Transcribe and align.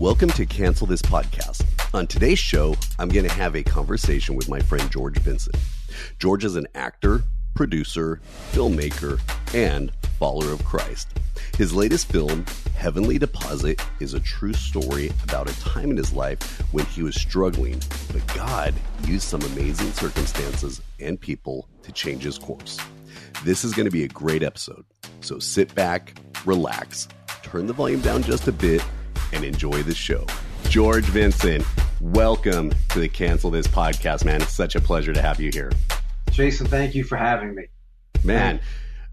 Welcome 0.00 0.30
to 0.30 0.46
Cancel 0.46 0.86
This 0.86 1.02
Podcast. 1.02 1.62
On 1.92 2.06
today's 2.06 2.38
show, 2.38 2.74
I'm 2.98 3.10
going 3.10 3.28
to 3.28 3.34
have 3.34 3.54
a 3.54 3.62
conversation 3.62 4.34
with 4.34 4.48
my 4.48 4.58
friend 4.58 4.90
George 4.90 5.18
Vincent. 5.18 5.54
George 6.18 6.42
is 6.42 6.56
an 6.56 6.66
actor, 6.74 7.22
producer, 7.54 8.22
filmmaker, 8.50 9.20
and 9.54 9.92
follower 10.18 10.52
of 10.52 10.64
Christ. 10.64 11.08
His 11.58 11.74
latest 11.74 12.10
film, 12.10 12.46
Heavenly 12.74 13.18
Deposit, 13.18 13.84
is 14.00 14.14
a 14.14 14.20
true 14.20 14.54
story 14.54 15.12
about 15.22 15.50
a 15.50 15.60
time 15.60 15.90
in 15.90 15.98
his 15.98 16.14
life 16.14 16.62
when 16.72 16.86
he 16.86 17.02
was 17.02 17.14
struggling, 17.14 17.78
but 18.10 18.26
God 18.34 18.72
used 19.04 19.28
some 19.28 19.42
amazing 19.42 19.92
circumstances 19.92 20.80
and 20.98 21.20
people 21.20 21.68
to 21.82 21.92
change 21.92 22.22
his 22.22 22.38
course. 22.38 22.78
This 23.44 23.64
is 23.66 23.74
going 23.74 23.84
to 23.84 23.92
be 23.92 24.04
a 24.04 24.08
great 24.08 24.42
episode. 24.42 24.86
So 25.20 25.38
sit 25.38 25.74
back, 25.74 26.18
relax, 26.46 27.06
turn 27.42 27.66
the 27.66 27.74
volume 27.74 28.00
down 28.00 28.22
just 28.22 28.48
a 28.48 28.52
bit, 28.52 28.82
and 29.32 29.44
enjoy 29.44 29.82
the 29.82 29.94
show. 29.94 30.26
George 30.68 31.04
Vincent, 31.04 31.64
welcome 32.00 32.70
to 32.90 33.00
the 33.00 33.08
Cancel 33.08 33.50
This 33.50 33.66
podcast, 33.66 34.24
man. 34.24 34.40
It's 34.42 34.54
such 34.54 34.74
a 34.74 34.80
pleasure 34.80 35.12
to 35.12 35.22
have 35.22 35.40
you 35.40 35.50
here. 35.52 35.72
Jason, 36.30 36.66
thank 36.66 36.94
you 36.94 37.04
for 37.04 37.16
having 37.16 37.54
me. 37.54 37.66
Man, 38.24 38.60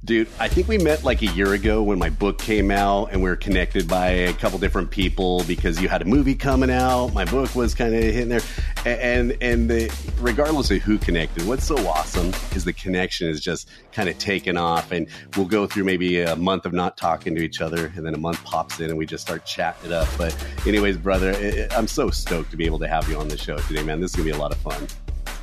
dude, 0.06 0.28
I 0.40 0.48
think 0.48 0.68
we 0.68 0.78
met 0.78 1.04
like 1.04 1.22
a 1.22 1.28
year 1.28 1.54
ago 1.54 1.84
when 1.84 2.00
my 2.00 2.10
book 2.10 2.38
came 2.38 2.72
out 2.72 3.12
and 3.12 3.22
we 3.22 3.30
were 3.30 3.36
connected 3.36 3.88
by 3.88 4.10
a 4.10 4.34
couple 4.34 4.60
different 4.60 4.92
people 4.92 5.44
because 5.46 5.82
you 5.82 5.90
had 5.90 6.02
a 6.02 6.06
movie 6.06 6.36
coming 6.36 6.70
out. 6.70 7.14
My 7.14 7.26
book 7.26 7.54
was 7.56 7.74
kind 7.74 7.94
of 7.94 8.02
hitting 8.02 8.30
there. 8.30 8.42
And 8.86 9.38
and 9.42 9.70
the, 9.70 9.94
regardless 10.20 10.72
of 10.72 10.82
who 10.82 10.98
connected, 10.98 11.46
what's 11.48 11.66
so 11.66 11.76
awesome 11.88 12.32
is 12.56 12.64
the 12.64 12.74
connection 12.74 13.28
is 13.28 13.42
just 13.42 13.70
kind 13.92 14.08
of 14.08 14.18
taken 14.18 14.56
off. 14.56 14.92
And 14.92 15.08
we'll 15.36 15.46
go 15.48 15.68
through 15.68 15.84
maybe 15.84 16.22
a 16.22 16.36
month 16.36 16.66
of 16.66 16.74
not 16.74 16.96
talking 16.96 17.36
to 17.36 17.42
each 17.44 17.60
other 17.60 17.92
and 17.96 18.06
then 18.06 18.14
a 18.14 18.20
month 18.20 18.44
pops 18.44 18.80
in 18.80 18.90
and 18.90 18.98
we 18.98 19.06
just 19.06 19.26
start 19.26 19.46
chatting 19.46 19.88
it 19.88 19.92
up. 19.92 20.08
But 20.18 20.36
anyways, 20.66 20.98
brother, 20.98 21.68
I'm 21.72 21.88
so 21.88 22.10
stoked 22.12 22.52
to 22.52 22.58
be 22.58 22.66
able 22.66 22.80
to 22.80 22.88
have 22.88 23.10
you 23.10 23.18
on 23.18 23.28
the 23.28 23.38
show 23.38 23.58
today, 23.58 23.84
man. 23.84 24.00
This 24.00 24.12
is 24.12 24.16
going 24.16 24.28
to 24.28 24.34
be 24.34 24.38
a 24.38 24.42
lot 24.42 24.52
of 24.52 24.58
fun. 24.60 24.88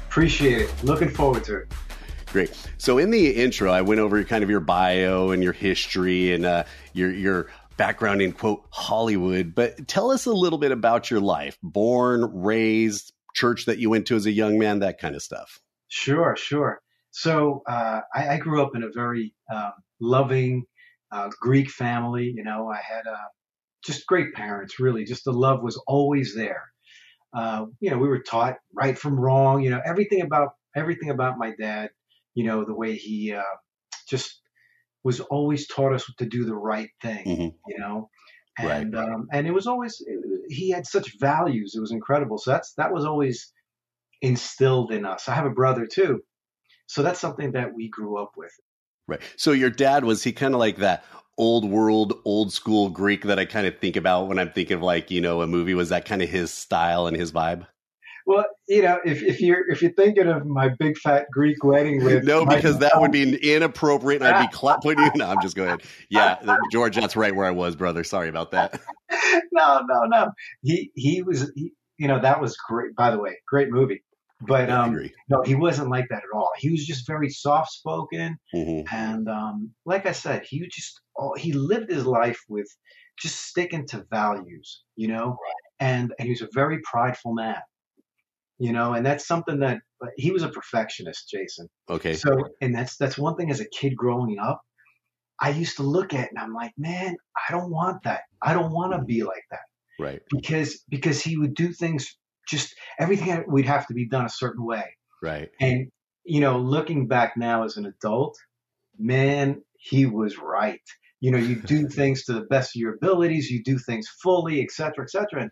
Appreciate 0.09 0.63
it. 0.63 0.85
Looking 0.85 1.09
forward 1.09 1.45
to 1.45 1.57
it. 1.57 1.73
Great. 2.35 2.53
So 2.79 2.99
in 2.99 3.13
the 3.13 3.31
intro, 3.31 3.71
I 3.71 3.83
went 3.83 4.01
over 4.01 4.25
kind 4.25 4.43
of 4.43 4.51
your 4.51 4.59
bio 4.59 5.31
and 5.31 5.41
your 5.41 5.53
history 5.53 6.33
and 6.33 6.45
uh, 6.45 6.65
your 6.93 7.13
your 7.13 7.47
background 7.77 8.23
in 8.23 8.33
quote 8.33 8.65
Hollywood. 8.71 9.55
But 9.55 9.87
tell 9.87 10.11
us 10.11 10.27
a 10.27 10.33
little 10.33 10.59
bit 10.59 10.73
about 10.73 11.13
your 11.13 11.21
life. 11.21 11.57
Born, 11.63 12.43
raised, 12.43 13.13
church 13.37 13.67
that 13.67 13.79
you 13.79 13.89
went 13.89 14.09
to 14.09 14.17
as 14.17 14.27
a 14.27 14.33
young 14.33 14.59
man, 14.59 14.81
that 14.81 14.99
kind 14.99 15.15
of 15.15 15.23
stuff. 15.23 15.61
Sure, 15.87 16.35
sure. 16.35 16.81
So 17.13 17.63
uh, 17.69 18.01
I, 18.13 18.31
I, 18.31 18.37
grew 18.39 18.65
up 18.65 18.75
in 18.75 18.83
a 18.83 18.91
very 18.93 19.33
um, 19.55 19.75
loving 20.01 20.65
uh, 21.13 21.31
Greek 21.41 21.71
family. 21.71 22.33
You 22.35 22.43
know, 22.43 22.69
I 22.69 22.81
had 22.83 23.07
uh, 23.07 23.29
just 23.85 24.09
great 24.09 24.35
parents. 24.35 24.81
Really, 24.81 25.05
just 25.05 25.23
the 25.25 25.33
love 25.33 25.63
was 25.63 25.81
always 25.87 26.35
there. 26.35 26.65
Uh, 27.33 27.67
you 27.79 27.91
know, 27.91 27.99
we 27.99 28.09
were 28.09 28.25
taught 28.25 28.57
right 28.73 28.99
from 28.99 29.21
wrong. 29.21 29.63
You 29.63 29.71
know, 29.71 29.81
everything 29.87 30.23
about 30.23 30.55
everything 30.75 31.11
about 31.11 31.39
my 31.39 31.53
dad 31.57 31.91
you 32.35 32.45
know, 32.45 32.65
the 32.65 32.75
way 32.75 32.95
he 32.97 33.33
uh, 33.33 33.43
just 34.09 34.41
was 35.03 35.21
always 35.21 35.67
taught 35.69 35.93
us 35.93 36.11
to 36.19 36.27
do 36.27 36.45
the 36.45 36.55
right 36.55 36.89
thing, 37.03 37.25
mm-hmm. 37.25 37.49
you 37.67 37.79
know, 37.79 38.09
and 38.59 38.95
right. 38.95 39.09
um, 39.09 39.29
and 39.33 39.47
it 39.47 39.53
was 39.53 39.67
always 39.67 40.03
he 40.49 40.71
had 40.71 40.87
such 40.87 41.19
values. 41.21 41.75
It 41.77 41.81
was 41.81 41.93
incredible. 41.93 42.39
So 42.39 42.53
that's 42.53 42.73
that 42.75 42.93
was 42.93 43.05
always 43.05 43.53
instilled 44.23 44.93
in 44.93 45.05
us. 45.05 45.29
I 45.29 45.35
have 45.35 45.47
a 45.47 45.51
brother 45.51 45.87
too, 45.87 46.23
so 46.87 47.03
that's 47.03 47.21
something 47.21 47.53
that 47.53 47.75
we 47.75 47.89
grew 47.89 48.21
up 48.21 48.33
with. 48.37 48.53
Right. 49.07 49.21
So 49.37 49.53
your 49.53 49.71
dad 49.71 50.05
was 50.05 50.23
he 50.23 50.33
kind 50.33 50.55
of 50.55 50.61
like 50.61 50.79
that 50.79 51.05
old 51.37 51.69
world, 51.69 52.15
old 52.25 52.53
school 52.53 52.89
Greek 52.89 53.25
that 53.25 53.39
I 53.39 53.45
kind 53.45 53.67
of 53.67 53.79
think 53.79 53.97
about 53.97 54.29
when 54.29 54.39
I'm 54.39 54.51
thinking 54.51 54.77
of 54.77 54.83
like 54.83 55.11
you 55.11 55.21
know 55.21 55.43
a 55.43 55.47
movie. 55.47 55.75
Was 55.75 55.91
that 55.91 56.07
kind 56.07 56.23
of 56.23 56.29
his 56.29 56.53
style 56.53 57.07
and 57.07 57.17
his 57.17 57.33
vibe? 57.33 57.67
Well, 58.27 58.47
you 58.69 58.83
know, 58.83 59.01
if, 59.05 59.23
if 59.23 59.41
you're 59.41 59.71
if 59.71 59.83
you're 59.83 59.93
thinking 59.93 60.29
of 60.29 60.47
my 60.47 60.71
big 60.79 60.97
fat 60.97 61.27
Greek 61.31 61.63
wedding 61.63 62.03
with 62.03 62.25
no, 62.25 62.47
because 62.47 62.79
that 62.79 62.99
would 62.99 63.13
be 63.13 63.37
inappropriate, 63.55 64.23
and 64.23 64.35
I'd 64.35 64.51
be 64.51 64.57
cla- 64.57 64.79
putting 64.83 65.05
you. 65.05 65.11
No, 65.17 65.29
I'm 65.29 65.43
just 65.43 65.57
going. 65.57 65.79
Yeah, 66.09 66.39
George, 66.73 66.97
that's 66.97 67.17
right 67.17 67.35
where 67.35 67.47
I 67.47 67.51
was, 67.51 67.77
brother. 67.77 68.03
Sorry 68.03 68.29
about 68.29 68.53
that. 68.53 68.81
no, 69.53 69.83
no, 69.87 70.05
no. 70.05 70.29
He 70.63 70.91
he 70.95 71.23
was. 71.23 71.53
He, 71.55 71.73
you 71.99 72.09
know, 72.09 72.19
that 72.21 72.41
was 72.41 72.57
great. 72.57 72.97
By 72.97 73.11
the 73.11 73.19
way, 73.19 73.37
great 73.47 73.71
movie. 73.71 74.03
But 74.41 74.71
um, 74.71 74.99
no, 75.29 75.43
he 75.43 75.55
wasn't 75.55 75.91
like 75.91 76.07
that 76.09 76.19
at 76.19 76.37
all. 76.37 76.51
He 76.57 76.71
was 76.71 76.85
just 76.85 77.07
very 77.07 77.29
soft 77.29 77.73
spoken, 77.73 78.39
mm-hmm. 78.55 78.95
and 78.95 79.29
um, 79.29 79.71
like 79.85 80.07
I 80.07 80.13
said, 80.13 80.45
he 80.49 80.67
just 80.73 81.01
oh, 81.19 81.35
he 81.35 81.53
lived 81.53 81.91
his 81.91 82.07
life 82.07 82.41
with 82.49 82.67
just 83.19 83.45
sticking 83.45 83.87
to 83.89 84.05
values, 84.11 84.83
you 84.97 85.09
know, 85.09 85.37
and 85.79 86.13
and 86.19 86.27
he 86.27 86.31
was 86.31 86.43
a 86.43 86.49
very 86.53 86.81
prideful 86.81 87.35
man 87.35 87.61
you 88.59 88.73
know, 88.73 88.93
and 88.95 89.05
that's 89.05 89.27
something 89.27 89.61
that 89.61 89.81
he 90.17 90.31
was 90.31 90.43
a 90.43 90.49
perfectionist, 90.49 91.29
Jason. 91.29 91.69
Okay. 91.89 92.15
So, 92.15 92.31
and 92.61 92.75
that's 92.75 92.97
that's 92.97 93.19
one 93.19 93.37
thing 93.37 93.51
as 93.51 93.61
a 93.61 93.69
kid 93.69 93.97
growing 93.97 94.39
up, 94.39 94.61
I 95.41 95.51
used 95.51 95.77
to 95.77 95.83
look 95.83 96.15
at 96.15 96.31
and 96.31 96.39
I'm 96.39 96.55
like, 96.55 96.73
man, 96.79 97.17
I 97.37 97.53
don't 97.53 97.71
want 97.71 98.05
that. 98.05 98.23
I 98.43 98.55
don't 98.55 98.73
want 98.73 98.93
to 98.93 99.03
be 99.03 99.19
mm-hmm. 99.19 99.29
like 99.29 99.45
that. 99.51 99.61
Right. 99.99 100.21
Because 100.31 100.83
because 100.89 101.21
he 101.21 101.37
would 101.37 101.55
do 101.55 101.73
things 101.73 102.17
just 102.49 102.75
everything 102.99 103.45
we'd 103.49 103.67
have 103.67 103.87
to 103.89 103.95
be 103.95 104.07
done 104.07 104.27
a 104.27 104.31
certain 104.31 104.65
way. 104.65 104.97
Right. 105.23 105.51
And 105.61 105.91
you 106.25 106.41
know, 106.41 106.59
looking 106.59 107.07
back 107.07 107.35
now 107.37 107.65
as 107.65 107.77
an 107.77 107.87
adult, 107.87 108.37
man, 108.99 109.63
he 109.77 110.07
was 110.07 110.39
right. 110.39 110.81
You 111.21 111.31
know, 111.31 111.39
you 111.39 111.57
do 111.57 111.89
things 111.91 112.25
to 112.25 112.33
the 112.33 112.43
best 112.43 112.77
of 112.77 112.81
your 112.81 112.95
abilities, 112.95 113.51
you 113.51 113.63
do 113.63 113.79
things 113.79 114.09
fully, 114.23 114.63
et 114.63 114.71
cetera, 114.71 115.05
et 115.05 115.11
cetera. 115.11 115.43
And 115.43 115.51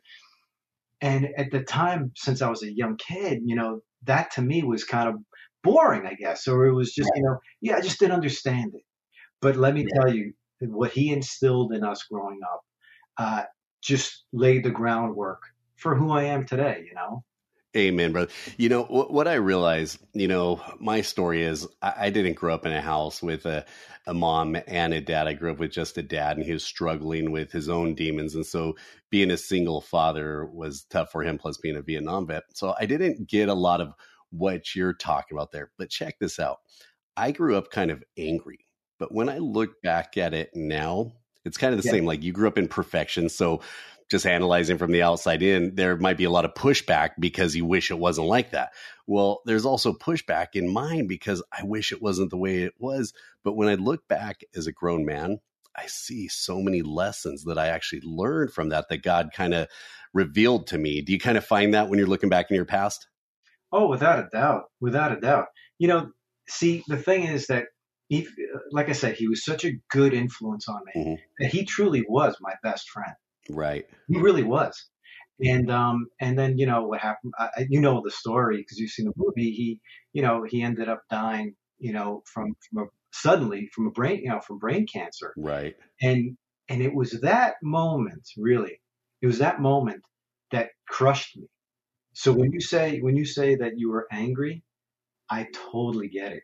and 1.02 1.28
at 1.36 1.50
the 1.50 1.62
time, 1.62 2.12
since 2.16 2.40
I 2.40 2.48
was 2.48 2.62
a 2.62 2.72
young 2.72 2.96
kid, 2.96 3.42
you 3.44 3.56
know, 3.56 3.80
that 4.04 4.30
to 4.32 4.42
me 4.42 4.62
was 4.62 4.84
kind 4.84 5.08
of 5.08 5.16
boring, 5.62 6.06
I 6.06 6.14
guess. 6.14 6.46
Or 6.46 6.64
it 6.66 6.72
was 6.72 6.94
just, 6.94 7.10
you 7.16 7.22
know, 7.22 7.38
yeah, 7.60 7.76
I 7.76 7.80
just 7.80 7.98
didn't 7.98 8.14
understand 8.14 8.72
it. 8.74 8.82
But 9.40 9.56
let 9.56 9.74
me 9.74 9.82
yeah. 9.82 10.00
tell 10.00 10.14
you, 10.14 10.32
what 10.60 10.92
he 10.92 11.12
instilled 11.12 11.72
in 11.72 11.82
us 11.82 12.04
growing 12.04 12.38
up 12.44 12.60
uh, 13.18 13.42
just 13.82 14.22
laid 14.32 14.62
the 14.62 14.70
groundwork 14.70 15.42
for 15.76 15.96
who 15.96 16.12
I 16.12 16.24
am 16.24 16.46
today, 16.46 16.84
you 16.86 16.94
know? 16.94 17.24
Amen, 17.74 18.12
brother. 18.12 18.30
You 18.58 18.68
know 18.68 18.82
what 18.84 19.26
I 19.26 19.34
realize. 19.34 19.98
You 20.12 20.28
know, 20.28 20.60
my 20.78 21.00
story 21.00 21.42
is 21.42 21.66
I, 21.80 22.10
didn't 22.10 22.34
grow 22.34 22.52
up 22.52 22.66
in 22.66 22.72
a 22.72 22.82
house 22.82 23.22
with 23.22 23.46
a, 23.46 23.64
a 24.06 24.12
mom 24.12 24.58
and 24.66 24.92
a 24.92 25.00
dad. 25.00 25.26
I 25.26 25.32
grew 25.32 25.52
up 25.52 25.58
with 25.58 25.70
just 25.70 25.96
a 25.96 26.02
dad, 26.02 26.36
and 26.36 26.44
he 26.44 26.52
was 26.52 26.64
struggling 26.64 27.30
with 27.30 27.50
his 27.50 27.70
own 27.70 27.94
demons, 27.94 28.34
and 28.34 28.44
so 28.44 28.76
being 29.08 29.30
a 29.30 29.38
single 29.38 29.80
father 29.80 30.44
was 30.44 30.84
tough 30.90 31.12
for 31.12 31.22
him. 31.22 31.38
Plus, 31.38 31.56
being 31.56 31.76
a 31.76 31.82
Vietnam 31.82 32.26
vet, 32.26 32.42
so 32.52 32.74
I 32.78 32.84
didn't 32.84 33.26
get 33.26 33.48
a 33.48 33.54
lot 33.54 33.80
of 33.80 33.94
what 34.28 34.74
you're 34.74 34.92
talking 34.92 35.34
about 35.34 35.50
there. 35.50 35.70
But 35.78 35.88
check 35.88 36.18
this 36.18 36.38
out. 36.38 36.58
I 37.16 37.32
grew 37.32 37.56
up 37.56 37.70
kind 37.70 37.90
of 37.90 38.04
angry, 38.18 38.66
but 38.98 39.14
when 39.14 39.30
I 39.30 39.38
look 39.38 39.80
back 39.80 40.18
at 40.18 40.34
it 40.34 40.50
now, 40.54 41.12
it's 41.46 41.56
kind 41.56 41.74
of 41.74 41.82
the 41.82 41.86
yeah. 41.86 41.92
same. 41.92 42.04
Like 42.04 42.22
you 42.22 42.32
grew 42.32 42.48
up 42.48 42.58
in 42.58 42.68
perfection, 42.68 43.30
so 43.30 43.62
just 44.12 44.26
analyzing 44.26 44.76
from 44.76 44.92
the 44.92 45.02
outside 45.02 45.42
in, 45.42 45.74
there 45.74 45.96
might 45.96 46.18
be 46.18 46.24
a 46.24 46.30
lot 46.30 46.44
of 46.44 46.52
pushback 46.52 47.12
because 47.18 47.56
you 47.56 47.64
wish 47.64 47.90
it 47.90 47.98
wasn't 47.98 48.26
like 48.26 48.50
that. 48.50 48.70
Well, 49.06 49.40
there's 49.46 49.64
also 49.64 49.94
pushback 49.94 50.48
in 50.52 50.72
mine 50.72 51.06
because 51.06 51.42
I 51.50 51.64
wish 51.64 51.92
it 51.92 52.02
wasn't 52.02 52.30
the 52.30 52.36
way 52.36 52.62
it 52.62 52.74
was. 52.78 53.14
But 53.42 53.54
when 53.54 53.68
I 53.68 53.74
look 53.74 54.06
back 54.08 54.42
as 54.54 54.66
a 54.66 54.72
grown 54.72 55.06
man, 55.06 55.38
I 55.74 55.86
see 55.86 56.28
so 56.28 56.60
many 56.60 56.82
lessons 56.82 57.44
that 57.44 57.56
I 57.56 57.68
actually 57.68 58.02
learned 58.04 58.52
from 58.52 58.68
that 58.68 58.90
that 58.90 59.02
God 59.02 59.30
kind 59.34 59.54
of 59.54 59.68
revealed 60.12 60.66
to 60.68 60.78
me. 60.78 61.00
Do 61.00 61.12
you 61.12 61.18
kind 61.18 61.38
of 61.38 61.44
find 61.46 61.72
that 61.72 61.88
when 61.88 61.98
you're 61.98 62.06
looking 62.06 62.28
back 62.28 62.50
in 62.50 62.54
your 62.54 62.66
past? 62.66 63.08
Oh, 63.72 63.88
without 63.88 64.18
a 64.18 64.28
doubt. 64.30 64.64
Without 64.78 65.12
a 65.12 65.20
doubt. 65.20 65.46
You 65.78 65.88
know, 65.88 66.10
see, 66.46 66.84
the 66.86 66.98
thing 66.98 67.22
is 67.22 67.46
that 67.46 67.68
he, 68.08 68.28
like 68.72 68.90
I 68.90 68.92
said, 68.92 69.14
he 69.14 69.26
was 69.26 69.42
such 69.42 69.64
a 69.64 69.78
good 69.90 70.12
influence 70.12 70.68
on 70.68 70.80
me 70.84 71.02
mm-hmm. 71.02 71.14
that 71.38 71.50
he 71.50 71.64
truly 71.64 72.04
was 72.06 72.36
my 72.42 72.52
best 72.62 72.90
friend. 72.90 73.14
Right. 73.50 73.86
He 74.08 74.18
really 74.18 74.42
was. 74.42 74.88
And 75.44 75.70
um 75.70 76.06
and 76.20 76.38
then 76.38 76.58
you 76.58 76.66
know 76.66 76.86
what 76.86 77.00
happened? 77.00 77.32
I, 77.38 77.66
you 77.68 77.80
know 77.80 78.02
the 78.04 78.10
story 78.10 78.58
because 78.58 78.78
you've 78.78 78.90
seen 78.90 79.06
the 79.06 79.12
movie. 79.16 79.50
He 79.50 79.80
you 80.12 80.22
know 80.22 80.44
he 80.48 80.62
ended 80.62 80.88
up 80.88 81.02
dying 81.10 81.54
you 81.78 81.92
know 81.92 82.22
from 82.32 82.54
from 82.70 82.84
a, 82.84 82.86
suddenly 83.12 83.68
from 83.74 83.86
a 83.88 83.90
brain 83.90 84.20
you 84.22 84.30
know 84.30 84.40
from 84.40 84.58
brain 84.58 84.86
cancer. 84.86 85.32
Right. 85.36 85.76
And 86.00 86.36
and 86.68 86.82
it 86.82 86.94
was 86.94 87.20
that 87.22 87.54
moment 87.62 88.28
really. 88.36 88.80
It 89.20 89.26
was 89.26 89.38
that 89.38 89.60
moment 89.60 90.02
that 90.50 90.70
crushed 90.88 91.36
me. 91.36 91.46
So 92.12 92.32
when 92.32 92.52
you 92.52 92.60
say 92.60 93.00
when 93.00 93.16
you 93.16 93.24
say 93.24 93.56
that 93.56 93.72
you 93.78 93.90
were 93.90 94.06
angry, 94.12 94.62
I 95.30 95.46
totally 95.72 96.08
get 96.08 96.32
it. 96.32 96.42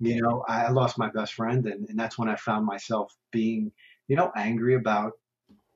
You 0.00 0.20
know, 0.20 0.44
I 0.46 0.68
lost 0.70 0.98
my 0.98 1.10
best 1.10 1.34
friend, 1.34 1.64
and, 1.64 1.88
and 1.88 1.98
that's 1.98 2.18
when 2.18 2.28
I 2.28 2.34
found 2.34 2.66
myself 2.66 3.12
being, 3.30 3.70
you 4.08 4.16
know, 4.16 4.32
angry 4.36 4.74
about 4.74 5.12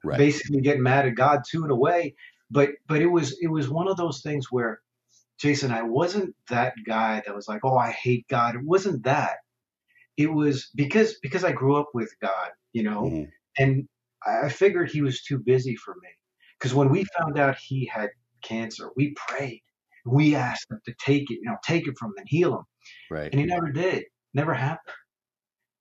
right. 0.07 0.19
basically 0.19 0.61
getting 0.61 0.83
mad 0.83 1.07
at 1.07 1.15
God 1.15 1.43
too 1.49 1.65
in 1.65 1.71
a 1.71 1.77
way. 1.77 2.15
But 2.51 2.71
but 2.87 3.03
it 3.03 3.07
was 3.07 3.37
it 3.41 3.49
was 3.49 3.69
one 3.69 3.89
of 3.89 3.97
those 3.97 4.23
things 4.23 4.47
where 4.51 4.81
Jason, 5.39 5.71
I 5.73 5.83
wasn't 5.83 6.35
that 6.49 6.75
guy 6.87 7.23
that 7.25 7.35
was 7.35 7.49
like, 7.49 7.61
oh, 7.65 7.77
I 7.77 7.91
hate 7.91 8.27
God. 8.29 8.55
It 8.55 8.65
wasn't 8.65 9.05
that. 9.05 9.37
It 10.17 10.33
was 10.33 10.71
because 10.75 11.19
because 11.23 11.45
I 11.45 11.53
grew 11.53 11.77
up 11.77 11.89
with 11.93 12.11
God, 12.23 12.51
you 12.73 12.85
know, 12.85 13.03
mm-hmm. 13.03 13.31
and 13.59 13.89
I 14.27 14.49
figured 14.49 14.91
He 14.91 15.03
was 15.03 15.23
too 15.23 15.39
busy 15.39 15.77
for 15.77 15.95
me. 16.03 16.09
Because 16.59 16.75
when 16.75 16.89
we 16.89 17.05
found 17.19 17.39
out 17.39 17.59
he 17.59 17.91
had 17.93 18.11
cancer, 18.43 18.91
we 18.97 19.15
prayed. 19.29 19.63
We 20.07 20.35
asked 20.35 20.71
him 20.71 20.81
to 20.87 20.95
take 21.05 21.31
it, 21.31 21.39
you 21.43 21.51
know, 21.51 21.57
take 21.65 21.87
it 21.87 21.99
from 21.99 22.11
him 22.11 22.15
and 22.19 22.27
heal 22.29 22.55
him. 22.55 22.65
Right. 23.11 23.31
And 23.31 23.41
he 23.41 23.47
never 23.47 23.71
did. 23.71 24.05
Never 24.33 24.55
happened. 24.55 24.95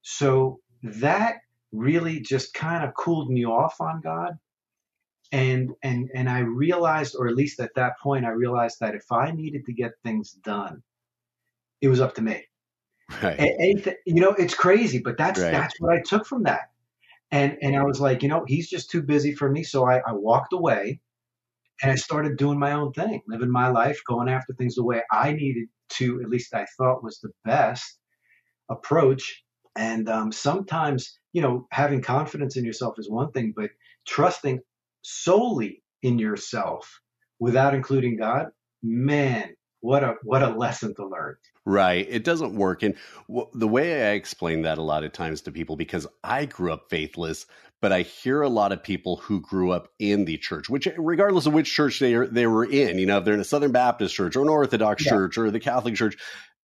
So 0.02 0.60
that 0.84 1.38
really 1.78 2.20
just 2.22 2.54
kind 2.54 2.84
of 2.84 2.94
cooled 2.96 3.30
me 3.30 3.46
off 3.46 3.82
on 3.82 4.02
God. 4.02 4.38
And 5.32 5.72
and 5.84 6.10
and 6.14 6.30
I 6.30 6.40
realized, 6.40 7.16
or 7.18 7.28
at 7.28 7.36
least 7.36 7.60
at 7.60 7.76
that 7.76 8.00
point, 8.00 8.26
I 8.26 8.30
realized 8.30 8.78
that 8.80 8.96
if 8.96 9.12
I 9.12 9.32
needed 9.32 9.66
to 9.66 9.74
get 9.74 9.94
things 10.04 10.32
done, 10.32 10.84
it 11.82 11.90
was 11.90 12.02
up 12.02 12.16
to 12.16 12.22
me. 12.22 12.46
Right. 13.22 13.40
Anything, 13.40 13.96
you 14.06 14.22
know, 14.22 14.32
it's 14.32 14.54
crazy, 14.54 15.00
but 15.00 15.18
that's 15.18 15.42
Right. 15.42 15.52
that's 15.52 15.80
what 15.80 15.94
I 15.94 16.02
took 16.02 16.26
from 16.26 16.44
that. 16.44 16.72
And 17.32 17.58
and 17.62 17.76
I 17.76 17.84
was 17.84 18.00
like, 18.00 18.24
you 18.24 18.30
know, 18.30 18.46
he's 18.48 18.70
just 18.70 18.90
too 18.92 19.02
busy 19.02 19.34
for 19.34 19.50
me. 19.50 19.64
So 19.64 19.86
I, 19.88 19.98
I 20.00 20.14
walked 20.14 20.54
away 20.54 21.02
and 21.82 21.92
I 21.92 21.96
started 21.96 22.38
doing 22.38 22.60
my 22.60 22.72
own 22.74 22.94
thing, 22.94 23.22
living 23.28 23.52
my 23.52 23.70
life, 23.70 24.02
going 24.08 24.30
after 24.30 24.54
things 24.54 24.76
the 24.76 24.84
way 24.84 25.04
I 25.12 25.34
needed 25.34 25.68
to, 25.94 26.22
at 26.22 26.30
least 26.30 26.54
I 26.54 26.66
thought 26.78 27.04
was 27.04 27.20
the 27.20 27.32
best 27.44 28.00
approach. 28.70 29.45
And 29.76 30.08
um, 30.10 30.32
sometimes, 30.32 31.20
you 31.34 31.42
know, 31.42 31.68
having 31.72 32.02
confidence 32.02 32.56
in 32.58 32.66
yourself 32.66 32.98
is 32.98 33.10
one 33.10 33.32
thing, 33.32 33.54
but 33.56 33.72
trusting 34.06 34.62
solely 35.02 35.84
in 36.02 36.20
yourself 36.20 37.02
without 37.40 37.74
including 37.76 38.18
God, 38.18 38.48
man, 38.82 39.56
what 39.82 40.04
a 40.04 40.16
what 40.24 40.44
a 40.44 40.50
lesson 40.50 40.96
to 40.96 41.08
learn. 41.08 41.36
Right. 41.66 42.06
It 42.10 42.24
doesn't 42.24 42.56
work. 42.56 42.84
And 42.84 42.96
w- 43.28 43.50
the 43.54 43.68
way 43.68 44.12
I 44.12 44.14
explain 44.14 44.62
that 44.64 44.78
a 44.78 44.84
lot 44.84 45.04
of 45.04 45.14
times 45.14 45.42
to 45.42 45.52
people, 45.52 45.76
because 45.76 46.08
I 46.24 46.46
grew 46.46 46.72
up 46.72 46.90
faithless, 46.90 47.48
but 47.82 47.92
I 47.92 48.02
hear 48.02 48.42
a 48.42 48.50
lot 48.50 48.72
of 48.72 48.84
people 48.84 49.18
who 49.18 49.42
grew 49.42 49.72
up 49.72 49.90
in 50.00 50.26
the 50.26 50.38
church, 50.38 50.70
which 50.70 50.88
regardless 50.98 51.46
of 51.46 51.54
which 51.54 51.72
church 51.72 52.00
they 52.00 52.14
are, 52.14 52.28
they 52.28 52.48
were 52.48 52.66
in, 52.66 53.00
you 53.00 53.06
know, 53.06 53.18
if 53.18 53.26
they're 53.26 53.34
in 53.34 53.40
a 53.40 53.44
Southern 53.44 53.72
Baptist 53.72 54.14
church 54.16 54.36
or 54.36 54.44
an 54.44 54.50
Orthodox 54.50 55.04
Yeah. 55.06 55.12
church 55.12 55.38
or 55.38 55.52
the 55.52 55.60
Catholic 55.60 55.96
church, 55.96 56.18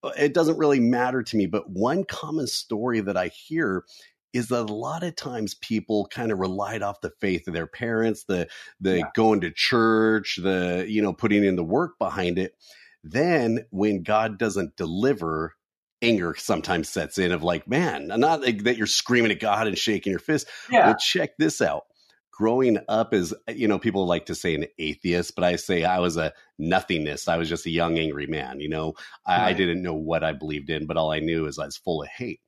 Uh, 0.04 0.12
it 0.18 0.34
doesn't 0.34 0.58
really 0.58 0.80
matter 0.80 1.24
to 1.24 1.38
me. 1.38 1.46
But 1.46 1.70
one 1.70 2.04
common 2.04 2.48
story 2.48 3.02
that 3.02 3.18
I 3.18 3.28
hear 3.28 3.86
is 4.34 4.48
that 4.48 4.70
a 4.70 4.74
lot 4.74 5.04
of 5.04 5.16
times 5.16 5.56
people 5.56 6.08
kind 6.08 6.32
of 6.32 6.40
relied 6.40 6.82
off 6.82 7.02
the 7.02 7.12
faith 7.20 7.48
of 7.48 7.54
their 7.54 7.68
parents, 7.68 8.24
the 8.24 8.48
the 8.80 9.00
Yeah. 9.00 9.10
going 9.14 9.42
to 9.42 9.52
church, 9.52 10.40
the 10.42 10.86
you 10.88 11.02
know 11.02 11.14
putting 11.14 11.44
in 11.44 11.56
the 11.56 11.64
work 11.64 12.00
behind 12.00 12.40
it. 12.40 12.56
Then 13.04 13.66
when 13.72 14.04
God 14.04 14.38
doesn't 14.38 14.76
deliver, 14.78 15.56
anger 16.02 16.34
sometimes 16.36 16.90
sets 16.90 17.18
in 17.18 17.32
of 17.32 17.44
like, 17.44 17.68
man, 17.68 18.08
not 18.08 18.42
like 18.42 18.64
that 18.64 18.78
you're 18.78 18.88
screaming 18.88 19.32
at 19.32 19.40
God 19.40 19.68
and 19.68 19.78
shaking 19.78 20.12
your 20.12 20.20
fist. 20.20 20.48
Yeah. 20.70 20.88
Well, 20.88 20.98
check 20.98 21.38
this 21.38 21.62
out. 21.62 21.84
Growing 22.42 22.80
up 22.90 23.14
as 23.14 23.36
you 23.48 23.68
know, 23.68 23.78
people 23.78 24.08
like 24.08 24.26
to 24.26 24.34
say 24.34 24.56
an 24.56 24.66
atheist, 24.80 25.36
but 25.36 25.44
I 25.44 25.58
say 25.58 25.84
I 25.84 26.00
was 26.00 26.18
a 26.18 26.34
nothingness. 26.58 27.28
I 27.28 27.38
was 27.38 27.48
just 27.48 27.68
a 27.68 27.70
young, 27.70 28.00
angry 28.00 28.26
man. 28.26 28.60
You 28.60 28.70
know, 28.70 28.94
I, 29.28 29.50
I 29.50 29.54
didn't 29.54 29.84
know 29.84 29.94
what 29.94 30.24
I 30.24 30.32
believed 30.34 30.72
in, 30.72 30.88
but 30.88 30.98
all 30.98 31.12
I 31.12 31.20
knew 31.20 31.46
is 31.46 31.60
I 31.60 31.66
was 31.66 31.78
full 31.78 32.02
of 32.02 32.10
hate. 32.10 32.42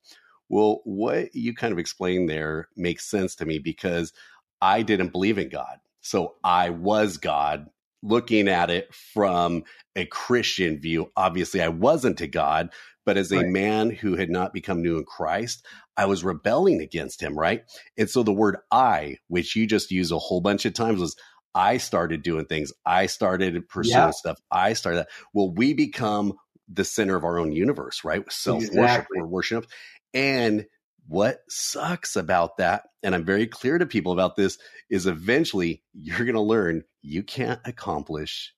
Well, 0.48 0.80
what 0.82 1.32
you 1.32 1.54
kind 1.54 1.72
of 1.72 1.78
explained 1.78 2.28
there 2.28 2.68
makes 2.74 3.08
sense 3.08 3.36
to 3.36 3.46
me 3.46 3.60
because 3.60 4.12
I 4.60 4.82
didn't 4.82 5.12
believe 5.12 5.38
in 5.38 5.48
God. 5.48 5.78
So 6.00 6.34
I 6.42 6.70
was 6.70 7.16
God 7.16 7.68
looking 8.02 8.48
at 8.48 8.70
it 8.70 8.92
from 8.92 9.62
a 9.94 10.06
Christian 10.06 10.80
view. 10.80 11.12
Obviously, 11.16 11.62
I 11.62 11.68
wasn't 11.68 12.20
a 12.20 12.26
God, 12.26 12.70
but 13.04 13.16
as 13.16 13.32
a 13.32 13.36
Right. 13.38 13.46
man 13.46 13.90
who 13.90 14.16
had 14.16 14.30
not 14.30 14.52
become 14.52 14.82
new 14.82 14.98
in 14.98 15.04
Christ, 15.04 15.64
I 15.96 16.06
was 16.06 16.24
rebelling 16.24 16.80
against 16.80 17.20
him, 17.22 17.38
right? 17.38 17.62
And 17.96 18.08
so 18.10 18.22
the 18.22 18.32
word 18.32 18.56
I, 18.70 19.16
which 19.28 19.54
you 19.56 19.66
just 19.66 19.90
use 19.90 20.10
a 20.10 20.18
whole 20.18 20.40
bunch 20.40 20.64
of 20.64 20.74
times, 20.74 21.00
was 21.00 21.16
I 21.54 21.76
started 21.76 22.22
doing 22.22 22.46
things. 22.46 22.72
I 22.84 23.06
started 23.06 23.68
pursuing 23.68 23.96
Yeah. 23.98 24.10
stuff. 24.10 24.38
I 24.50 24.72
started 24.72 25.00
that. 25.00 25.08
Well, 25.32 25.52
we 25.54 25.72
become 25.74 26.34
the 26.68 26.84
center 26.84 27.14
of 27.14 27.24
our 27.24 27.38
own 27.38 27.52
universe, 27.52 28.02
right? 28.04 28.24
Self 28.32 28.62
worship. 28.72 28.78
Exactly. 28.78 29.20
We're 29.20 29.26
worship. 29.28 29.66
And 30.12 30.66
what 31.06 31.40
sucks 31.48 32.16
about 32.16 32.56
that, 32.56 32.84
and 33.02 33.14
I'm 33.14 33.24
very 33.26 33.46
clear 33.46 33.76
to 33.78 33.86
people 33.86 34.12
about 34.12 34.36
this, 34.36 34.58
is 34.90 35.06
eventually 35.06 35.82
you're 35.92 36.24
going 36.24 36.32
to 36.34 36.40
learn 36.40 36.82
you 37.02 37.22
can't 37.22 37.60
accomplish 37.66 38.54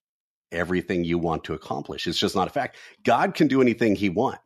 everything 0.53 1.05
you 1.05 1.19
want 1.19 1.45
to 1.45 1.55
accomplish. 1.55 2.07
It's 2.07 2.19
just 2.19 2.35
not 2.35 2.49
a 2.49 2.51
fact. 2.51 2.77
God 3.05 3.35
can 3.35 3.49
do 3.49 3.61
anything 3.61 3.95
he 3.97 4.09
wants. 4.09 4.39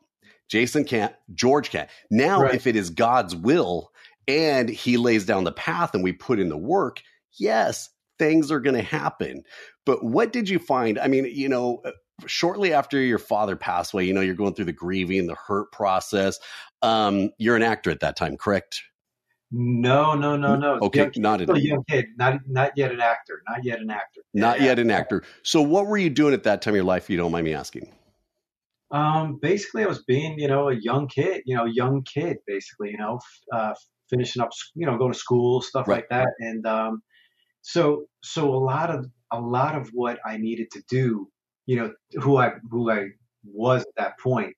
Jason 0.49 0.85
can't, 0.85 1.15
George 1.33 1.71
can't. 1.71 1.89
Now, 2.11 2.43
Right. 2.43 2.55
if 2.55 2.67
it 2.67 2.75
is 2.75 2.91
God's 2.91 3.37
will 3.37 3.93
and 4.27 4.69
he 4.69 4.97
lays 4.97 5.25
down 5.25 5.45
the 5.45 5.53
path 5.53 5.95
and 5.95 6.03
we 6.03 6.13
put 6.13 6.41
in 6.41 6.49
the 6.49 6.57
work, 6.57 7.01
yes, 7.39 7.89
things 8.19 8.51
are 8.51 8.61
going 8.61 8.75
to 8.75 8.83
happen. 8.83 9.45
But 9.87 10.05
what 10.05 10.33
did 10.33 10.49
you 10.49 10.59
find? 10.59 10.99
I 10.99 11.07
mean, 11.07 11.25
you 11.27 11.49
know, 11.49 11.81
uh, 11.85 11.93
shortly 12.27 12.73
after 12.73 12.99
your 13.01 13.19
father 13.19 13.55
passed 13.57 13.95
away, 13.95 14.05
you 14.05 14.13
know, 14.13 14.21
you're 14.21 14.35
going 14.35 14.55
through 14.55 14.67
the 14.67 14.73
grieving, 14.73 15.27
the 15.27 15.37
hurt 15.37 15.71
process. 15.73 16.39
Um, 16.83 17.31
you're 17.39 17.57
an 17.57 17.63
actor 17.63 17.91
at 17.91 18.01
that 18.01 18.17
time, 18.17 18.37
correct? 18.37 18.83
No, 19.53 20.15
no, 20.15 20.37
no, 20.37 20.55
no. 20.57 20.79
Okay, 20.83 21.01
young- 21.01 21.13
not 21.17 21.41
an, 21.41 21.57
young 21.57 21.83
kid, 21.89 22.07
not 22.17 22.41
not 22.49 22.73
yet 22.77 22.93
an 22.93 23.01
actor, 23.01 23.43
not 23.49 23.65
yet 23.65 23.81
an 23.81 23.91
actor. 23.91 24.21
not 24.33 24.61
Yeah. 24.61 24.67
yet 24.67 24.79
an 24.79 24.91
actor. 24.91 25.23
So, 25.43 25.61
what 25.61 25.87
were 25.89 25.99
you 25.99 26.11
doing 26.11 26.35
at 26.35 26.45
that 26.45 26.63
time 26.63 26.73
of 26.73 26.77
your 26.77 26.85
life? 26.85 27.05
If 27.05 27.11
you 27.11 27.17
don't 27.17 27.33
mind 27.33 27.45
me 27.45 27.55
asking. 27.55 27.89
Um, 28.93 29.39
basically, 29.41 29.85
I 29.85 29.87
was 29.87 30.03
being, 30.05 30.39
you 30.39 30.49
know, 30.49 30.69
a 30.69 30.75
young 30.75 31.07
kid, 31.09 31.43
you 31.47 31.55
know, 31.57 31.65
young 31.65 32.03
kid, 32.03 32.39
basically, 32.47 32.91
you 32.91 32.99
know, 32.99 33.17
f- 33.17 33.41
uh, 33.53 33.75
finishing 34.09 34.43
up, 34.43 34.51
you 34.75 34.85
know, 34.87 34.99
going 34.99 35.13
to 35.13 35.19
school, 35.19 35.61
stuff 35.63 35.87
Right. 35.87 35.97
like 35.99 36.09
that, 36.11 36.29
and 36.41 36.67
um, 36.67 37.03
so 37.63 38.07
so 38.23 38.53
a 38.55 38.57
lot 38.59 38.91
of 38.91 39.07
a 39.33 39.41
lot 39.41 39.75
of 39.77 39.89
what 39.93 40.19
I 40.25 40.37
needed 40.39 40.71
to 40.73 40.83
do, 40.89 41.29
you 41.67 41.77
know, 41.77 41.93
who 42.21 42.37
I 42.37 42.53
who 42.71 42.91
I 42.91 43.09
was 43.45 43.83
at 43.83 43.95
that 43.97 44.19
point, 44.21 44.55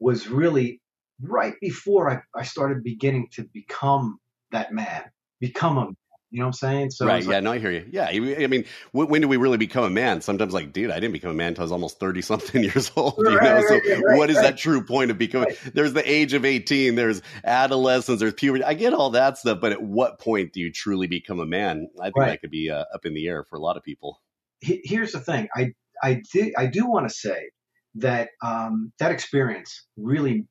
was 0.00 0.28
really 0.28 0.80
right 1.20 1.54
before 1.60 2.10
I, 2.10 2.20
I 2.38 2.42
started 2.44 2.82
beginning 2.82 3.28
to 3.32 3.44
become 3.52 4.18
that 4.52 4.72
man, 4.72 5.02
become 5.40 5.76
a, 5.76 5.84
man. 5.86 5.96
you 6.30 6.38
know 6.38 6.46
what 6.46 6.48
I'm 6.48 6.52
saying? 6.54 6.90
So 6.90 7.06
right. 7.06 7.22
Yeah. 7.22 7.28
like, 7.30 7.44
No, 7.44 7.52
I 7.52 7.58
hear 7.58 7.70
you. 7.70 7.86
Yeah. 7.90 8.06
I 8.06 8.46
mean, 8.46 8.64
when, 8.92 9.08
when 9.08 9.20
do 9.20 9.28
we 9.28 9.36
really 9.36 9.58
become 9.58 9.84
a 9.84 9.90
man? 9.90 10.20
Sometimes, 10.20 10.52
like, 10.54 10.72
dude, 10.72 10.90
I 10.90 10.94
didn't 10.94 11.12
become 11.12 11.30
a 11.30 11.34
man 11.34 11.48
until 11.48 11.62
I 11.62 11.64
was 11.64 11.72
almost 11.72 12.00
30 12.00 12.22
something 12.22 12.62
years 12.64 12.90
old. 12.96 13.14
You 13.18 13.24
know? 13.24 13.36
Right, 13.36 13.64
So, 13.66 13.74
right, 13.74 14.18
what 14.18 14.30
is 14.30 14.36
that 14.36 14.56
true 14.56 14.84
point 14.84 15.10
of 15.10 15.18
becoming? 15.18 15.54
There's 15.74 15.92
the 15.92 16.10
age 16.10 16.32
of 16.32 16.44
18, 16.44 16.94
there's 16.94 17.22
adolescence, 17.44 18.20
there's 18.20 18.34
puberty. 18.34 18.64
I 18.64 18.74
get 18.74 18.92
all 18.94 19.10
that 19.10 19.38
stuff. 19.38 19.60
But 19.60 19.72
at 19.72 19.82
what 19.82 20.18
point 20.20 20.52
do 20.52 20.60
you 20.60 20.72
truly 20.72 21.06
become 21.06 21.40
a 21.40 21.46
man? 21.46 21.88
I 22.00 22.04
think 22.04 22.26
that 22.26 22.40
could 22.40 22.50
be 22.50 22.70
uh, 22.70 22.84
up 22.94 23.04
in 23.04 23.14
the 23.14 23.26
air 23.26 23.44
for 23.44 23.56
a 23.56 23.60
lot 23.60 23.76
of 23.76 23.82
people. 23.82 24.20
here's 24.60 25.12
the 25.12 25.20
thing. 25.20 25.48
I 25.54 25.72
I 26.02 26.22
did 26.32 26.54
I 26.56 26.66
do 26.66 26.86
want 26.86 27.08
to 27.08 27.14
say 27.14 27.50
that 27.96 28.30
um, 28.42 28.92
that 28.98 29.12
experience 29.12 29.86
really 29.96 30.46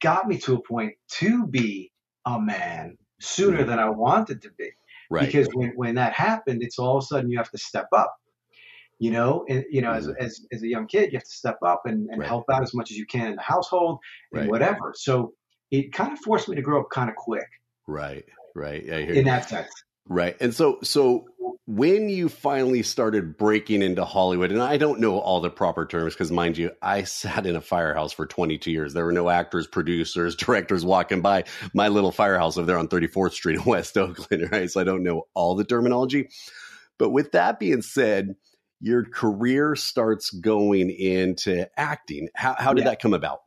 got 0.00 0.26
me 0.26 0.38
to 0.38 0.54
a 0.54 0.62
point 0.62 0.94
to 1.08 1.46
be 1.46 1.90
a 2.26 2.40
man 2.40 2.96
sooner 3.24 3.64
than 3.64 3.78
I 3.78 3.88
wanted 3.88 4.42
to 4.42 4.50
be. 4.58 4.70
Right. 5.10 5.26
Because 5.26 5.48
when, 5.54 5.70
when 5.76 5.94
that 5.96 6.12
happened, 6.12 6.62
it's 6.62 6.78
all 6.78 6.98
of 6.98 7.04
a 7.04 7.06
sudden 7.06 7.30
you 7.30 7.38
have 7.38 7.50
to 7.50 7.58
step 7.58 7.88
up. 7.92 8.14
You 9.00 9.10
know, 9.10 9.44
and 9.48 9.64
you 9.70 9.82
know, 9.82 9.90
as, 9.92 10.06
Mhm. 10.06 10.16
as 10.18 10.46
as 10.52 10.62
a 10.62 10.68
young 10.68 10.86
kid, 10.86 11.12
you 11.12 11.18
have 11.18 11.24
to 11.24 11.30
step 11.30 11.58
up 11.62 11.82
and, 11.84 12.08
and 12.10 12.20
Right. 12.20 12.28
help 12.28 12.44
out 12.50 12.62
as 12.62 12.74
much 12.74 12.90
as 12.92 12.96
you 12.96 13.06
can 13.06 13.26
in 13.26 13.36
the 13.36 13.42
household 13.42 13.98
and 14.32 14.42
Right. 14.42 14.50
whatever. 14.50 14.92
So 14.94 15.34
it 15.72 15.92
kind 15.92 16.12
of 16.12 16.20
forced 16.20 16.48
me 16.48 16.54
to 16.54 16.62
grow 16.62 16.80
up 16.80 16.90
kind 16.90 17.10
of 17.10 17.16
quick 17.16 17.48
right. 17.88 18.24
Right. 18.54 18.82
I 18.84 19.00
hear 19.02 19.10
in 19.10 19.16
you. 19.16 19.24
that 19.24 19.48
sense. 19.48 19.72
Right. 20.08 20.36
And 20.40 20.54
so 20.54 20.78
so 20.82 21.28
when 21.66 22.10
you 22.10 22.28
finally 22.28 22.82
started 22.82 23.38
breaking 23.38 23.80
into 23.80 24.04
Hollywood, 24.04 24.52
and 24.52 24.60
I 24.60 24.76
don't 24.76 25.00
know 25.00 25.18
all 25.18 25.40
the 25.40 25.48
proper 25.48 25.86
terms 25.86 26.12
because 26.12 26.30
mind 26.30 26.58
you, 26.58 26.70
I 26.82 27.04
sat 27.04 27.46
in 27.46 27.56
a 27.56 27.60
firehouse 27.62 28.12
for 28.12 28.26
22 28.26 28.70
years. 28.70 28.92
There 28.92 29.06
were 29.06 29.12
no 29.12 29.30
actors, 29.30 29.66
producers, 29.66 30.36
directors 30.36 30.84
walking 30.84 31.22
by 31.22 31.44
my 31.72 31.88
little 31.88 32.12
firehouse 32.12 32.58
over 32.58 32.66
there 32.66 32.78
on 32.78 32.88
34th 32.88 33.32
Street 33.32 33.56
in 33.60 33.64
West 33.66 33.96
Oakland, 33.96 34.48
right? 34.52 34.70
So 34.70 34.80
I 34.80 34.84
don't 34.84 35.02
know 35.02 35.22
all 35.32 35.54
the 35.54 35.64
terminology. 35.64 36.28
But 36.98 37.10
with 37.10 37.32
that 37.32 37.58
being 37.58 37.82
said, 37.82 38.34
your 38.80 39.04
career 39.04 39.74
starts 39.74 40.30
going 40.30 40.90
into 40.90 41.66
acting. 41.78 42.28
How, 42.34 42.54
how 42.58 42.74
did 42.74 42.84
Yeah. 42.84 42.90
that 42.90 43.00
come 43.00 43.14
about? 43.14 43.40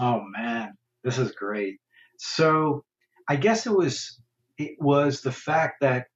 Oh 0.00 0.22
man, 0.36 0.74
this 1.04 1.18
is 1.18 1.30
great. 1.32 1.76
So 2.18 2.84
I 3.28 3.36
guess 3.36 3.66
it 3.66 3.72
was 3.72 4.20
it 4.58 4.76
was 4.80 5.20
the 5.20 5.32
fact 5.32 5.80
that 5.80 6.06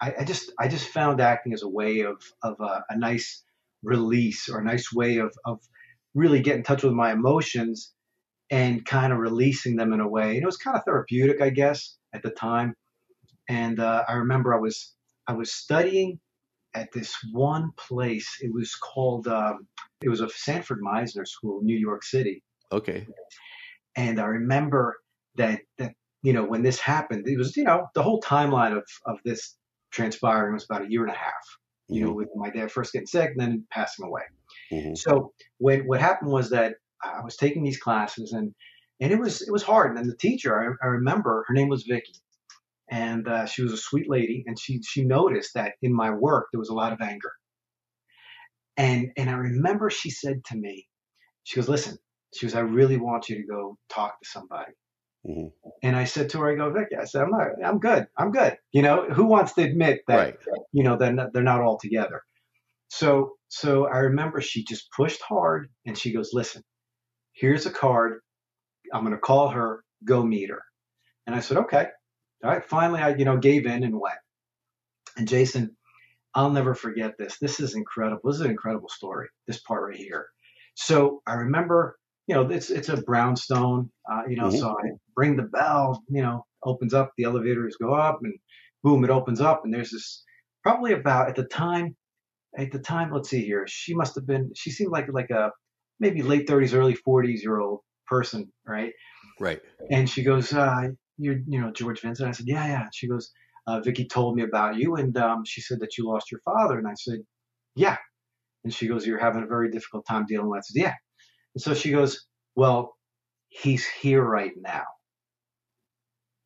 I, 0.00 0.14
I 0.20 0.24
just 0.24 0.52
I 0.58 0.68
just 0.68 0.88
found 0.88 1.20
acting 1.20 1.52
as 1.52 1.62
a 1.62 1.68
way 1.68 2.00
of 2.00 2.22
of 2.42 2.60
a, 2.60 2.84
a 2.90 2.98
nice 2.98 3.42
release 3.82 4.48
or 4.48 4.58
a 4.58 4.64
nice 4.64 4.92
way 4.92 5.18
of 5.18 5.32
of 5.44 5.60
really 6.14 6.40
getting 6.40 6.60
in 6.60 6.64
touch 6.64 6.82
with 6.82 6.92
my 6.92 7.12
emotions 7.12 7.92
and 8.50 8.84
kind 8.84 9.12
of 9.12 9.18
releasing 9.18 9.76
them 9.76 9.92
in 9.92 10.00
a 10.00 10.08
way. 10.08 10.34
And 10.34 10.42
it 10.42 10.46
was 10.46 10.56
kind 10.56 10.76
of 10.76 10.84
therapeutic, 10.84 11.42
I 11.42 11.50
guess, 11.50 11.96
at 12.14 12.22
the 12.22 12.30
time. 12.30 12.74
And 13.48 13.78
uh, 13.80 14.04
I 14.08 14.14
remember 14.14 14.54
I 14.54 14.58
was 14.58 14.94
I 15.26 15.32
was 15.32 15.52
studying 15.52 16.20
at 16.74 16.92
this 16.92 17.14
one 17.32 17.70
place. 17.76 18.38
It 18.40 18.52
was 18.52 18.74
called 18.74 19.26
um, 19.28 19.66
it 20.02 20.08
was 20.08 20.20
a 20.20 20.28
Sanford 20.28 20.80
Meisner 20.82 21.26
School, 21.26 21.60
New 21.62 21.76
York 21.76 22.04
City. 22.04 22.42
Okay. 22.72 23.06
And 23.96 24.20
I 24.20 24.26
remember 24.26 24.96
that 25.36 25.60
that 25.78 25.94
you 26.22 26.32
know 26.32 26.44
when 26.44 26.62
this 26.62 26.78
happened, 26.80 27.26
it 27.28 27.38
was 27.38 27.56
you 27.56 27.64
know 27.64 27.86
the 27.94 28.02
whole 28.02 28.20
timeline 28.20 28.76
of 28.76 28.84
of 29.06 29.18
this 29.24 29.56
transpiring 29.92 30.54
was 30.54 30.64
about 30.64 30.82
a 30.84 30.90
year 30.90 31.02
and 31.02 31.12
a 31.12 31.16
half. 31.16 31.44
You 31.90 32.02
know, 32.04 32.12
Mhm. 32.12 32.16
with 32.16 32.28
my 32.36 32.50
dad 32.50 32.70
first 32.70 32.92
getting 32.92 33.06
sick 33.06 33.30
and 33.30 33.40
then 33.40 33.66
passing 33.70 34.06
away. 34.06 34.22
Mhm. 34.72 34.96
So 34.96 35.32
when 35.58 35.86
what 35.86 36.00
happened 36.00 36.30
was 36.30 36.50
that 36.50 36.76
I 37.02 37.22
was 37.22 37.36
taking 37.36 37.62
these 37.64 37.78
classes 37.80 38.32
and 38.32 38.54
and 39.00 39.12
it 39.12 39.18
was 39.18 39.42
it 39.42 39.52
was 39.52 39.62
hard. 39.62 39.96
And 39.96 40.10
the 40.10 40.16
teacher, 40.16 40.58
I, 40.60 40.86
I 40.86 40.88
remember, 40.88 41.44
her 41.48 41.54
name 41.54 41.68
was 41.68 41.84
Vicky, 41.84 42.14
and 42.90 43.28
uh, 43.28 43.46
she 43.46 43.62
was 43.62 43.72
a 43.72 43.76
sweet 43.78 44.08
lady, 44.10 44.44
and 44.46 44.58
she 44.58 44.82
she 44.82 45.04
noticed 45.04 45.54
that 45.54 45.74
in 45.82 45.94
my 45.94 46.10
work 46.10 46.48
there 46.52 46.60
was 46.60 46.70
a 46.70 46.74
lot 46.74 46.92
of 46.92 47.00
anger. 47.00 47.32
And 48.76 49.12
and 49.16 49.28
I 49.30 49.34
remember 49.34 49.90
she 49.90 50.10
said 50.10 50.44
to 50.46 50.56
me, 50.56 50.88
she 51.44 51.56
goes, 51.56 51.68
"Listen," 51.68 51.98
she 52.34 52.46
goes, 52.46 52.54
"I 52.54 52.60
really 52.60 52.96
want 52.98 53.28
you 53.28 53.36
to 53.36 53.44
go 53.46 53.78
talk 53.88 54.20
to 54.20 54.28
somebody." 54.28 54.72
Mhm. 55.26 55.52
And 55.82 55.96
I 55.96 56.04
said 56.04 56.30
to 56.30 56.40
her, 56.40 56.52
I 56.52 56.56
go, 56.56 56.70
Vicky, 56.70 56.96
I 56.96 57.04
said, 57.04 57.22
I'm 57.22 57.30
not, 57.30 57.48
I'm 57.64 57.78
good. 57.78 58.06
I'm 58.16 58.30
good. 58.32 58.56
You 58.72 58.82
know, 58.82 59.04
who 59.10 59.26
wants 59.26 59.54
to 59.54 59.62
admit 59.62 60.02
that, 60.08 60.16
Right. 60.16 60.36
you 60.72 60.82
know, 60.84 60.96
they're 60.96 61.12
not, 61.12 61.32
they're 61.32 61.42
not 61.42 61.60
all 61.60 61.78
together. 61.78 62.22
So, 62.88 63.36
so 63.48 63.86
I 63.86 63.98
remember 63.98 64.40
she 64.40 64.64
just 64.64 64.90
pushed 64.92 65.22
hard 65.22 65.70
and 65.86 65.96
she 65.98 66.12
goes, 66.12 66.30
listen, 66.32 66.62
here's 67.32 67.66
a 67.66 67.70
card. 67.70 68.20
I'm 68.92 69.02
going 69.02 69.12
to 69.14 69.20
call 69.20 69.48
her, 69.50 69.84
go 70.04 70.22
meet 70.24 70.50
her. 70.50 70.62
And 71.26 71.36
I 71.36 71.40
said, 71.40 71.58
okay. 71.58 71.88
All 72.44 72.50
right. 72.50 72.64
Finally, 72.64 73.00
I, 73.00 73.14
you 73.16 73.24
know, 73.24 73.38
gave 73.38 73.66
in 73.66 73.84
and 73.84 74.00
went. 74.00 74.18
And 75.16 75.28
Jason, 75.28 75.76
I'll 76.34 76.50
never 76.50 76.74
forget 76.74 77.14
this. 77.18 77.38
This 77.38 77.60
is 77.60 77.74
incredible. 77.76 78.20
This 78.30 78.36
is 78.36 78.42
an 78.46 78.50
incredible 78.50 78.88
story. 78.90 79.28
This 79.46 79.60
part 79.60 79.84
right 79.90 79.96
here. 79.98 80.28
So 80.74 81.22
I 81.26 81.34
remember, 81.34 81.98
you 82.28 82.34
know, 82.34 82.48
it's 82.48 82.70
it's 82.70 82.88
a 82.90 82.98
brownstone, 83.02 83.90
uh, 84.10 84.22
you 84.28 84.36
know. 84.36 84.48
Mhm. 84.48 84.58
So 84.60 84.68
I 84.70 84.90
ring 85.16 85.36
the 85.36 85.44
bell, 85.44 86.02
you 86.08 86.22
know, 86.22 86.44
opens 86.62 86.94
up, 86.94 87.10
the 87.16 87.24
elevators 87.24 87.76
go 87.80 87.94
up, 87.94 88.20
and 88.22 88.34
boom, 88.84 89.04
it 89.04 89.10
opens 89.10 89.40
up, 89.40 89.64
and 89.64 89.72
there's 89.74 89.90
this 89.90 90.24
probably 90.62 90.92
about 90.92 91.28
at 91.28 91.36
the 91.36 91.44
time, 91.44 91.96
at 92.56 92.70
the 92.72 92.78
time, 92.78 93.12
let's 93.12 93.30
see 93.30 93.44
here, 93.44 93.66
she 93.66 93.94
must 93.94 94.14
have 94.14 94.26
been, 94.26 94.50
she 94.54 94.70
seemed 94.70 94.92
like 94.92 95.06
like 95.12 95.30
a 95.30 95.50
maybe 96.00 96.22
late 96.22 96.46
30s, 96.46 96.74
early 96.74 96.96
40s 97.06 97.42
year 97.42 97.58
old 97.60 97.80
person, 98.06 98.52
right? 98.66 98.92
Right. 99.40 99.60
And 99.90 100.08
she 100.08 100.22
goes, 100.22 100.52
uh, 100.52 100.88
you're, 101.16 101.38
you 101.48 101.60
know, 101.60 101.72
George 101.72 102.00
Vincent. 102.02 102.28
I 102.28 102.32
said, 102.32 102.46
yeah, 102.48 102.66
yeah. 102.66 102.86
She 102.92 103.08
goes, 103.08 103.30
uh, 103.66 103.80
Vicky 103.80 104.06
told 104.06 104.36
me 104.36 104.42
about 104.44 104.76
you, 104.76 104.96
and 104.96 105.16
um, 105.16 105.44
she 105.44 105.60
said 105.60 105.80
that 105.80 105.96
you 105.98 106.06
lost 106.08 106.30
your 106.30 106.40
father. 106.44 106.78
And 106.78 106.86
I 106.88 106.94
said, 106.94 107.20
yeah. 107.74 107.96
And 108.64 108.72
she 108.74 108.86
goes, 108.88 109.06
you're 109.06 109.18
having 109.18 109.42
a 109.42 109.46
very 109.46 109.70
difficult 109.70 110.04
time 110.06 110.26
dealing 110.26 110.48
with. 110.48 110.58
it. 110.58 110.60
I 110.60 110.66
said, 110.72 110.82
yeah. 110.82 110.94
And 111.58 111.62
so 111.64 111.74
she 111.74 111.90
goes, 111.90 112.24
well, 112.54 112.94
he's 113.48 113.84
here 113.84 114.22
right 114.22 114.52
now. 114.56 114.84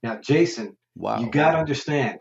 Now, 0.02 0.16
Jason, 0.16 0.78
Wow. 0.96 1.20
you 1.20 1.30
got 1.30 1.50
to 1.50 1.58
understand, 1.58 2.20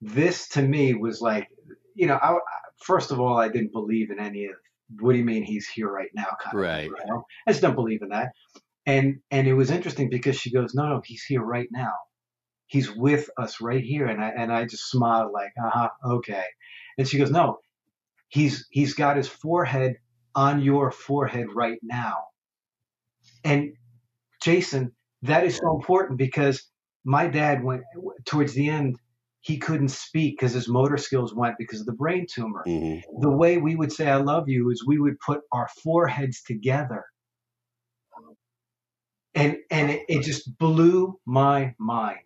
this 0.00 0.48
to 0.48 0.62
me 0.62 0.94
was 0.94 1.20
like, 1.20 1.46
you 1.94 2.08
know, 2.08 2.18
I, 2.20 2.38
first 2.82 3.12
of 3.12 3.20
all, 3.20 3.38
I 3.38 3.46
didn't 3.48 3.70
believe 3.70 4.10
in 4.10 4.18
any 4.18 4.46
of. 4.46 4.56
What 4.98 5.12
do 5.12 5.18
you 5.18 5.24
mean 5.24 5.44
he's 5.44 5.68
here 5.68 5.88
right 5.88 6.10
now? 6.12 6.26
Kind 6.42 6.56
of 6.56 6.62
Right. 6.62 6.82
thing, 6.90 6.92
you? 7.06 7.22
I 7.46 7.52
just 7.52 7.62
don't 7.62 7.76
believe 7.76 8.02
in 8.02 8.08
that. 8.08 8.32
And 8.84 9.20
and 9.30 9.46
it 9.46 9.54
was 9.54 9.70
interesting 9.70 10.10
because 10.10 10.36
she 10.36 10.50
goes, 10.50 10.74
no, 10.74 10.88
no, 10.88 11.02
he's 11.04 11.22
here 11.22 11.40
right 11.40 11.68
now. 11.70 11.92
He's 12.66 12.90
with 12.90 13.30
us 13.38 13.60
right 13.60 13.84
here. 13.84 14.06
And 14.06 14.20
I 14.22 14.30
and 14.30 14.52
I 14.52 14.64
just 14.64 14.90
smiled 14.90 15.30
like, 15.32 15.52
uh 15.64 15.70
huh, 15.72 15.90
okay. 16.16 16.46
And 16.98 17.06
she 17.06 17.16
goes, 17.16 17.30
no, 17.30 17.60
he's 18.26 18.66
he's 18.70 18.94
got 18.94 19.16
his 19.16 19.28
forehead 19.28 19.98
on 20.36 20.62
your 20.62 20.90
forehead 20.92 21.48
right 21.54 21.78
now. 21.82 22.16
And 23.44 23.74
Jason, 24.42 24.92
that 25.22 25.44
is 25.44 25.56
so 25.58 25.76
important 25.76 26.18
because 26.18 26.64
my 27.04 27.26
dad 27.28 27.64
went 27.64 27.82
towards 28.26 28.54
the 28.54 28.68
end. 28.68 28.96
He 29.42 29.58
couldn't 29.58 29.90
speak 29.90 30.38
because 30.38 30.52
his 30.54 30.68
motor 30.68 30.98
skills 30.98 31.34
went 31.34 31.56
because 31.58 31.80
of 31.80 31.86
the 31.86 31.92
brain 31.94 32.26
tumor. 32.32 32.64
Mhm. 32.66 33.02
The 33.20 33.30
way 33.30 33.58
we 33.58 33.76
would 33.76 33.92
say 33.92 34.08
"I 34.08 34.16
love 34.16 34.48
you" 34.48 34.70
is 34.70 34.86
we 34.86 34.98
would 35.00 35.20
put 35.20 35.42
our 35.52 35.68
foreheads 35.82 36.42
together, 36.42 37.04
and 39.34 39.58
and 39.70 39.90
it, 39.90 40.02
it 40.08 40.22
just 40.22 40.56
blew 40.58 41.20
my 41.26 41.74
mind. 41.78 42.18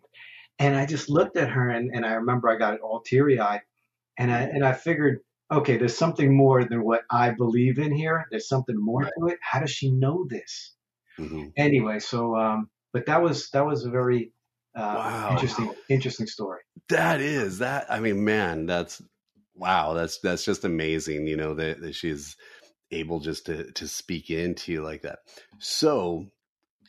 And 0.59 0.75
I 0.77 0.85
just 0.85 1.09
looked 1.09 1.37
at 1.37 1.49
her, 1.51 1.69
and, 1.69 1.91
and 1.95 2.05
I 2.05 2.13
remember 2.13 2.49
I 2.49 2.57
got 2.57 2.79
all 2.81 3.01
teary 3.01 3.39
eyed, 3.39 3.61
and 4.17 4.31
I 4.31 4.41
and 4.43 4.65
I 4.65 4.73
figured, 4.73 5.21
okay, 5.51 5.77
there's 5.77 5.97
something 5.97 6.35
more 6.35 6.63
than 6.65 6.83
what 6.83 7.03
I 7.09 7.31
believe 7.31 7.79
in 7.79 7.91
here. 7.91 8.25
There's 8.31 8.47
something 8.47 8.75
more 8.77 9.03
to 9.03 9.27
it. 9.27 9.39
How 9.41 9.59
does 9.59 9.71
she 9.71 9.91
know 9.91 10.25
this? 10.29 10.75
Mhm. 11.19 11.51
Anyway, 11.57 11.99
so 11.99 12.35
um, 12.35 12.69
but 12.93 13.05
that 13.07 13.21
was 13.21 13.49
that 13.51 13.65
was 13.65 13.85
a 13.85 13.89
very 13.89 14.31
uh, 14.75 14.95
Wow. 14.95 15.31
interesting 15.31 15.73
interesting 15.89 16.27
story. 16.27 16.61
That 16.89 17.21
is 17.21 17.59
that. 17.59 17.91
I 17.91 17.99
mean, 17.99 18.23
man, 18.23 18.65
that's 18.65 19.01
wow. 19.55 19.93
That's 19.93 20.19
that's 20.19 20.45
just 20.45 20.65
amazing. 20.65 21.27
You 21.27 21.37
know 21.37 21.53
that, 21.55 21.81
that 21.81 21.95
she's 21.95 22.35
able 22.91 23.19
just 23.19 23.45
to 23.47 23.71
to 23.73 23.87
speak 23.87 24.29
into 24.29 24.71
you 24.71 24.83
like 24.83 25.01
that. 25.03 25.19
So 25.59 26.27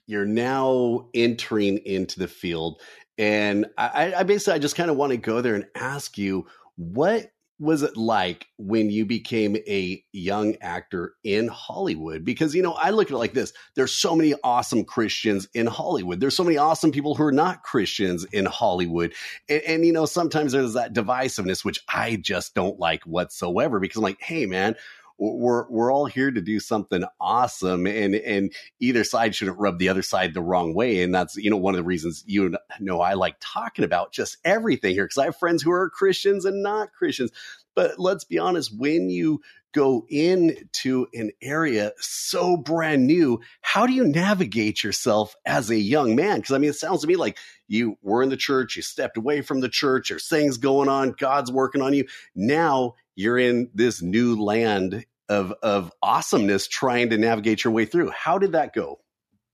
you're 0.06 0.26
now 0.26 1.08
entering 1.14 1.78
into 1.78 2.18
the 2.18 2.28
field, 2.28 2.80
and 3.18 3.66
I, 3.76 4.14
I 4.14 4.22
basically 4.22 4.54
I 4.54 4.58
just 4.58 4.76
kind 4.76 4.90
of 4.90 4.96
want 4.96 5.10
to 5.10 5.16
go 5.16 5.40
there 5.40 5.54
and 5.54 5.66
ask 5.74 6.18
you 6.18 6.46
what 6.76 7.30
was 7.60 7.82
it 7.82 7.96
like 7.96 8.48
when 8.58 8.90
you 8.90 9.06
became 9.06 9.56
a 9.68 10.02
young 10.12 10.56
actor 10.60 11.14
in 11.22 11.46
Hollywood? 11.46 12.24
Because 12.24 12.54
you 12.54 12.62
know 12.62 12.72
I 12.72 12.90
look 12.90 13.08
at 13.08 13.14
it 13.14 13.18
like 13.18 13.34
this: 13.34 13.52
there's 13.76 13.92
so 13.92 14.16
many 14.16 14.34
awesome 14.42 14.84
Christians 14.84 15.46
in 15.54 15.66
Hollywood. 15.66 16.18
There's 16.20 16.36
so 16.36 16.44
many 16.44 16.56
awesome 16.56 16.90
people 16.90 17.14
who 17.14 17.24
are 17.24 17.32
not 17.32 17.62
Christians 17.62 18.24
in 18.32 18.46
Hollywood 18.46 19.14
and, 19.48 19.62
and 19.62 19.86
you 19.86 19.92
know 19.92 20.06
sometimes 20.06 20.52
there's 20.52 20.74
that 20.74 20.94
divisiveness 20.94 21.64
which 21.64 21.80
i 21.88 22.16
just 22.16 22.54
don't 22.54 22.78
like 22.78 23.02
whatsoever 23.04 23.80
because 23.80 23.96
i'm 23.96 24.02
like 24.02 24.20
hey 24.20 24.46
man 24.46 24.74
we're 25.20 25.68
we're 25.68 25.92
all 25.92 26.06
here 26.06 26.30
to 26.30 26.40
do 26.40 26.58
something 26.58 27.04
awesome 27.20 27.86
and 27.86 28.14
and 28.14 28.52
either 28.80 29.04
side 29.04 29.34
shouldn't 29.34 29.58
rub 29.58 29.78
the 29.78 29.88
other 29.88 30.02
side 30.02 30.32
the 30.32 30.40
wrong 30.40 30.74
way 30.74 31.02
and 31.02 31.14
that's 31.14 31.36
you 31.36 31.50
know 31.50 31.56
one 31.56 31.74
of 31.74 31.78
the 31.78 31.84
reasons 31.84 32.24
you 32.26 32.54
know 32.80 33.00
i 33.00 33.12
like 33.12 33.36
talking 33.40 33.84
about 33.84 34.12
just 34.12 34.38
everything 34.44 34.94
here 34.94 35.04
because 35.04 35.18
i 35.18 35.26
have 35.26 35.36
friends 35.36 35.62
who 35.62 35.70
are 35.70 35.90
christians 35.90 36.44
and 36.44 36.62
not 36.62 36.92
christians 36.92 37.30
but 37.74 37.98
let's 37.98 38.24
be 38.24 38.38
honest 38.38 38.76
when 38.78 39.10
you 39.10 39.40
go 39.72 40.04
into 40.08 41.06
an 41.14 41.30
area 41.42 41.92
so 41.98 42.56
brand 42.56 43.06
new 43.06 43.38
how 43.60 43.86
do 43.86 43.92
you 43.92 44.04
navigate 44.04 44.82
yourself 44.82 45.36
as 45.44 45.70
a 45.70 45.76
young 45.76 46.16
man 46.16 46.38
because 46.38 46.54
i 46.54 46.58
mean 46.58 46.70
it 46.70 46.76
sounds 46.76 47.02
to 47.02 47.06
me 47.06 47.16
like 47.16 47.38
you 47.70 47.96
were 48.02 48.22
in 48.22 48.30
the 48.30 48.36
church, 48.36 48.74
you 48.74 48.82
stepped 48.82 49.16
away 49.16 49.42
from 49.42 49.60
the 49.60 49.68
church, 49.68 50.08
there's 50.08 50.26
things 50.26 50.58
going 50.58 50.88
on, 50.88 51.12
God's 51.12 51.52
working 51.52 51.80
on 51.80 51.94
you. 51.94 52.04
Now 52.34 52.96
you're 53.14 53.38
in 53.38 53.70
this 53.74 54.02
new 54.02 54.42
land 54.42 55.04
of 55.30 55.54
of 55.62 55.92
awesomeness 56.02 56.68
trying 56.68 57.08
to 57.10 57.16
navigate 57.16 57.64
your 57.64 57.72
way 57.72 57.86
through. 57.86 58.10
How 58.10 58.36
did 58.36 58.52
that 58.52 58.74
go? 58.74 59.00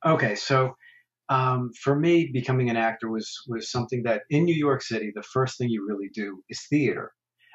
Okay, 0.05 0.35
so 0.35 0.75
um, 1.29 1.73
for 1.73 1.95
me, 1.95 2.31
becoming 2.33 2.71
an 2.71 2.77
actor 2.77 3.11
was 3.11 3.43
was 3.47 3.71
something 3.71 4.03
that 4.05 4.23
in 4.31 4.45
New 4.45 4.55
York 4.55 4.83
City, 4.83 5.13
the 5.15 5.23
first 5.23 5.59
thing 5.59 5.69
you 5.69 5.87
really 5.87 6.09
do 6.13 6.43
is 6.49 6.67
theater. 6.69 7.13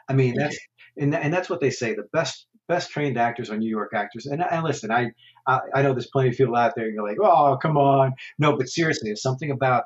I 0.07 0.13
mean, 0.13 0.35
that's 0.37 0.57
and, 0.97 1.13
and 1.15 1.33
that's 1.33 1.49
what 1.49 1.61
they 1.61 1.69
say. 1.71 1.95
The 1.95 2.07
best 2.13 2.47
best 2.67 2.91
trained 2.91 3.17
actors 3.17 3.49
are 3.49 3.57
New 3.57 3.69
York 3.69 3.91
actors. 3.93 4.25
And, 4.25 4.43
and 4.43 4.63
listen, 4.63 4.91
I, 4.91 5.11
I 5.47 5.59
I 5.75 5.81
know 5.81 5.93
there's 5.93 6.07
plenty 6.07 6.29
of 6.29 6.37
people 6.37 6.55
out 6.55 6.73
there. 6.75 6.85
And 6.85 6.93
you're 6.93 7.07
like, 7.07 7.17
oh, 7.21 7.57
come 7.61 7.77
on, 7.77 8.13
no, 8.37 8.57
but 8.57 8.69
seriously, 8.69 9.09
it's 9.09 9.23
something 9.23 9.51
about 9.51 9.85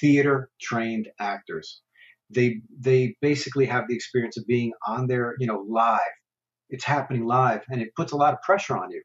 theater 0.00 0.50
trained 0.60 1.08
actors. 1.18 1.80
They 2.30 2.60
they 2.78 3.16
basically 3.20 3.66
have 3.66 3.84
the 3.88 3.94
experience 3.94 4.36
of 4.36 4.46
being 4.46 4.72
on 4.86 5.06
their 5.06 5.34
you 5.38 5.46
know, 5.46 5.64
live. 5.68 6.00
It's 6.70 6.84
happening 6.84 7.26
live, 7.26 7.62
and 7.68 7.80
it 7.82 7.94
puts 7.94 8.12
a 8.12 8.16
lot 8.16 8.34
of 8.34 8.42
pressure 8.42 8.76
on 8.76 8.90
you, 8.90 9.02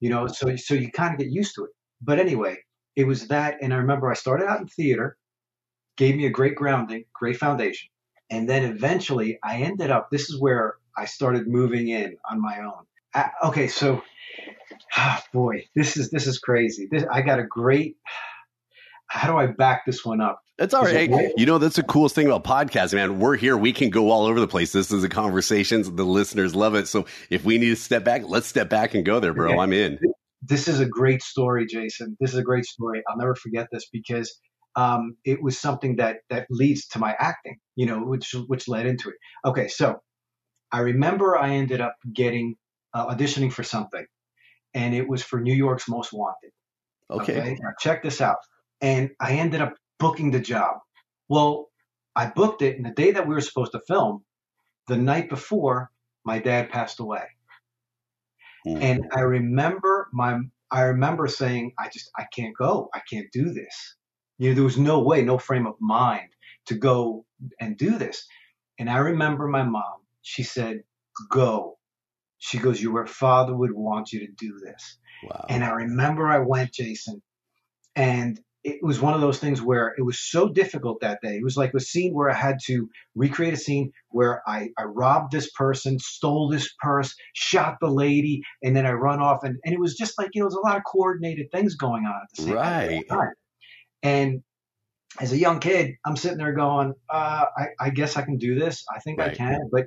you 0.00 0.10
know. 0.10 0.26
So 0.26 0.56
so 0.56 0.74
you 0.74 0.90
kind 0.90 1.12
of 1.14 1.18
get 1.18 1.30
used 1.30 1.54
to 1.56 1.64
it. 1.64 1.70
But 2.00 2.18
anyway, 2.18 2.58
it 2.96 3.06
was 3.06 3.28
that, 3.28 3.58
and 3.62 3.72
I 3.72 3.76
remember 3.76 4.10
I 4.10 4.14
started 4.14 4.46
out 4.46 4.60
in 4.60 4.66
theater, 4.68 5.16
gave 5.96 6.16
me 6.16 6.26
a 6.26 6.30
great 6.30 6.54
grounding, 6.54 7.04
great 7.12 7.36
foundation, 7.36 7.88
and 8.30 8.48
then 8.48 8.64
eventually 8.64 9.38
I 9.44 9.62
ended 9.62 9.90
up. 9.90 10.08
This 10.10 10.30
is 10.30 10.40
where 10.40 10.76
I 10.96 11.04
started 11.04 11.48
moving 11.48 11.88
in 11.88 12.16
on 12.30 12.40
my 12.40 12.60
own. 12.60 12.84
Uh, 13.14 13.28
okay, 13.48 13.68
so 13.68 14.02
ah, 14.96 15.22
boy, 15.32 15.64
this 15.74 15.96
is 15.96 16.10
this 16.10 16.26
is 16.26 16.38
crazy. 16.38 16.88
This, 16.90 17.04
I 17.10 17.22
got 17.22 17.38
a 17.38 17.44
great. 17.44 17.96
How 19.08 19.30
do 19.30 19.36
I 19.38 19.46
back 19.46 19.84
this 19.86 20.04
one 20.04 20.20
up? 20.20 20.40
That's 20.60 20.74
all 20.74 20.84
Is 20.86 20.92
right. 20.92 21.10
it- 21.10 21.16
Hey, 21.16 21.32
you 21.38 21.46
know, 21.46 21.56
that's 21.56 21.76
the 21.76 21.82
coolest 21.82 22.14
thing 22.14 22.26
about 22.26 22.44
podcasting, 22.44 22.94
man. 22.94 23.18
We're 23.18 23.36
here. 23.36 23.56
We 23.56 23.72
can 23.72 23.88
go 23.88 24.10
all 24.10 24.26
over 24.26 24.38
the 24.38 24.46
place. 24.46 24.72
This 24.72 24.92
is 24.92 25.02
a 25.02 25.08
conversation. 25.08 25.96
The 25.96 26.04
listeners 26.04 26.54
love 26.54 26.74
it. 26.74 26.86
So 26.86 27.06
if 27.30 27.44
we 27.46 27.56
need 27.56 27.70
to 27.70 27.76
step 27.76 28.04
back, 28.04 28.28
let's 28.28 28.46
step 28.46 28.68
back 28.68 28.94
and 28.94 29.02
go 29.02 29.20
there, 29.20 29.32
bro. 29.32 29.52
Okay. 29.52 29.58
I'm 29.58 29.72
in. 29.72 29.98
this 30.42 30.68
is 30.68 30.78
a 30.78 30.84
great 30.84 31.22
story, 31.22 31.64
Jason. 31.66 32.14
This 32.20 32.34
is 32.34 32.38
a 32.38 32.42
great 32.42 32.66
story. 32.66 33.02
I'll 33.08 33.16
never 33.16 33.34
forget 33.34 33.68
this 33.72 33.88
because 33.90 34.38
um, 34.76 35.16
it 35.24 35.42
was 35.42 35.58
something 35.58 35.96
that 35.96 36.18
that 36.28 36.46
leads 36.50 36.86
to 36.88 36.98
my 36.98 37.16
acting, 37.18 37.56
you 37.74 37.86
know, 37.86 38.00
which 38.00 38.34
which 38.46 38.68
led 38.68 38.84
into 38.84 39.08
it. 39.08 39.16
Okay, 39.46 39.68
so 39.68 40.00
I 40.70 40.80
remember 40.80 41.38
I 41.38 41.52
ended 41.54 41.80
up 41.80 41.94
getting 42.12 42.56
uh, 42.92 43.14
auditioning 43.14 43.50
for 43.50 43.62
something, 43.62 44.04
and 44.74 44.94
it 44.94 45.08
was 45.08 45.22
for 45.22 45.40
New 45.40 45.54
York's 45.54 45.88
Most 45.88 46.12
Wanted. 46.12 46.50
Okay. 47.10 47.56
Now 47.58 47.70
check 47.78 48.02
this 48.02 48.20
out. 48.20 48.36
And 48.82 49.10
I 49.20 49.32
ended 49.32 49.60
up 49.62 49.74
booking 50.00 50.32
the 50.32 50.40
job. 50.40 50.78
Well, 51.28 51.70
I 52.16 52.26
booked 52.26 52.62
it, 52.62 52.76
and 52.76 52.84
the 52.84 52.90
day 52.90 53.12
that 53.12 53.28
we 53.28 53.34
were 53.34 53.40
supposed 53.40 53.72
to 53.72 53.80
film, 53.86 54.24
the 54.88 54.96
night 54.96 55.28
before, 55.28 55.92
my 56.24 56.40
dad 56.40 56.70
passed 56.70 56.98
away. 56.98 57.24
Mm-hmm. 58.66 58.82
And 58.82 59.06
I 59.14 59.20
remember 59.20 60.08
my 60.12 60.40
I 60.72 60.82
remember 60.82 61.26
saying, 61.28 61.72
I 61.78 61.88
just 61.88 62.10
I 62.16 62.24
can't 62.34 62.56
go. 62.56 62.90
I 62.94 63.00
can't 63.08 63.30
do 63.32 63.52
this. 63.52 63.96
You 64.38 64.50
know, 64.50 64.54
there 64.54 64.64
was 64.64 64.78
no 64.78 65.00
way, 65.00 65.22
no 65.22 65.38
frame 65.38 65.66
of 65.66 65.74
mind 65.80 66.30
to 66.66 66.74
go 66.74 67.24
and 67.60 67.76
do 67.76 67.98
this. 67.98 68.26
And 68.78 68.88
I 68.88 68.98
remember 68.98 69.46
my 69.48 69.62
mom, 69.62 70.00
she 70.22 70.42
said, 70.42 70.82
Go. 71.30 71.78
She 72.38 72.58
goes, 72.58 72.80
Your 72.80 73.06
father 73.06 73.54
would 73.54 73.72
want 73.72 74.12
you 74.12 74.20
to 74.20 74.32
do 74.32 74.58
this. 74.64 74.98
Wow. 75.24 75.46
And 75.48 75.64
I 75.64 75.70
remember 75.70 76.28
I 76.28 76.38
went, 76.38 76.72
Jason, 76.72 77.22
and 77.96 78.40
it 78.62 78.78
was 78.82 79.00
one 79.00 79.14
of 79.14 79.22
those 79.22 79.38
things 79.38 79.62
where 79.62 79.94
it 79.96 80.02
was 80.02 80.18
so 80.18 80.48
difficult 80.48 81.00
that 81.00 81.20
day. 81.22 81.36
It 81.36 81.44
was 81.44 81.56
like 81.56 81.72
a 81.74 81.80
scene 81.80 82.12
where 82.12 82.30
I 82.30 82.34
had 82.34 82.58
to 82.66 82.88
recreate 83.14 83.54
a 83.54 83.56
scene 83.56 83.90
where 84.08 84.42
I, 84.46 84.68
I 84.78 84.84
robbed 84.84 85.32
this 85.32 85.50
person, 85.52 85.98
stole 85.98 86.48
this 86.50 86.70
purse, 86.78 87.14
shot 87.32 87.78
the 87.80 87.90
lady, 87.90 88.42
and 88.62 88.76
then 88.76 88.84
I 88.84 88.92
run 88.92 89.20
off. 89.20 89.44
And, 89.44 89.56
and 89.64 89.74
it 89.74 89.80
was 89.80 89.96
just 89.96 90.18
like, 90.18 90.30
you 90.34 90.40
know, 90.40 90.44
it 90.44 90.48
was 90.48 90.60
a 90.62 90.66
lot 90.66 90.76
of 90.76 90.82
coordinated 90.84 91.50
things 91.50 91.74
going 91.74 92.04
on 92.04 92.14
at 92.14 92.28
the 92.36 92.42
same 92.42 92.54
right. 92.54 93.08
time. 93.08 93.32
And 94.02 94.42
as 95.20 95.32
a 95.32 95.38
young 95.38 95.58
kid, 95.58 95.94
I'm 96.04 96.16
sitting 96.16 96.38
there 96.38 96.52
going, 96.52 96.94
uh, 97.08 97.46
I, 97.56 97.66
I, 97.80 97.90
guess 97.90 98.16
I 98.16 98.22
can 98.22 98.36
do 98.36 98.58
this. 98.58 98.84
I 98.94 99.00
think 99.00 99.18
right. 99.18 99.32
I 99.32 99.34
can. 99.34 99.70
But 99.72 99.86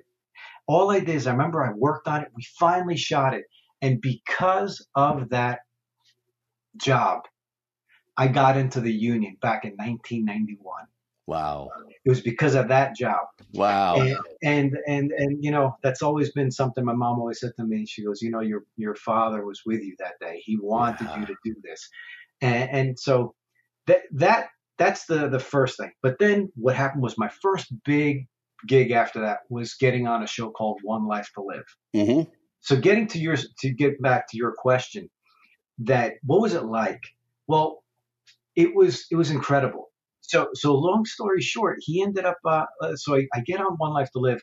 all 0.68 0.90
I 0.90 1.00
did 1.00 1.10
is 1.10 1.28
I 1.28 1.32
remember 1.32 1.64
I 1.64 1.74
worked 1.74 2.08
on 2.08 2.24
it. 2.24 2.30
We 2.36 2.44
finally 2.60 2.98
shot 2.98 3.36
it. 3.36 3.44
And 3.82 4.02
because 4.02 4.86
of 4.96 5.30
that 5.30 5.60
job, 6.78 7.22
I 8.18 8.28
got 8.28 8.58
into 8.58 8.82
the 8.82 8.92
union 8.92 9.38
back 9.42 9.66
in 9.66 9.72
1991. 9.72 10.86
Wow. 11.26 11.70
It 12.06 12.10
was 12.10 12.22
because 12.22 12.56
of 12.56 12.68
that 12.68 12.96
job. 12.96 13.28
Wow. 13.54 13.96
And, 13.96 14.18
and, 14.44 14.78
and, 14.88 15.12
and, 15.12 15.44
you 15.44 15.52
know, 15.52 15.78
that's 15.82 16.02
always 16.02 16.32
been 16.34 16.52
something 16.52 16.84
my 16.84 16.94
mom 16.94 17.20
always 17.20 17.40
said 17.40 17.54
to 17.58 17.64
me. 17.64 17.86
She 17.86 18.04
goes, 18.04 18.22
you 18.22 18.30
know, 18.30 18.42
your, 18.42 18.64
your 18.76 18.96
father 18.96 19.46
was 19.46 19.62
with 19.66 19.82
you 19.82 19.96
that 20.00 20.20
day. 20.20 20.42
He 20.44 20.58
wanted 20.62 21.08
yeah. 21.08 21.20
you 21.20 21.26
to 21.28 21.36
do 21.44 21.56
this. 21.64 21.90
And, 22.42 22.70
and 22.70 23.00
so 23.00 23.36
that, 23.88 24.02
that, 24.12 24.50
that's 24.78 25.06
the, 25.06 25.30
the 25.30 25.40
first 25.40 25.78
thing. 25.78 25.92
But 26.02 26.20
then 26.20 26.52
what 26.56 26.76
happened 26.76 27.04
was 27.04 27.18
my 27.18 27.30
first 27.42 27.74
big 27.86 28.28
gig 28.68 28.92
after 28.92 29.22
that 29.22 29.40
was 29.50 29.76
getting 29.76 30.08
on 30.08 30.24
a 30.24 30.28
show 30.28 30.50
called 30.50 30.80
One 30.84 31.08
Life 31.08 31.30
to 31.36 31.42
Live. 31.42 31.76
Mm-hmm. 31.96 32.30
So 32.60 32.76
getting 32.76 33.08
to 33.08 33.20
your, 33.20 33.38
to 33.60 33.70
get 33.70 34.02
back 34.02 34.30
to 34.30 34.38
your 34.38 34.54
question 34.58 35.10
that 35.80 36.14
what 36.24 36.42
was 36.42 36.54
it 36.54 36.66
like? 36.66 37.02
Well, 37.48 37.83
it 38.56 38.76
was 38.76 39.06
it 39.12 39.16
was 39.16 39.32
incredible. 39.32 39.90
So 40.22 40.50
so 40.54 40.76
long 40.76 41.06
story 41.06 41.42
short, 41.42 41.78
he 41.80 42.02
ended 42.02 42.26
up. 42.26 42.38
Uh, 42.46 42.66
uh, 42.82 42.96
so 42.96 43.16
I, 43.16 43.28
I 43.34 43.42
get 43.42 43.60
on 43.60 43.76
One 43.78 43.94
Life 43.94 44.12
to 44.12 44.20
Live, 44.20 44.42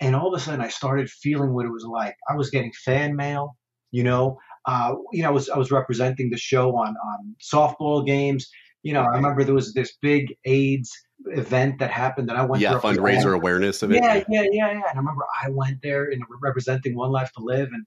and 0.00 0.16
all 0.16 0.32
of 0.32 0.40
a 0.40 0.42
sudden 0.42 0.60
I 0.60 0.68
started 0.68 1.10
feeling 1.10 1.54
what 1.54 1.66
it 1.66 1.70
was 1.70 1.84
like. 1.84 2.16
I 2.28 2.36
was 2.36 2.50
getting 2.50 2.72
fan 2.84 3.16
mail, 3.16 3.56
you 3.90 4.04
know. 4.04 4.38
Uh, 4.64 4.94
you 5.12 5.22
know, 5.22 5.28
I 5.28 5.32
was 5.32 5.48
I 5.48 5.58
was 5.58 5.70
representing 5.70 6.30
the 6.30 6.38
show 6.38 6.76
on 6.76 6.94
on 6.96 7.36
softball 7.42 8.06
games. 8.06 8.48
You 8.82 8.94
know, 8.94 9.02
I 9.02 9.16
remember 9.16 9.44
there 9.44 9.54
was 9.54 9.74
this 9.74 9.96
big 10.00 10.34
AIDS 10.44 10.90
event 11.26 11.78
that 11.78 11.90
happened 11.90 12.28
that 12.28 12.36
I 12.36 12.44
went. 12.44 12.62
Yeah, 12.62 12.78
fundraiser 12.78 13.34
awareness 13.34 13.82
of 13.82 13.92
it. 13.92 14.02
Yeah, 14.02 14.24
yeah, 14.28 14.42
yeah, 14.50 14.72
yeah. 14.72 14.72
And 14.72 14.84
I 14.94 14.98
remember 14.98 15.24
I 15.44 15.50
went 15.50 15.78
there 15.82 16.10
and 16.10 16.22
representing 16.40 16.96
One 16.96 17.10
Life 17.10 17.30
to 17.36 17.44
Live, 17.44 17.68
and 17.72 17.84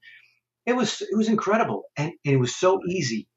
it 0.66 0.74
was 0.74 1.02
it 1.02 1.18
was 1.18 1.28
incredible, 1.28 1.84
and, 1.98 2.12
and 2.26 2.34
it 2.36 2.38
was 2.38 2.56
so 2.56 2.80
easy 2.88 3.28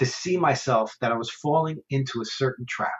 to 0.00 0.06
see 0.06 0.38
myself 0.38 0.96
that 1.02 1.12
I 1.12 1.16
was 1.16 1.30
falling 1.30 1.78
into 1.90 2.22
a 2.22 2.24
certain 2.24 2.64
trap 2.66 2.90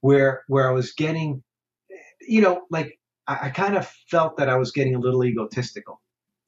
where 0.00 0.42
where 0.48 0.68
I 0.68 0.72
was 0.72 0.92
getting, 0.92 1.44
you 2.20 2.40
know, 2.40 2.62
like 2.68 2.98
I, 3.28 3.38
I 3.42 3.50
kind 3.50 3.76
of 3.76 3.88
felt 4.10 4.36
that 4.38 4.48
I 4.48 4.56
was 4.56 4.72
getting 4.72 4.96
a 4.96 4.98
little 4.98 5.24
egotistical. 5.24 6.00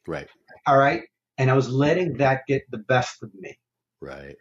Right. 0.08 0.26
All 0.66 0.76
right. 0.76 1.02
And 1.38 1.48
I 1.48 1.54
was 1.54 1.70
letting 1.70 2.14
that 2.14 2.42
get 2.48 2.62
the 2.72 2.78
best 2.78 3.22
of 3.22 3.30
me. 3.38 3.56
Right. 4.00 4.34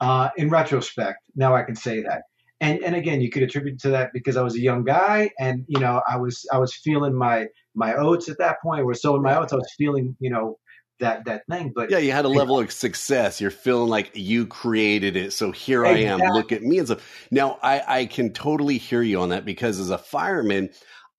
Uh, 0.00 0.28
in 0.36 0.50
retrospect, 0.50 1.20
now 1.34 1.56
I 1.56 1.62
can 1.62 1.74
say 1.74 2.02
that. 2.02 2.24
And 2.60 2.82
and 2.82 2.94
again, 2.94 3.22
you 3.22 3.30
could 3.30 3.42
attribute 3.42 3.78
to 3.80 3.90
that 3.90 4.10
because 4.12 4.36
I 4.36 4.42
was 4.42 4.54
a 4.54 4.60
young 4.60 4.84
guy, 4.84 5.30
and 5.38 5.64
you 5.66 5.80
know, 5.80 6.02
I 6.06 6.18
was 6.18 6.46
I 6.52 6.58
was 6.58 6.74
feeling 6.74 7.14
my 7.14 7.46
my 7.74 7.94
oats 7.94 8.28
at 8.28 8.38
that 8.38 8.56
point. 8.62 8.84
Where 8.84 8.94
so 8.94 9.16
in 9.16 9.22
my 9.22 9.34
oats, 9.36 9.54
I 9.54 9.56
was 9.56 9.72
feeling 9.78 10.14
you 10.20 10.30
know 10.30 10.58
that 11.00 11.24
that 11.26 11.42
thing. 11.50 11.72
But 11.74 11.90
yeah, 11.90 11.98
you 11.98 12.12
had 12.12 12.24
a 12.24 12.28
level 12.28 12.58
of 12.58 12.72
success. 12.72 13.40
You're 13.40 13.50
feeling 13.50 13.88
like 13.88 14.10
you 14.14 14.46
created 14.46 15.16
it. 15.16 15.32
So 15.32 15.50
here 15.50 15.84
exactly. 15.84 16.08
I 16.08 16.12
am. 16.12 16.34
Look 16.34 16.52
at 16.52 16.62
me 16.62 16.78
and 16.78 16.88
stuff. 16.88 17.26
Now 17.30 17.58
I, 17.62 18.00
I 18.00 18.06
can 18.06 18.32
totally 18.32 18.78
hear 18.78 19.02
you 19.02 19.20
on 19.20 19.30
that 19.30 19.44
because 19.44 19.78
as 19.78 19.90
a 19.90 19.98
fireman, 19.98 20.70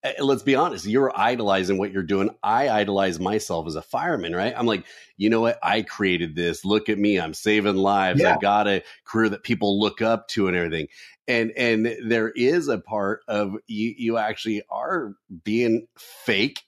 eh, 0.03 0.13
let's 0.19 0.43
be 0.43 0.55
honest, 0.55 0.85
you're 0.85 1.17
idolizing 1.17 1.77
what 1.77 1.91
you're 1.91 2.03
doing. 2.03 2.29
I 2.41 2.69
idolize 2.69 3.19
myself 3.19 3.67
as 3.67 3.75
a 3.75 3.81
fireman, 3.81 4.35
right? 4.35 4.53
I'm 4.55 4.65
like, 4.65 4.85
you 5.17 5.29
know 5.29 5.41
what? 5.41 5.59
I 5.61 5.83
created 5.83 6.35
this. 6.35 6.65
Look 6.65 6.89
at 6.89 6.97
me. 6.97 7.19
I'm 7.19 7.33
saving 7.33 7.75
lives. 7.75 8.21
Yeah. 8.21 8.35
I 8.35 8.37
got 8.39 8.67
a 8.67 8.83
career 9.05 9.29
that 9.29 9.43
people 9.43 9.79
look 9.79 10.01
up 10.01 10.27
to 10.29 10.47
and 10.47 10.57
everything. 10.57 10.87
And 11.27 11.51
and 11.57 11.97
there 12.05 12.29
is 12.29 12.67
a 12.67 12.77
part 12.77 13.21
of 13.27 13.55
you 13.67 13.93
you 13.97 14.17
actually 14.17 14.63
are 14.69 15.15
being 15.43 15.87
fake 15.97 16.61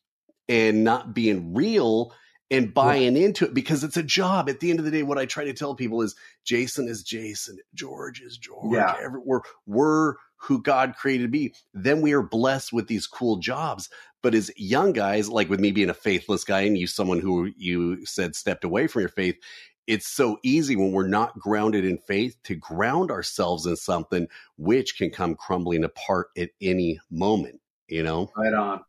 and 0.50 0.84
not 0.84 1.14
being 1.14 1.54
real 1.54 2.12
and 2.52 2.74
buying 2.74 3.16
into 3.16 3.46
it 3.46 3.54
because 3.54 3.84
it's 3.84 3.98
a 3.98 4.04
job. 4.04 4.50
At 4.50 4.60
the 4.60 4.70
end 4.70 4.80
of 4.80 4.86
the 4.86 4.92
day, 4.92 5.04
what 5.04 5.18
I 5.18 5.26
try 5.26 5.44
to 5.44 5.54
tell 5.54 5.76
people 5.76 6.02
is 6.02 6.16
Jason 6.46 6.88
is 6.88 7.04
Jason, 7.04 7.58
George 7.74 8.22
is 8.22 8.38
George. 8.38 8.74
Yeah. 8.74 8.96
Every, 9.02 9.22
we're, 9.24 9.42
we're 9.68 10.16
who 10.38 10.62
God 10.62 10.96
created 10.96 11.24
to 11.24 11.30
be. 11.30 11.54
Then 11.74 12.02
we 12.02 12.14
are 12.14 12.22
blessed 12.22 12.74
with 12.74 12.88
these 12.88 13.06
cool 13.06 13.38
jobs. 13.38 13.90
But 14.22 14.34
as 14.34 14.52
young 14.58 14.94
guys, 14.94 15.30
like 15.30 15.50
with 15.50 15.60
me 15.60 15.72
being 15.72 15.90
a 15.90 15.94
faithless 15.94 16.44
guy 16.44 16.62
and 16.62 16.78
you, 16.78 16.88
someone 16.88 17.20
who 17.20 17.52
you 17.58 18.06
said 18.06 18.36
stepped 18.36 18.64
away 18.64 18.88
from 18.88 19.02
your 19.02 19.10
faith, 19.10 19.38
it's 19.88 20.08
so 20.08 20.38
easy 20.44 20.76
when 20.76 20.92
we're 20.92 21.08
not 21.08 21.38
grounded 21.40 21.84
in 21.84 21.98
faith 21.98 22.38
to 22.44 22.56
ground 22.56 23.12
ourselves 23.12 23.66
in 23.66 23.76
something 23.76 24.28
which 24.58 24.98
can 24.98 25.10
come 25.10 25.36
crumbling 25.36 25.84
apart 25.84 26.28
at 26.38 26.50
any 26.62 27.00
moment, 27.10 27.60
you 27.88 28.04
know? 28.04 28.32
Right 28.38 28.54
on. 28.54 28.82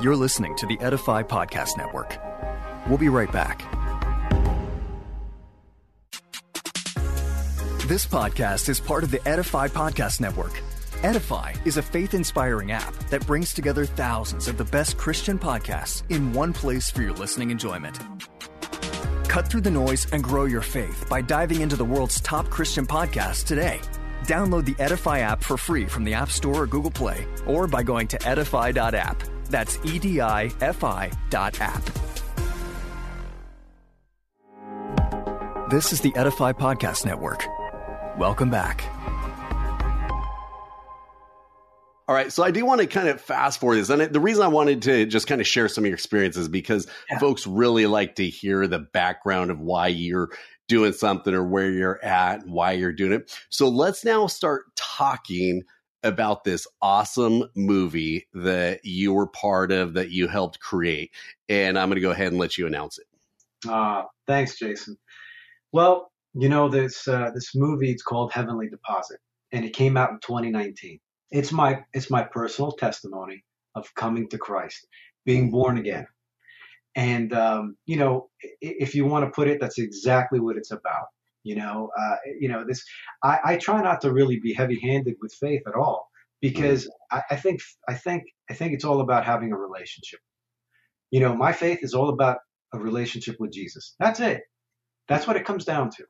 You're 0.00 0.16
listening 0.16 0.56
to 0.56 0.64
the 0.64 0.80
Edify 0.80 1.22
Podcast 1.22 1.76
Network. 1.76 2.16
We'll 2.88 2.96
be 2.96 3.10
right 3.10 3.30
back. 3.30 3.58
This 7.86 8.06
podcast 8.06 8.70
is 8.70 8.80
part 8.80 9.04
of 9.04 9.10
the 9.10 9.20
Edify 9.28 9.68
Podcast 9.68 10.18
Network. 10.18 10.58
Edify 11.02 11.52
is 11.66 11.76
a 11.76 11.82
faith 11.82 12.14
inspiring 12.14 12.72
app 12.72 12.94
that 13.10 13.26
brings 13.26 13.52
together 13.52 13.84
thousands 13.84 14.48
of 14.48 14.56
the 14.56 14.64
best 14.64 14.96
Christian 14.96 15.38
podcasts 15.38 16.02
in 16.08 16.32
one 16.32 16.54
place 16.54 16.88
for 16.90 17.02
your 17.02 17.12
listening 17.12 17.50
enjoyment. 17.50 18.00
Cut 19.28 19.48
through 19.48 19.60
the 19.60 19.70
noise 19.70 20.10
and 20.12 20.24
grow 20.24 20.46
your 20.46 20.62
faith 20.62 21.10
by 21.10 21.20
diving 21.20 21.60
into 21.60 21.76
the 21.76 21.84
world's 21.84 22.22
top 22.22 22.48
Christian 22.48 22.86
podcasts 22.86 23.44
today. 23.44 23.82
Download 24.22 24.64
the 24.64 24.76
Edify 24.82 25.18
app 25.18 25.44
for 25.44 25.58
free 25.58 25.84
from 25.84 26.04
the 26.04 26.14
App 26.14 26.30
Store 26.30 26.62
or 26.62 26.66
Google 26.66 26.90
Play, 26.90 27.26
or 27.46 27.66
by 27.66 27.82
going 27.82 28.08
to 28.08 28.26
edify.app. 28.26 29.39
That's 29.50 29.78
E-D-I-F-I 29.84 31.10
dot 31.28 31.60
app. 31.60 31.82
This 35.70 35.92
is 35.92 36.00
the 36.00 36.12
Edify 36.16 36.52
Podcast 36.52 37.04
Network. 37.04 37.44
Welcome 38.18 38.50
back. 38.50 38.84
All 42.08 42.16
right, 42.16 42.32
so 42.32 42.42
I 42.42 42.50
do 42.50 42.64
want 42.64 42.80
to 42.80 42.88
kind 42.88 43.08
of 43.08 43.20
fast 43.20 43.60
forward 43.60 43.76
this, 43.76 43.88
and 43.88 44.02
the 44.02 44.18
reason 44.18 44.42
I 44.42 44.48
wanted 44.48 44.82
to 44.82 45.06
just 45.06 45.28
kind 45.28 45.40
of 45.40 45.46
share 45.46 45.68
some 45.68 45.84
of 45.84 45.88
your 45.88 45.94
experiences 45.94 46.48
because 46.48 46.88
yeah. 47.08 47.20
folks 47.20 47.46
really 47.46 47.86
like 47.86 48.16
to 48.16 48.28
hear 48.28 48.66
the 48.66 48.80
background 48.80 49.52
of 49.52 49.60
why 49.60 49.86
you're 49.86 50.30
doing 50.66 50.92
something 50.92 51.32
or 51.32 51.44
where 51.44 51.70
you're 51.70 52.04
at, 52.04 52.42
and 52.42 52.52
why 52.52 52.72
you're 52.72 52.92
doing 52.92 53.12
it. 53.12 53.32
So 53.48 53.68
let's 53.68 54.04
now 54.04 54.26
start 54.26 54.64
talking 54.74 55.62
about 56.02 56.44
this 56.44 56.66
awesome 56.80 57.44
movie 57.54 58.26
that 58.32 58.84
you 58.84 59.12
were 59.12 59.26
part 59.26 59.72
of 59.72 59.94
that 59.94 60.10
you 60.10 60.28
helped 60.28 60.60
create. 60.60 61.10
And 61.48 61.78
I'm 61.78 61.88
going 61.88 61.96
to 61.96 62.00
go 62.00 62.10
ahead 62.10 62.28
and 62.28 62.38
let 62.38 62.56
you 62.56 62.66
announce 62.66 62.98
it. 62.98 63.06
Uh, 63.68 64.04
thanks, 64.26 64.58
Jason. 64.58 64.96
Well, 65.72 66.10
you 66.34 66.48
know 66.48 66.68
this 66.68 67.06
uh, 67.08 67.30
this 67.34 67.54
movie. 67.54 67.90
It's 67.90 68.02
called 68.02 68.32
Heavenly 68.32 68.68
Deposit, 68.68 69.18
and 69.52 69.64
it 69.64 69.72
came 69.72 69.96
out 69.96 70.10
in 70.10 70.20
2019. 70.20 70.98
It's 71.30 71.52
my 71.52 71.82
it's 71.92 72.10
my 72.10 72.22
personal 72.22 72.72
testimony 72.72 73.44
of 73.74 73.92
coming 73.94 74.28
to 74.28 74.38
Christ, 74.38 74.86
being 75.24 75.50
born 75.50 75.78
again, 75.78 76.06
and 76.94 77.32
um, 77.32 77.76
you 77.86 77.96
know, 77.96 78.30
if 78.60 78.94
you 78.94 79.04
want 79.04 79.24
to 79.24 79.30
put 79.30 79.48
it, 79.48 79.60
that's 79.60 79.78
exactly 79.78 80.40
what 80.40 80.56
it's 80.56 80.70
about. 80.70 81.06
You 81.42 81.56
know, 81.56 81.90
uh, 81.98 82.16
you 82.38 82.48
know 82.48 82.64
this. 82.66 82.84
I, 83.22 83.38
I 83.44 83.56
try 83.56 83.82
not 83.82 84.00
to 84.02 84.12
really 84.12 84.40
be 84.40 84.52
heavy-handed 84.52 85.16
with 85.20 85.32
faith 85.34 85.62
at 85.66 85.74
all 85.74 86.08
because 86.40 86.84
mm-hmm. 86.84 87.18
I, 87.18 87.34
I 87.34 87.36
think 87.36 87.60
I 87.88 87.94
think 87.94 88.24
I 88.50 88.54
think 88.54 88.74
it's 88.74 88.84
all 88.84 89.00
about 89.00 89.24
having 89.24 89.52
a 89.52 89.56
relationship. 89.56 90.20
You 91.10 91.20
know, 91.20 91.34
my 91.34 91.52
faith 91.52 91.80
is 91.82 91.94
all 91.94 92.10
about 92.10 92.38
a 92.72 92.78
relationship 92.78 93.36
with 93.38 93.52
Jesus. 93.52 93.94
That's 93.98 94.20
it. 94.20 94.42
That's 95.08 95.26
what 95.26 95.36
it 95.36 95.44
comes 95.44 95.64
down 95.64 95.90
to. 95.90 96.04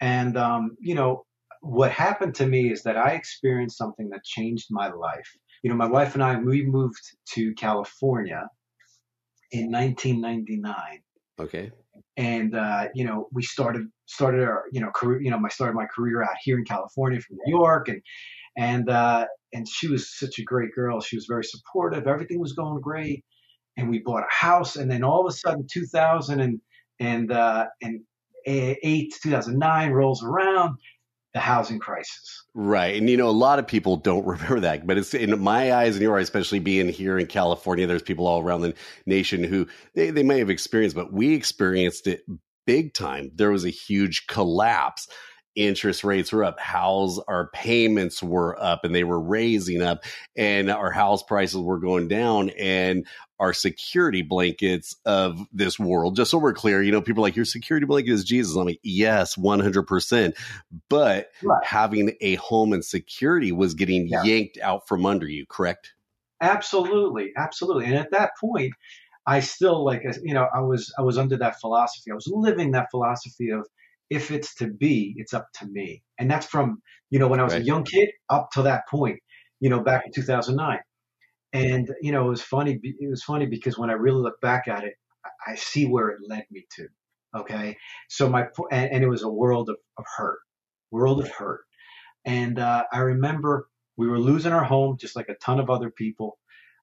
And 0.00 0.36
um, 0.36 0.76
you 0.80 0.94
know, 0.94 1.24
what 1.60 1.90
happened 1.90 2.34
to 2.36 2.46
me 2.46 2.72
is 2.72 2.82
that 2.82 2.96
I 2.96 3.10
experienced 3.10 3.78
something 3.78 4.08
that 4.10 4.24
changed 4.24 4.66
my 4.70 4.88
life. 4.88 5.30
You 5.62 5.70
know, 5.70 5.76
my 5.76 5.88
wife 5.88 6.14
and 6.14 6.22
I, 6.22 6.36
we 6.38 6.64
moved 6.64 7.02
to 7.34 7.54
California 7.54 8.48
in 9.52 9.70
1999. 9.70 10.74
Okay. 11.38 11.70
And, 12.16 12.54
uh, 12.54 12.88
you 12.94 13.04
know, 13.04 13.28
we 13.32 13.42
started, 13.42 13.86
started 14.06 14.42
our, 14.42 14.64
you 14.72 14.80
know, 14.80 14.90
career, 14.94 15.20
you 15.22 15.30
know, 15.30 15.40
I 15.44 15.48
started 15.48 15.74
my 15.74 15.86
career 15.86 16.22
out 16.22 16.36
here 16.42 16.58
in 16.58 16.64
California 16.64 17.20
from 17.20 17.38
New 17.44 17.56
York 17.56 17.88
and, 17.88 18.02
and, 18.56 18.90
uh, 18.90 19.26
and 19.52 19.66
she 19.68 19.88
was 19.88 20.16
such 20.16 20.38
a 20.38 20.44
great 20.44 20.74
girl. 20.74 21.00
She 21.00 21.16
was 21.16 21.26
very 21.26 21.44
supportive. 21.44 22.06
Everything 22.06 22.40
was 22.40 22.52
going 22.52 22.80
great. 22.80 23.24
And 23.76 23.88
we 23.88 24.00
bought 24.00 24.22
a 24.22 24.34
house. 24.34 24.76
And 24.76 24.90
then 24.90 25.02
all 25.02 25.20
of 25.20 25.32
a 25.32 25.36
sudden, 25.36 25.66
2000 25.72 26.40
and, 26.40 26.60
and, 26.98 27.32
uh, 27.32 27.66
and 27.82 28.00
eight, 28.46 29.14
2009 29.22 29.92
rolls 29.92 30.22
around 30.22 30.76
the 31.34 31.40
housing 31.40 31.78
crisis. 31.78 32.44
Right. 32.54 32.96
And, 32.96 33.08
you 33.08 33.16
know, 33.16 33.28
a 33.28 33.30
lot 33.30 33.58
of 33.58 33.66
people 33.66 33.96
don't 33.96 34.26
remember 34.26 34.60
that, 34.60 34.86
but 34.86 34.98
it's 34.98 35.14
in 35.14 35.40
my 35.40 35.72
eyes 35.72 35.94
and 35.94 36.02
your 36.02 36.18
eyes, 36.18 36.24
especially 36.24 36.58
being 36.58 36.88
here 36.88 37.18
in 37.18 37.26
California, 37.26 37.86
there's 37.86 38.02
people 38.02 38.26
all 38.26 38.40
around 38.40 38.62
the 38.62 38.74
nation 39.06 39.44
who 39.44 39.66
they, 39.94 40.10
they 40.10 40.22
may 40.22 40.38
have 40.38 40.50
experienced, 40.50 40.96
but 40.96 41.12
we 41.12 41.34
experienced 41.34 42.06
it 42.06 42.22
big 42.66 42.94
time. 42.94 43.30
There 43.34 43.50
was 43.50 43.64
a 43.64 43.70
huge 43.70 44.26
collapse 44.26 45.08
interest 45.56 46.04
rates 46.04 46.32
were 46.32 46.44
up, 46.44 46.60
house 46.60 47.18
our 47.26 47.50
payments 47.52 48.22
were 48.22 48.60
up 48.62 48.84
and 48.84 48.94
they 48.94 49.04
were 49.04 49.20
raising 49.20 49.82
up 49.82 50.04
and 50.36 50.70
our 50.70 50.90
house 50.90 51.22
prices 51.22 51.60
were 51.60 51.78
going 51.78 52.08
down 52.08 52.50
and 52.50 53.06
our 53.40 53.54
security 53.54 54.22
blankets 54.22 54.94
of 55.06 55.46
this 55.52 55.78
world. 55.78 56.14
Just 56.14 56.30
so 56.30 56.38
we're 56.38 56.52
clear, 56.52 56.82
you 56.82 56.92
know, 56.92 57.00
people 57.00 57.22
like 57.22 57.34
your 57.34 57.46
security 57.46 57.86
blanket 57.86 58.12
is 58.12 58.22
Jesus. 58.22 58.54
I'm 58.54 58.66
like, 58.66 58.80
yes, 58.82 59.34
100%. 59.34 60.36
But 60.90 61.30
right. 61.42 61.64
having 61.64 62.14
a 62.20 62.34
home 62.36 62.72
and 62.74 62.84
security 62.84 63.50
was 63.50 63.74
getting 63.74 64.08
yeah. 64.08 64.22
yanked 64.22 64.58
out 64.58 64.86
from 64.86 65.06
under 65.06 65.26
you, 65.26 65.46
correct? 65.46 65.94
Absolutely. 66.40 67.32
Absolutely. 67.36 67.86
And 67.86 67.94
at 67.94 68.10
that 68.12 68.32
point, 68.38 68.74
I 69.26 69.40
still 69.40 69.84
like, 69.84 70.02
you 70.22 70.34
know, 70.34 70.46
I 70.54 70.60
was, 70.60 70.92
I 70.98 71.02
was 71.02 71.18
under 71.18 71.38
that 71.38 71.60
philosophy. 71.60 72.10
I 72.10 72.14
was 72.14 72.30
living 72.30 72.72
that 72.72 72.88
philosophy 72.90 73.50
of, 73.50 73.66
if 74.10 74.30
it's 74.30 74.56
to 74.56 74.66
be, 74.66 75.14
it's 75.16 75.32
up 75.32 75.46
to 75.60 75.66
me. 75.66 76.02
And 76.18 76.30
that's 76.30 76.44
from, 76.44 76.82
you 77.10 77.18
know, 77.18 77.28
when 77.28 77.40
I 77.40 77.44
was 77.44 77.52
right. 77.52 77.62
a 77.62 77.64
young 77.64 77.84
kid 77.84 78.10
up 78.28 78.50
to 78.52 78.62
that 78.62 78.88
point, 78.88 79.20
you 79.60 79.70
know, 79.70 79.80
back 79.80 80.02
in 80.04 80.12
2009. 80.12 80.80
And, 81.52 81.90
you 82.00 82.12
know, 82.12 82.26
it 82.26 82.30
was 82.30 82.42
funny. 82.42 82.78
It 82.82 83.10
was 83.10 83.22
funny 83.22 83.46
because 83.46 83.78
when 83.78 83.90
I 83.90 83.94
really 83.94 84.20
look 84.20 84.40
back 84.40 84.68
at 84.68 84.84
it, 84.84 84.94
I 85.46 85.54
see 85.56 85.86
where 85.86 86.08
it 86.10 86.18
led 86.28 86.44
me 86.50 86.66
to. 86.76 86.88
Okay. 87.36 87.76
So 88.08 88.28
my, 88.28 88.46
and, 88.70 88.90
and 88.92 89.04
it 89.04 89.08
was 89.08 89.22
a 89.22 89.30
world 89.30 89.68
of, 89.68 89.76
of 89.98 90.04
hurt, 90.16 90.38
world 90.90 91.20
of 91.20 91.28
hurt. 91.30 91.60
And 92.24 92.58
uh, 92.58 92.84
I 92.92 92.98
remember 92.98 93.68
we 93.96 94.08
were 94.08 94.18
losing 94.18 94.52
our 94.52 94.64
home 94.64 94.96
just 94.98 95.16
like 95.16 95.28
a 95.28 95.34
ton 95.36 95.60
of 95.60 95.70
other 95.70 95.90
people. 95.90 96.38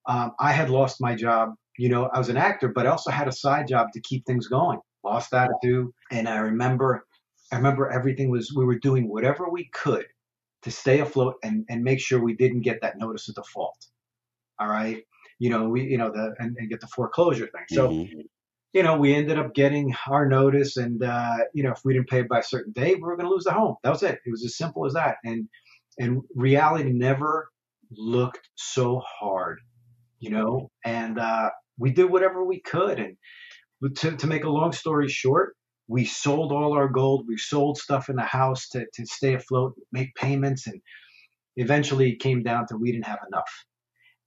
Um, 0.08 0.32
I 0.40 0.52
had 0.52 0.70
lost 0.70 1.02
my 1.02 1.16
job. 1.16 1.54
You 1.78 1.90
know, 1.90 2.10
I 2.14 2.18
was 2.18 2.30
an 2.30 2.38
actor, 2.38 2.70
but 2.70 2.88
I 2.88 2.90
also 2.90 3.12
had 3.12 3.28
a 3.28 3.32
side 3.32 3.68
job 3.68 3.88
to 3.94 4.02
keep 4.02 4.26
things 4.26 4.48
going. 4.48 4.80
Lost 5.04 5.32
that 5.32 5.52
too. 5.64 5.94
And 6.12 6.28
I 6.28 6.38
remember 6.38 7.06
I 7.52 7.56
remember 7.56 7.90
everything 7.90 8.30
was 8.30 8.54
we 8.54 8.66
were 8.66 8.80
doing 8.80 9.08
whatever 9.08 9.50
we 9.50 9.70
could 9.74 10.06
to 10.64 10.72
stay 10.72 11.00
afloat 11.00 11.36
and, 11.44 11.66
and 11.70 11.84
make 11.84 12.00
sure 12.00 12.22
we 12.22 12.36
didn't 12.36 12.62
get 12.62 12.82
that 12.82 12.98
notice 12.98 13.30
of 13.30 13.36
default. 13.36 13.88
All 14.60 14.68
right. 14.68 15.04
You 15.40 15.50
know, 15.50 15.70
we 15.70 15.84
you 15.84 15.98
know 15.98 16.12
the 16.12 16.34
and, 16.40 16.56
and 16.58 16.70
get 16.70 16.82
the 16.82 16.88
foreclosure 16.88 17.48
thing. 17.48 17.66
So 17.70 17.90
mm-hmm. 17.90 18.20
you 18.74 18.84
know, 18.84 18.98
we 18.98 19.14
ended 19.14 19.38
up 19.38 19.54
getting 19.54 19.94
our 20.08 20.28
notice 20.28 20.78
and 20.78 21.04
uh, 21.04 21.38
you 21.54 21.64
know, 21.64 21.72
if 21.72 21.82
we 21.86 21.94
didn't 21.94 22.10
pay 22.10 22.24
by 22.24 22.40
a 22.40 22.44
certain 22.44 22.74
date, 22.74 22.96
we 22.96 23.04
were 23.04 23.18
gonna 23.18 23.30
lose 23.30 23.44
the 23.44 23.54
home. 23.54 23.76
That 23.84 23.92
was 23.92 24.04
it. 24.04 24.20
It 24.26 24.32
was 24.32 24.44
as 24.44 24.58
simple 24.58 24.86
as 24.86 24.94
that. 24.94 25.18
And 25.24 25.48
and 26.00 26.22
reality 26.36 26.92
never 26.92 27.50
looked 27.92 28.50
so 28.56 29.02
hard, 29.20 29.60
you 30.20 30.30
know, 30.32 30.70
and 30.84 31.20
uh, 31.20 31.50
we 31.78 31.92
did 31.92 32.06
whatever 32.06 32.44
we 32.44 32.60
could 32.60 33.00
and 33.00 33.18
to, 33.96 34.16
to 34.16 34.28
make 34.28 34.44
a 34.44 34.50
long 34.50 34.72
story 34.72 35.08
short, 35.08 35.56
we 35.88 36.06
sold 36.06 36.52
all 36.52 36.74
our 36.74 36.90
gold. 36.90 37.26
We 37.28 37.38
sold 37.38 37.78
stuff 37.78 38.10
in 38.10 38.16
the 38.16 38.24
house 38.24 38.70
to, 38.70 38.86
to 38.94 39.06
stay 39.06 39.36
afloat, 39.36 39.76
make 39.92 40.16
payments, 40.16 40.68
and 40.68 40.82
eventually 41.56 42.12
it 42.12 42.20
came 42.20 42.44
down 42.44 42.68
to 42.68 42.78
we 42.78 42.92
didn't 42.92 43.08
have 43.08 43.20
enough. 43.32 43.66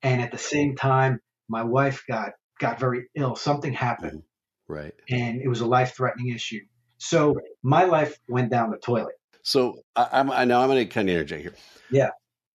And 0.03 0.21
at 0.21 0.33
the 0.33 0.39
same 0.39 0.77
time, 0.77 1.21
my 1.49 1.63
wife 1.63 2.05
got 2.09 2.33
got 2.59 2.79
very 2.79 3.07
ill. 3.15 3.37
Something 3.37 3.73
happened, 3.73 4.23
mm-hmm. 4.23 4.73
right? 4.73 4.95
And 5.09 5.41
it 5.41 5.49
was 5.49 5.61
a 5.61 5.67
life 5.67 5.95
threatening 5.97 6.29
issue. 6.29 6.61
So 6.99 7.37
my 7.63 7.85
life 7.85 8.19
went 8.29 8.51
down 8.51 8.71
the 8.71 8.79
toilet. 8.79 9.15
So 9.43 9.83
I, 9.97 10.09
I'm 10.13 10.31
I 10.31 10.45
know 10.45 10.61
I'm 10.61 10.69
going 10.69 10.87
to 10.87 10.93
kind 10.93 11.09
of 11.09 11.15
interject 11.15 11.43
here. 11.43 11.55
Yeah. 11.91 12.11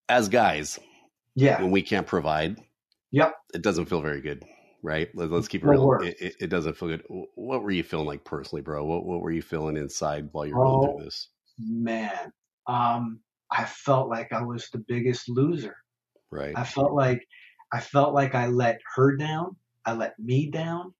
As 0.07 0.29
guys, 0.29 0.79
yeah, 1.33 1.61
when 1.61 1.71
we 1.71 1.81
can't 1.81 2.05
provide, 2.05 2.57
yep, 3.11 3.33
it 3.53 3.63
doesn't 3.63 3.85
feel 3.85 4.01
very 4.01 4.21
good 4.21 4.45
right? 4.85 5.09
Let, 5.15 5.31
us 5.31 5.47
keep 5.47 5.63
it 5.63 5.67
real. 5.67 5.97
It, 6.01 6.15
it, 6.21 6.35
it, 6.41 6.47
doesn't 6.47 6.77
feel 6.77 6.89
good. 6.89 7.03
What 7.09 7.63
were 7.63 7.71
you 7.71 7.83
feeling 7.83 8.05
like 8.05 8.23
personally, 8.23 8.61
bro? 8.61 8.85
What 8.85 9.03
what 9.03 9.19
were 9.21 9.31
you 9.31 9.41
feeling 9.41 9.77
inside 9.77 10.29
while 10.31 10.45
you 10.45 10.55
were 10.55 10.63
oh, 10.63 10.79
going 10.79 10.97
through 10.97 11.05
this? 11.05 11.29
Man, 11.57 12.31
um, 12.67 13.19
I 13.51 13.65
felt 13.65 14.09
like 14.09 14.31
I 14.31 14.43
was 14.43 14.69
the 14.69 14.83
biggest 14.87 15.27
loser. 15.27 15.75
Right. 16.31 16.53
I 16.55 16.63
felt 16.63 16.93
like 16.93 17.25
I 17.71 17.79
felt 17.79 18.13
like 18.13 18.35
I 18.35 18.47
let 18.47 18.79
her 18.95 19.15
down. 19.15 19.55
I 19.85 19.93
let 19.93 20.17
me 20.19 20.49
down. 20.49 20.93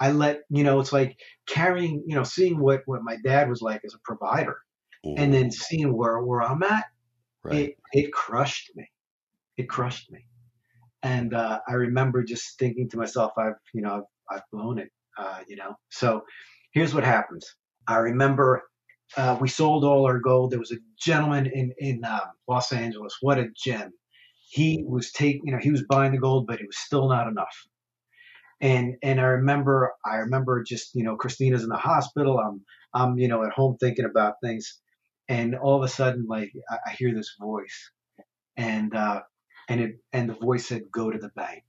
I 0.00 0.10
let 0.10 0.42
you 0.50 0.64
know. 0.64 0.80
It's 0.80 0.92
like 0.92 1.16
carrying, 1.46 2.02
you 2.06 2.14
know, 2.14 2.24
seeing 2.24 2.58
what 2.58 2.82
what 2.86 3.02
my 3.02 3.16
dad 3.24 3.48
was 3.48 3.62
like 3.62 3.82
as 3.84 3.94
a 3.94 3.98
provider, 4.04 4.58
mm. 5.04 5.14
and 5.16 5.32
then 5.32 5.50
seeing 5.50 5.96
where 5.96 6.18
where 6.20 6.42
I'm 6.42 6.62
at. 6.62 6.86
Right. 7.44 7.56
It 7.56 7.76
it 7.92 8.12
crushed 8.12 8.72
me. 8.74 8.90
It 9.56 9.68
crushed 9.68 10.10
me. 10.10 10.26
And 11.02 11.34
uh, 11.34 11.60
I 11.68 11.74
remember 11.74 12.22
just 12.22 12.58
thinking 12.58 12.88
to 12.90 12.96
myself, 12.96 13.32
I've, 13.36 13.54
you 13.74 13.82
know, 13.82 14.06
I've, 14.30 14.36
I've 14.36 14.42
blown 14.52 14.78
it, 14.78 14.88
uh, 15.18 15.40
you 15.48 15.56
know. 15.56 15.74
So 15.90 16.22
here's 16.72 16.94
what 16.94 17.04
happens. 17.04 17.56
I 17.88 17.96
remember 17.96 18.62
uh, 19.16 19.36
we 19.40 19.48
sold 19.48 19.84
all 19.84 20.06
our 20.06 20.20
gold. 20.20 20.52
There 20.52 20.58
was 20.58 20.72
a 20.72 20.78
gentleman 20.98 21.46
in 21.46 21.72
in 21.78 22.04
um, 22.04 22.20
Los 22.48 22.72
Angeles. 22.72 23.16
What 23.20 23.38
a 23.38 23.48
gem! 23.56 23.92
He 24.52 24.84
was 24.86 25.12
taking, 25.12 25.40
you 25.46 25.52
know, 25.52 25.58
he 25.58 25.70
was 25.70 25.84
buying 25.88 26.12
the 26.12 26.18
gold, 26.18 26.46
but 26.46 26.60
it 26.60 26.66
was 26.66 26.76
still 26.76 27.08
not 27.08 27.26
enough. 27.26 27.56
And 28.60 28.96
and 29.02 29.18
I 29.18 29.24
remember, 29.40 29.92
I 30.04 30.16
remember 30.16 30.62
just, 30.62 30.94
you 30.94 31.04
know, 31.04 31.16
Christina's 31.16 31.62
in 31.62 31.70
the 31.70 31.76
hospital. 31.76 32.38
I'm 32.38 32.60
I'm, 32.92 33.18
you 33.18 33.28
know, 33.28 33.42
at 33.44 33.52
home 33.52 33.78
thinking 33.80 34.04
about 34.04 34.34
things, 34.44 34.78
and 35.26 35.54
all 35.54 35.78
of 35.78 35.82
a 35.82 35.88
sudden, 35.88 36.26
like 36.28 36.52
I, 36.68 36.76
I 36.88 36.90
hear 36.90 37.14
this 37.14 37.34
voice, 37.40 37.90
and 38.54 38.94
uh, 38.94 39.22
and 39.70 39.80
it 39.80 39.92
and 40.12 40.28
the 40.28 40.34
voice 40.34 40.66
said, 40.66 40.82
"Go 40.92 41.10
to 41.10 41.18
the 41.18 41.30
bank." 41.30 41.64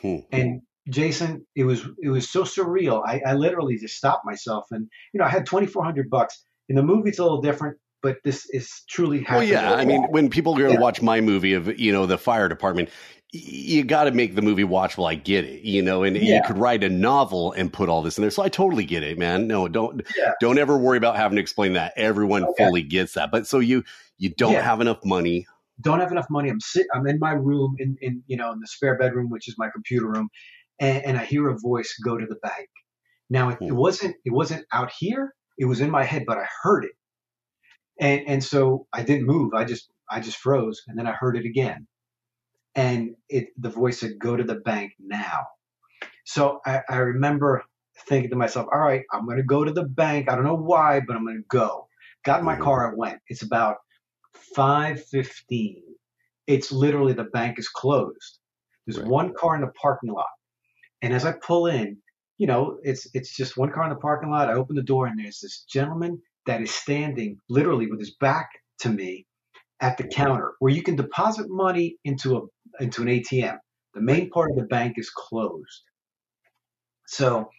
Hmm. 0.00 0.18
And 0.30 0.62
Jason, 0.88 1.44
it 1.56 1.64
was 1.64 1.84
it 2.00 2.10
was 2.10 2.30
so 2.30 2.44
surreal. 2.44 3.02
I, 3.04 3.22
I 3.26 3.34
literally 3.34 3.76
just 3.76 3.96
stopped 3.96 4.24
myself, 4.24 4.66
and 4.70 4.88
you 5.12 5.18
know, 5.18 5.26
I 5.26 5.30
had 5.30 5.46
twenty 5.46 5.66
four 5.66 5.84
hundred 5.84 6.08
bucks. 6.10 6.44
In 6.68 6.76
the 6.76 6.82
movie, 6.84 7.10
it's 7.10 7.18
a 7.18 7.24
little 7.24 7.42
different, 7.42 7.76
but 8.04 8.18
this 8.22 8.46
is 8.50 8.82
truly 8.88 9.22
happening. 9.22 9.54
Well, 9.54 9.62
yeah. 9.62 9.74
I 9.74 9.84
mean, 9.84 10.04
when 10.10 10.28
people 10.28 10.54
go 10.54 10.68
yeah. 10.68 10.74
to 10.74 10.80
watch 10.80 11.02
my 11.02 11.20
movie 11.20 11.54
of 11.54 11.78
you 11.80 11.90
know 11.90 12.06
the 12.06 12.18
fire 12.18 12.48
department, 12.48 12.90
you 13.32 13.82
got 13.82 14.04
to 14.04 14.10
make 14.12 14.34
the 14.34 14.42
movie 14.42 14.62
watchable. 14.62 15.10
I 15.10 15.14
get 15.14 15.44
it, 15.44 15.62
you 15.62 15.82
know, 15.82 16.04
and 16.04 16.16
yeah. 16.16 16.36
you 16.36 16.42
could 16.46 16.58
write 16.58 16.84
a 16.84 16.90
novel 16.90 17.52
and 17.52 17.72
put 17.72 17.88
all 17.88 18.02
this 18.02 18.18
in 18.18 18.22
there. 18.22 18.30
So 18.30 18.42
I 18.42 18.50
totally 18.50 18.84
get 18.84 19.02
it, 19.02 19.18
man. 19.18 19.48
No, 19.48 19.66
don't 19.66 20.02
yeah. 20.16 20.32
don't 20.38 20.58
ever 20.58 20.76
worry 20.76 20.98
about 20.98 21.16
having 21.16 21.36
to 21.36 21.42
explain 21.42 21.72
that. 21.72 21.94
Everyone 21.96 22.44
okay. 22.44 22.64
fully 22.64 22.82
gets 22.82 23.14
that. 23.14 23.30
But 23.32 23.46
so 23.46 23.58
you 23.58 23.82
you 24.18 24.28
don't 24.28 24.52
yeah. 24.52 24.60
have 24.60 24.82
enough 24.82 25.02
money 25.02 25.46
don't 25.80 26.00
have 26.00 26.12
enough 26.12 26.30
money. 26.30 26.50
I'm 26.50 26.60
sit, 26.60 26.86
I'm 26.94 27.06
in 27.06 27.18
my 27.18 27.32
room 27.32 27.76
in, 27.78 27.96
in, 28.00 28.22
you 28.26 28.36
know, 28.36 28.52
in 28.52 28.60
the 28.60 28.66
spare 28.66 28.96
bedroom, 28.96 29.30
which 29.30 29.48
is 29.48 29.56
my 29.58 29.68
computer 29.72 30.06
room. 30.06 30.28
And, 30.80 31.04
and 31.04 31.18
I 31.18 31.24
hear 31.24 31.48
a 31.48 31.58
voice 31.58 31.94
go 32.04 32.16
to 32.16 32.26
the 32.26 32.36
bank. 32.36 32.68
Now 33.30 33.50
it, 33.50 33.58
it, 33.60 33.70
hmm. 33.70 33.76
wasn't, 33.76 34.16
it 34.24 34.32
wasn't 34.32 34.66
out 34.72 34.92
here. 34.96 35.34
It 35.58 35.66
was 35.66 35.80
in 35.80 35.90
my 35.90 36.04
head, 36.04 36.24
but 36.26 36.38
I 36.38 36.46
heard 36.62 36.84
it. 36.84 36.92
And, 38.00 38.22
and 38.26 38.44
so 38.44 38.86
I 38.92 39.02
didn't 39.02 39.26
move. 39.26 39.54
I 39.54 39.64
just, 39.64 39.90
I 40.10 40.20
just 40.20 40.38
froze 40.38 40.82
and 40.86 40.98
then 40.98 41.06
I 41.06 41.12
heard 41.12 41.36
it 41.36 41.44
again. 41.44 41.86
And 42.74 43.14
it, 43.28 43.48
the 43.56 43.70
voice 43.70 44.00
said, 44.00 44.18
go 44.18 44.36
to 44.36 44.42
the 44.42 44.56
bank 44.56 44.92
now. 44.98 45.46
So 46.24 46.60
I, 46.66 46.80
I 46.88 46.96
remember 46.96 47.64
thinking 48.08 48.30
to 48.30 48.36
myself, 48.36 48.66
all 48.72 48.80
right, 48.80 49.02
I'm 49.12 49.26
going 49.26 49.36
to 49.36 49.44
go 49.44 49.64
to 49.64 49.72
the 49.72 49.84
bank. 49.84 50.30
I 50.30 50.34
don't 50.34 50.44
know 50.44 50.56
why, 50.56 51.00
but 51.06 51.16
I'm 51.16 51.24
going 51.24 51.38
to 51.38 51.44
go. 51.48 51.88
Got 52.24 52.40
in 52.40 52.44
my 52.44 52.56
hmm. 52.56 52.62
car 52.62 52.88
and 52.88 52.98
went. 52.98 53.20
It's 53.28 53.42
about 53.42 53.76
5:15. 54.56 55.82
It's 56.46 56.72
literally 56.72 57.12
the 57.12 57.24
bank 57.24 57.58
is 57.58 57.68
closed. 57.68 58.38
There's 58.86 58.98
right. 58.98 59.08
one 59.08 59.34
car 59.34 59.54
in 59.54 59.62
the 59.62 59.72
parking 59.80 60.10
lot, 60.10 60.26
and 61.00 61.12
as 61.12 61.24
I 61.24 61.32
pull 61.32 61.66
in, 61.66 61.98
you 62.38 62.46
know, 62.46 62.78
it's 62.82 63.08
it's 63.14 63.34
just 63.34 63.56
one 63.56 63.70
car 63.70 63.84
in 63.84 63.90
the 63.90 63.96
parking 63.96 64.30
lot. 64.30 64.50
I 64.50 64.54
open 64.54 64.76
the 64.76 64.82
door, 64.82 65.06
and 65.06 65.18
there's 65.18 65.40
this 65.40 65.64
gentleman 65.70 66.20
that 66.46 66.62
is 66.62 66.74
standing 66.74 67.38
literally 67.48 67.86
with 67.88 68.00
his 68.00 68.16
back 68.16 68.48
to 68.80 68.88
me 68.90 69.26
at 69.80 69.96
the 69.98 70.04
counter 70.04 70.54
where 70.60 70.72
you 70.72 70.82
can 70.82 70.96
deposit 70.96 71.46
money 71.48 71.96
into 72.04 72.36
a 72.36 72.40
into 72.82 73.02
an 73.02 73.08
ATM. 73.08 73.58
The 73.94 74.02
main 74.02 74.30
part 74.30 74.50
of 74.50 74.56
the 74.56 74.64
bank 74.64 74.94
is 74.98 75.10
closed. 75.10 75.84
So, 77.06 77.50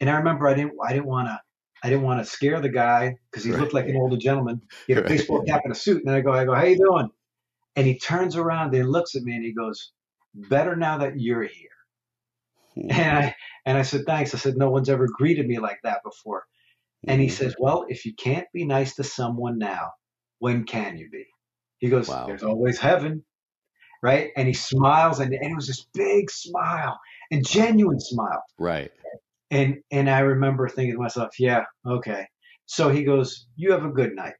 and 0.00 0.10
I 0.10 0.16
remember 0.18 0.48
I 0.48 0.54
didn't 0.54 0.74
I 0.84 0.92
didn't 0.92 1.06
want 1.06 1.28
to 1.28 1.40
I 1.84 1.90
didn't 1.90 2.04
want 2.04 2.20
to 2.24 2.30
scare 2.30 2.60
the 2.60 2.70
guy 2.70 3.16
because 3.30 3.44
he 3.44 3.52
Right. 3.52 3.60
looked 3.60 3.74
like 3.74 3.88
an 3.88 3.96
older 3.96 4.16
gentleman. 4.18 4.62
He 4.86 4.94
had 4.94 5.04
a 5.04 5.08
baseball 5.08 5.42
cap 5.44 5.62
and 5.64 5.72
a 5.72 5.76
suit. 5.76 5.98
And 5.98 6.08
then 6.08 6.16
I 6.16 6.20
go, 6.22 6.32
I 6.32 6.44
go, 6.46 6.54
how 6.54 6.64
you 6.64 6.78
doing? 6.78 7.10
And 7.76 7.86
he 7.86 7.98
turns 7.98 8.36
around 8.36 8.68
and 8.68 8.76
he 8.76 8.82
looks 8.84 9.16
at 9.16 9.22
me 9.22 9.34
and 9.36 9.44
he 9.44 9.52
goes, 9.54 9.92
better 10.34 10.76
now 10.76 10.98
that 10.98 11.20
you're 11.20 11.42
here. 11.44 11.68
Hmm. 12.74 12.90
And 12.90 13.18
I, 13.26 13.36
and 13.66 13.78
I 13.78 13.82
said, 13.82 14.02
thanks. 14.06 14.34
I 14.34 14.38
said, 14.38 14.56
no 14.56 14.70
one's 14.70 14.88
ever 14.90 15.08
greeted 15.08 15.46
me 15.46 15.58
like 15.60 15.78
that 15.84 16.02
before. 16.04 16.44
And 17.08 17.20
he 17.20 17.28
says, 17.28 17.54
well, 17.58 17.86
if 17.88 18.04
you 18.04 18.14
can't 18.14 18.46
be 18.52 18.64
nice 18.64 18.94
to 18.96 19.04
someone 19.04 19.58
now, 19.58 19.90
when 20.38 20.64
can 20.64 20.96
you 20.96 21.08
be? 21.10 21.26
He 21.78 21.88
goes, 21.88 22.08
Wow. 22.08 22.26
there's 22.26 22.42
always 22.42 22.78
heaven. 22.78 23.24
Right. 24.02 24.30
And 24.36 24.46
he 24.46 24.54
smiles 24.54 25.20
and, 25.20 25.32
and 25.32 25.52
it 25.52 25.54
was 25.54 25.66
this 25.66 25.86
big 25.94 26.30
smile 26.30 27.00
and 27.30 27.46
genuine 27.46 28.00
smile. 28.00 28.42
Right. 28.58 28.90
And 29.50 29.82
and 29.90 30.10
I 30.10 30.20
remember 30.20 30.68
thinking 30.68 30.94
to 30.94 31.00
myself, 31.00 31.38
yeah, 31.38 31.64
okay. 31.86 32.26
So 32.66 32.90
he 32.90 33.04
goes, 33.04 33.46
you 33.56 33.72
have 33.72 33.84
a 33.84 33.90
good 33.90 34.14
night. 34.14 34.34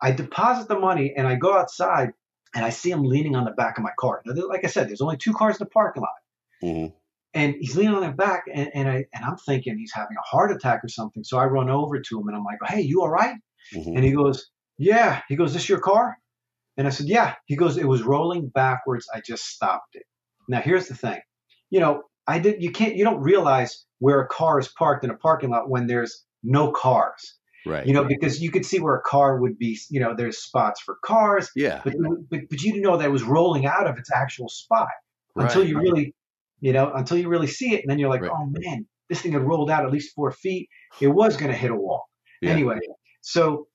I 0.00 0.12
deposit 0.12 0.68
the 0.68 0.78
money 0.78 1.14
and 1.16 1.26
I 1.26 1.34
go 1.34 1.56
outside 1.58 2.12
and 2.54 2.64
I 2.64 2.70
see 2.70 2.90
him 2.90 3.04
leaning 3.04 3.36
on 3.36 3.44
the 3.44 3.50
back 3.50 3.76
of 3.78 3.84
my 3.84 3.90
car. 3.98 4.22
Now, 4.24 4.46
like 4.46 4.64
I 4.64 4.68
said, 4.68 4.88
there's 4.88 5.00
only 5.00 5.16
two 5.16 5.34
cars 5.34 5.56
in 5.56 5.64
the 5.64 5.70
parking 5.70 6.02
lot, 6.02 6.10
Mhm. 6.62 6.92
And 7.34 7.54
he's 7.58 7.76
leaning 7.76 7.94
on 7.94 8.02
the 8.02 8.12
back, 8.12 8.44
and, 8.52 8.70
and 8.74 8.88
I 8.88 9.04
and 9.12 9.24
I'm 9.24 9.36
thinking 9.36 9.78
he's 9.78 9.92
having 9.94 10.16
a 10.16 10.26
heart 10.28 10.52
attack 10.52 10.82
or 10.84 10.88
something. 10.88 11.24
So 11.24 11.38
I 11.38 11.44
run 11.44 11.70
over 11.70 12.00
to 12.00 12.20
him 12.20 12.28
and 12.28 12.36
I'm 12.36 12.44
like, 12.44 12.58
hey, 12.66 12.80
you 12.80 13.02
all 13.02 13.10
right? 13.10 13.36
Mhm. 13.74 13.96
And 13.96 14.04
he 14.04 14.12
goes, 14.12 14.50
yeah. 14.78 15.22
He 15.28 15.36
goes, 15.36 15.52
this 15.52 15.68
your 15.68 15.80
car? 15.80 16.16
And 16.76 16.86
I 16.86 16.90
said, 16.90 17.06
yeah. 17.06 17.34
He 17.46 17.56
goes, 17.56 17.76
it 17.76 17.88
was 17.88 18.02
rolling 18.02 18.48
backwards. 18.48 19.06
I 19.14 19.20
just 19.24 19.44
stopped 19.44 19.94
it. 19.94 20.04
Now 20.48 20.60
here's 20.60 20.88
the 20.88 20.94
thing, 20.94 21.20
you 21.70 21.80
know, 21.80 22.04
I 22.26 22.38
did. 22.38 22.62
You 22.62 22.70
can't. 22.70 22.94
You 22.96 23.04
don't 23.04 23.20
realize 23.20 23.84
where 23.98 24.20
a 24.20 24.28
car 24.28 24.58
is 24.58 24.68
parked 24.68 25.04
in 25.04 25.10
a 25.10 25.16
parking 25.16 25.50
lot 25.50 25.68
when 25.70 25.86
there's 25.86 26.24
no 26.42 26.70
cars. 26.72 27.34
Right. 27.66 27.86
You 27.86 27.92
know, 27.92 28.04
because 28.04 28.40
you 28.40 28.50
could 28.50 28.64
see 28.64 28.78
where 28.80 28.94
a 28.94 29.02
car 29.02 29.40
would 29.40 29.58
be. 29.58 29.78
You 29.90 30.00
know, 30.00 30.14
there's 30.14 30.38
spots 30.38 30.80
for 30.80 30.96
cars, 31.04 31.50
yeah. 31.56 31.80
but 31.84 31.94
but, 32.30 32.40
but 32.48 32.62
you 32.62 32.72
didn't 32.72 32.84
know 32.84 32.96
that 32.96 33.06
it 33.06 33.12
was 33.12 33.22
rolling 33.22 33.66
out 33.66 33.86
of 33.86 33.98
its 33.98 34.10
actual 34.12 34.48
spot 34.48 34.88
until 35.36 35.62
Right. 35.62 35.70
you 35.70 35.78
really, 35.78 36.14
you 36.60 36.72
know, 36.72 36.92
until 36.92 37.16
you 37.18 37.28
really 37.28 37.46
see 37.46 37.74
it, 37.74 37.82
and 37.82 37.90
then 37.90 37.98
you're 37.98 38.10
like, 38.10 38.22
Right. 38.22 38.32
oh 38.34 38.46
man, 38.50 38.86
this 39.08 39.20
thing 39.22 39.32
had 39.32 39.42
rolled 39.42 39.70
out 39.70 39.84
at 39.84 39.92
least 39.92 40.14
four 40.14 40.30
feet. 40.30 40.68
It 41.00 41.08
was 41.08 41.36
going 41.36 41.50
to 41.50 41.56
hit 41.56 41.70
a 41.70 41.74
wall. 41.76 42.08
Yeah. 42.40 42.50
Anyway, 42.50 42.78
so 43.20 43.68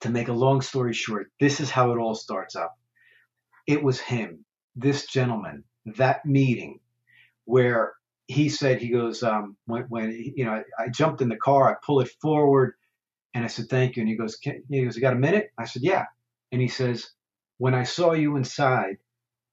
to 0.00 0.10
make 0.10 0.28
a 0.28 0.32
long 0.32 0.60
story 0.60 0.92
short, 0.94 1.30
this 1.40 1.60
is 1.60 1.70
how 1.70 1.92
it 1.92 1.98
all 1.98 2.14
starts 2.14 2.56
up. 2.56 2.74
It 3.66 3.82
was 3.82 4.00
him, 4.00 4.44
this 4.76 5.06
gentleman, 5.06 5.64
that 5.86 6.24
meeting 6.26 6.80
where 7.44 7.94
he 8.26 8.48
said, 8.48 8.80
he 8.80 8.88
goes, 8.88 9.22
um, 9.22 9.56
when, 9.66 9.82
when 9.84 10.32
you 10.36 10.44
know, 10.44 10.52
I, 10.78 10.84
I 10.84 10.88
jumped 10.88 11.20
in 11.20 11.28
the 11.28 11.36
car, 11.36 11.70
I 11.70 11.76
pull 11.84 12.00
it 12.00 12.08
forward, 12.22 12.74
and 13.34 13.44
I 13.44 13.48
said, 13.48 13.68
thank 13.68 13.96
you. 13.96 14.02
And 14.02 14.08
he 14.08 14.16
goes, 14.16 14.36
Can, 14.36 14.62
he 14.70 14.84
goes, 14.84 14.96
you 14.96 15.02
got 15.02 15.12
a 15.12 15.16
minute? 15.16 15.50
I 15.58 15.64
said, 15.66 15.82
yeah. 15.82 16.04
And 16.52 16.60
he 16.60 16.68
says, 16.68 17.10
when 17.58 17.74
I 17.74 17.82
saw 17.84 18.12
you 18.12 18.36
inside, 18.36 18.96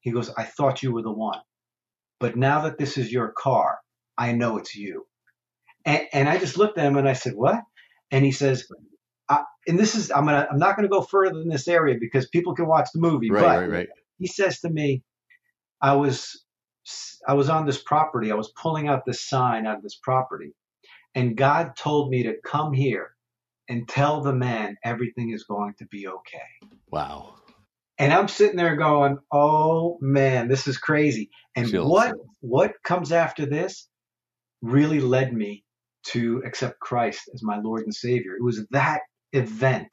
he 0.01 0.11
goes, 0.11 0.29
I 0.37 0.43
thought 0.43 0.83
you 0.83 0.91
were 0.93 1.01
the 1.01 1.11
one. 1.11 1.39
But 2.21 2.37
now 2.37 2.61
that 2.61 2.77
this 2.77 2.97
is 2.97 3.11
your 3.11 3.33
car, 3.37 3.79
I 4.17 4.31
know 4.33 4.57
it's 4.57 4.75
you. 4.75 5.07
And, 5.83 6.07
and 6.13 6.29
I 6.29 6.37
just 6.37 6.57
looked 6.57 6.77
at 6.77 6.85
him 6.85 6.95
and 6.95 7.09
I 7.09 7.13
said, 7.13 7.33
what? 7.35 7.59
And 8.11 8.23
he 8.23 8.31
says, 8.31 8.67
I, 9.27 9.43
and 9.67 9.79
this 9.79 9.95
is, 9.95 10.11
I'm 10.11 10.25
gonna, 10.25 10.47
I'm 10.49 10.59
not 10.59 10.75
gonna 10.75 10.87
go 10.87 11.01
further 11.01 11.41
in 11.41 11.49
this 11.49 11.67
area 11.67 11.97
because 11.99 12.27
people 12.29 12.53
can 12.53 12.67
watch 12.67 12.89
the 12.93 13.01
movie. 13.01 13.31
Right. 13.31 13.41
but 13.41 13.59
Right. 13.61 13.69
Right. 13.69 13.89
he 14.19 14.27
says 14.27 14.59
to 14.61 14.69
me, 14.69 15.03
I 15.81 15.93
was, 15.95 16.45
I 17.27 17.33
was 17.33 17.49
on 17.49 17.65
this 17.65 17.81
property. 17.81 18.31
I 18.31 18.35
was 18.35 18.51
pulling 18.51 18.87
out 18.87 19.05
this 19.05 19.27
sign 19.27 19.65
out 19.65 19.77
of 19.77 19.83
this 19.83 19.95
property, 19.95 20.53
and 21.15 21.35
God 21.35 21.75
told 21.75 22.11
me 22.11 22.23
to 22.23 22.35
come 22.45 22.73
here 22.73 23.15
and 23.67 23.87
tell 23.87 24.21
the 24.21 24.33
man 24.33 24.77
everything 24.83 25.31
is 25.31 25.43
going 25.43 25.73
to 25.79 25.85
be 25.85 26.07
okay. 26.07 26.69
Wow. 26.91 27.35
And 28.01 28.13
I'm 28.13 28.27
sitting 28.27 28.55
there 28.55 28.75
going, 28.75 29.19
"Oh 29.31 29.97
man, 30.01 30.47
this 30.47 30.67
is 30.67 30.77
crazy." 30.77 31.29
And 31.55 31.69
Chills. 31.69 31.89
what 31.89 32.15
what 32.39 32.73
comes 32.83 33.11
after 33.11 33.45
this 33.45 33.87
really 34.61 34.99
led 34.99 35.33
me 35.33 35.63
to 36.03 36.41
accept 36.45 36.79
Christ 36.79 37.29
as 37.33 37.43
my 37.43 37.59
Lord 37.59 37.83
and 37.83 37.93
Savior. 37.93 38.35
It 38.35 38.43
was 38.43 38.65
that 38.71 39.01
event. 39.33 39.89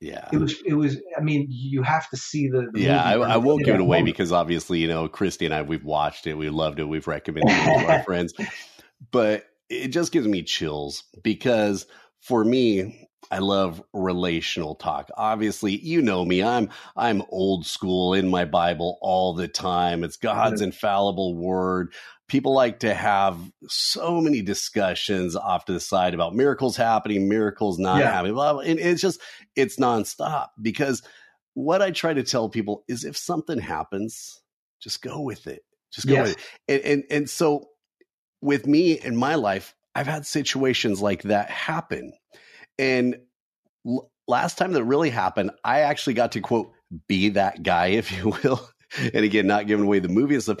Yeah. 0.00 0.28
It 0.32 0.38
was 0.38 0.60
it 0.66 0.74
was. 0.74 1.00
I 1.16 1.20
mean, 1.22 1.46
you 1.48 1.82
have 1.82 2.08
to 2.10 2.16
see 2.16 2.48
the. 2.48 2.66
the 2.72 2.80
Yeah, 2.80 3.02
I, 3.02 3.14
I 3.14 3.36
won't 3.38 3.64
give 3.64 3.76
it 3.76 3.80
away 3.80 3.98
moment. 3.98 4.06
because 4.06 4.32
obviously, 4.32 4.80
you 4.80 4.88
know, 4.88 5.08
Christy 5.08 5.44
and 5.44 5.54
I, 5.54 5.62
we've 5.62 5.84
watched 5.84 6.26
it, 6.26 6.34
we 6.34 6.50
loved 6.50 6.80
it, 6.80 6.84
we've 6.84 7.06
recommended 7.06 7.54
it 7.56 7.80
to 7.80 7.92
our 7.92 8.02
friends, 8.04 8.34
but 9.10 9.44
it 9.70 9.88
just 9.88 10.12
gives 10.12 10.26
me 10.26 10.42
chills 10.42 11.04
because 11.22 11.86
for 12.20 12.44
me, 12.44 13.08
I 13.30 13.38
love 13.38 13.82
relational 13.92 14.74
talk. 14.74 15.10
Obviously, 15.16 15.76
you 15.76 16.02
know 16.02 16.24
me, 16.24 16.42
I'm 16.42 16.70
I'm 16.96 17.22
old 17.28 17.66
school 17.66 18.14
in 18.14 18.28
my 18.30 18.44
Bible 18.44 18.98
all 19.00 19.34
the 19.34 19.48
time. 19.48 20.04
It's 20.04 20.16
God's 20.16 20.56
mm-hmm. 20.60 20.64
infallible 20.70 21.36
word. 21.36 21.92
People 22.28 22.54
like 22.54 22.80
to 22.80 22.94
have 22.94 23.38
so 23.68 24.20
many 24.20 24.40
discussions 24.40 25.36
off 25.36 25.66
to 25.66 25.72
the 25.72 25.80
side 25.80 26.14
about 26.14 26.34
miracles 26.34 26.76
happening, 26.76 27.28
miracles 27.28 27.78
not 27.78 28.00
Yeah. 28.00 28.10
happening, 28.12 28.34
blah, 28.34 28.54
blah. 28.54 28.62
and 28.62 28.78
it's 28.78 29.00
just 29.00 29.20
it's 29.54 29.76
nonstop 29.76 30.48
because 30.60 31.02
what 31.54 31.82
I 31.82 31.90
try 31.90 32.14
to 32.14 32.22
tell 32.22 32.48
people 32.48 32.84
is 32.88 33.04
if 33.04 33.16
something 33.16 33.58
happens, 33.58 34.40
just 34.80 35.02
go 35.02 35.20
with 35.20 35.46
it. 35.46 35.62
Just 35.92 36.06
go 36.06 36.14
Yes. 36.14 36.28
with 36.28 36.38
it. 36.38 36.44
And, 36.68 36.92
and 36.92 37.04
and 37.10 37.30
so 37.30 37.68
with 38.40 38.66
me 38.66 38.92
in 38.92 39.16
my 39.16 39.36
life, 39.36 39.74
I've 39.94 40.06
had 40.06 40.26
situations 40.26 41.00
like 41.00 41.22
that 41.24 41.50
happen. 41.50 42.12
And 42.78 43.16
l- 43.86 44.10
last 44.28 44.58
time 44.58 44.72
that 44.72 44.84
really 44.84 45.10
happened, 45.10 45.50
I 45.64 45.80
actually 45.80 46.14
got 46.14 46.32
to 46.32 46.40
quote 46.40 46.72
be 47.08 47.30
that 47.30 47.62
guy, 47.62 47.86
if 47.88 48.12
you 48.12 48.30
will. 48.42 48.68
and 49.12 49.24
again, 49.24 49.46
not 49.46 49.66
giving 49.66 49.84
away 49.86 49.98
the 49.98 50.08
movie 50.08 50.34
and 50.34 50.42
stuff, 50.42 50.58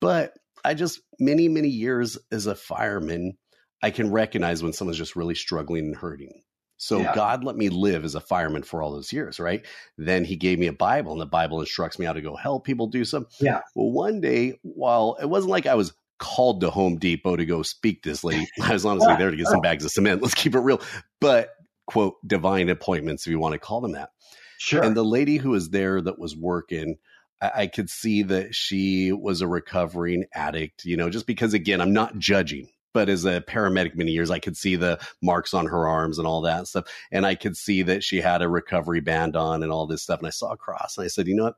but 0.00 0.32
I 0.64 0.74
just 0.74 1.00
many 1.20 1.48
many 1.48 1.68
years 1.68 2.18
as 2.32 2.46
a 2.46 2.54
fireman, 2.54 3.36
I 3.82 3.90
can 3.90 4.10
recognize 4.10 4.62
when 4.62 4.72
someone's 4.72 4.98
just 4.98 5.16
really 5.16 5.34
struggling 5.36 5.86
and 5.86 5.96
hurting. 5.96 6.42
So 6.80 7.00
Yeah. 7.00 7.12
God 7.14 7.42
let 7.42 7.56
me 7.56 7.68
live 7.70 8.04
as 8.04 8.14
a 8.14 8.20
fireman 8.20 8.62
for 8.62 8.82
all 8.82 8.92
those 8.92 9.12
years, 9.12 9.40
right? 9.40 9.64
Then 9.96 10.24
he 10.24 10.36
gave 10.36 10.58
me 10.60 10.68
a 10.68 10.72
Bible 10.72 11.12
and 11.12 11.20
the 11.20 11.26
Bible 11.26 11.60
instructs 11.60 11.98
me 11.98 12.06
how 12.06 12.12
to 12.12 12.20
go 12.20 12.36
help 12.36 12.64
people 12.64 12.86
do 12.86 13.04
something. 13.04 13.30
Yeah. 13.46 13.60
Well, 13.74 13.90
one 13.90 14.20
day, 14.20 14.58
while 14.62 15.16
it 15.20 15.26
wasn't 15.26 15.50
like 15.50 15.66
I 15.66 15.74
was 15.74 15.92
called 16.18 16.60
to 16.60 16.70
Home 16.70 16.98
Depot 16.98 17.36
to 17.36 17.46
go 17.46 17.62
speak 17.62 18.02
this 18.02 18.24
lady, 18.24 18.46
I 18.62 18.72
was 18.72 18.84
honestly 18.84 19.14
there 19.16 19.30
to 19.30 19.36
get 19.36 19.46
some 19.46 19.60
bags 19.60 19.84
of 19.84 19.90
cement. 19.90 20.22
Let's 20.22 20.34
keep 20.34 20.54
it 20.54 20.60
real. 20.60 20.80
But 21.20 21.50
quote, 21.86 22.16
divine 22.26 22.68
appointments, 22.68 23.26
if 23.26 23.30
you 23.30 23.38
want 23.38 23.54
to 23.54 23.58
call 23.58 23.80
them 23.80 23.92
that. 23.92 24.10
Sure. 24.58 24.82
And 24.82 24.96
the 24.96 25.04
lady 25.04 25.36
who 25.36 25.50
was 25.50 25.70
there 25.70 26.00
that 26.00 26.18
was 26.18 26.36
working, 26.36 26.96
I, 27.40 27.50
I 27.54 27.66
could 27.66 27.88
see 27.88 28.22
that 28.24 28.54
she 28.54 29.12
was 29.12 29.40
a 29.40 29.48
recovering 29.48 30.24
addict, 30.34 30.84
you 30.84 30.96
know, 30.96 31.08
just 31.08 31.26
because 31.26 31.54
again, 31.54 31.80
I'm 31.80 31.92
not 31.92 32.18
judging. 32.18 32.68
But 32.94 33.08
as 33.08 33.24
a 33.26 33.42
paramedic 33.42 33.94
many 33.94 34.12
years, 34.12 34.30
I 34.30 34.38
could 34.38 34.56
see 34.56 34.74
the 34.74 34.98
marks 35.22 35.54
on 35.54 35.66
her 35.66 35.86
arms 35.86 36.18
and 36.18 36.26
all 36.26 36.42
that 36.42 36.66
stuff. 36.66 36.86
And 37.12 37.24
I 37.24 37.34
could 37.34 37.56
see 37.56 37.82
that 37.82 38.02
she 38.02 38.20
had 38.20 38.42
a 38.42 38.48
recovery 38.48 39.00
band 39.00 39.36
on 39.36 39.62
and 39.62 39.70
all 39.70 39.86
this 39.86 40.02
stuff. 40.02 40.18
And 40.18 40.26
I 40.26 40.30
saw 40.30 40.52
a 40.52 40.56
cross 40.56 40.96
and 40.96 41.04
I 41.04 41.08
said, 41.08 41.28
you 41.28 41.36
know 41.36 41.44
what? 41.44 41.56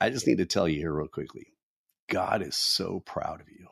I 0.00 0.08
just 0.08 0.26
need 0.26 0.38
to 0.38 0.46
tell 0.46 0.68
you 0.68 0.78
here 0.78 0.92
real 0.92 1.08
quickly. 1.08 1.48
God 2.10 2.42
is 2.42 2.56
so 2.56 3.00
proud 3.00 3.40
of 3.40 3.48
you. 3.48 3.68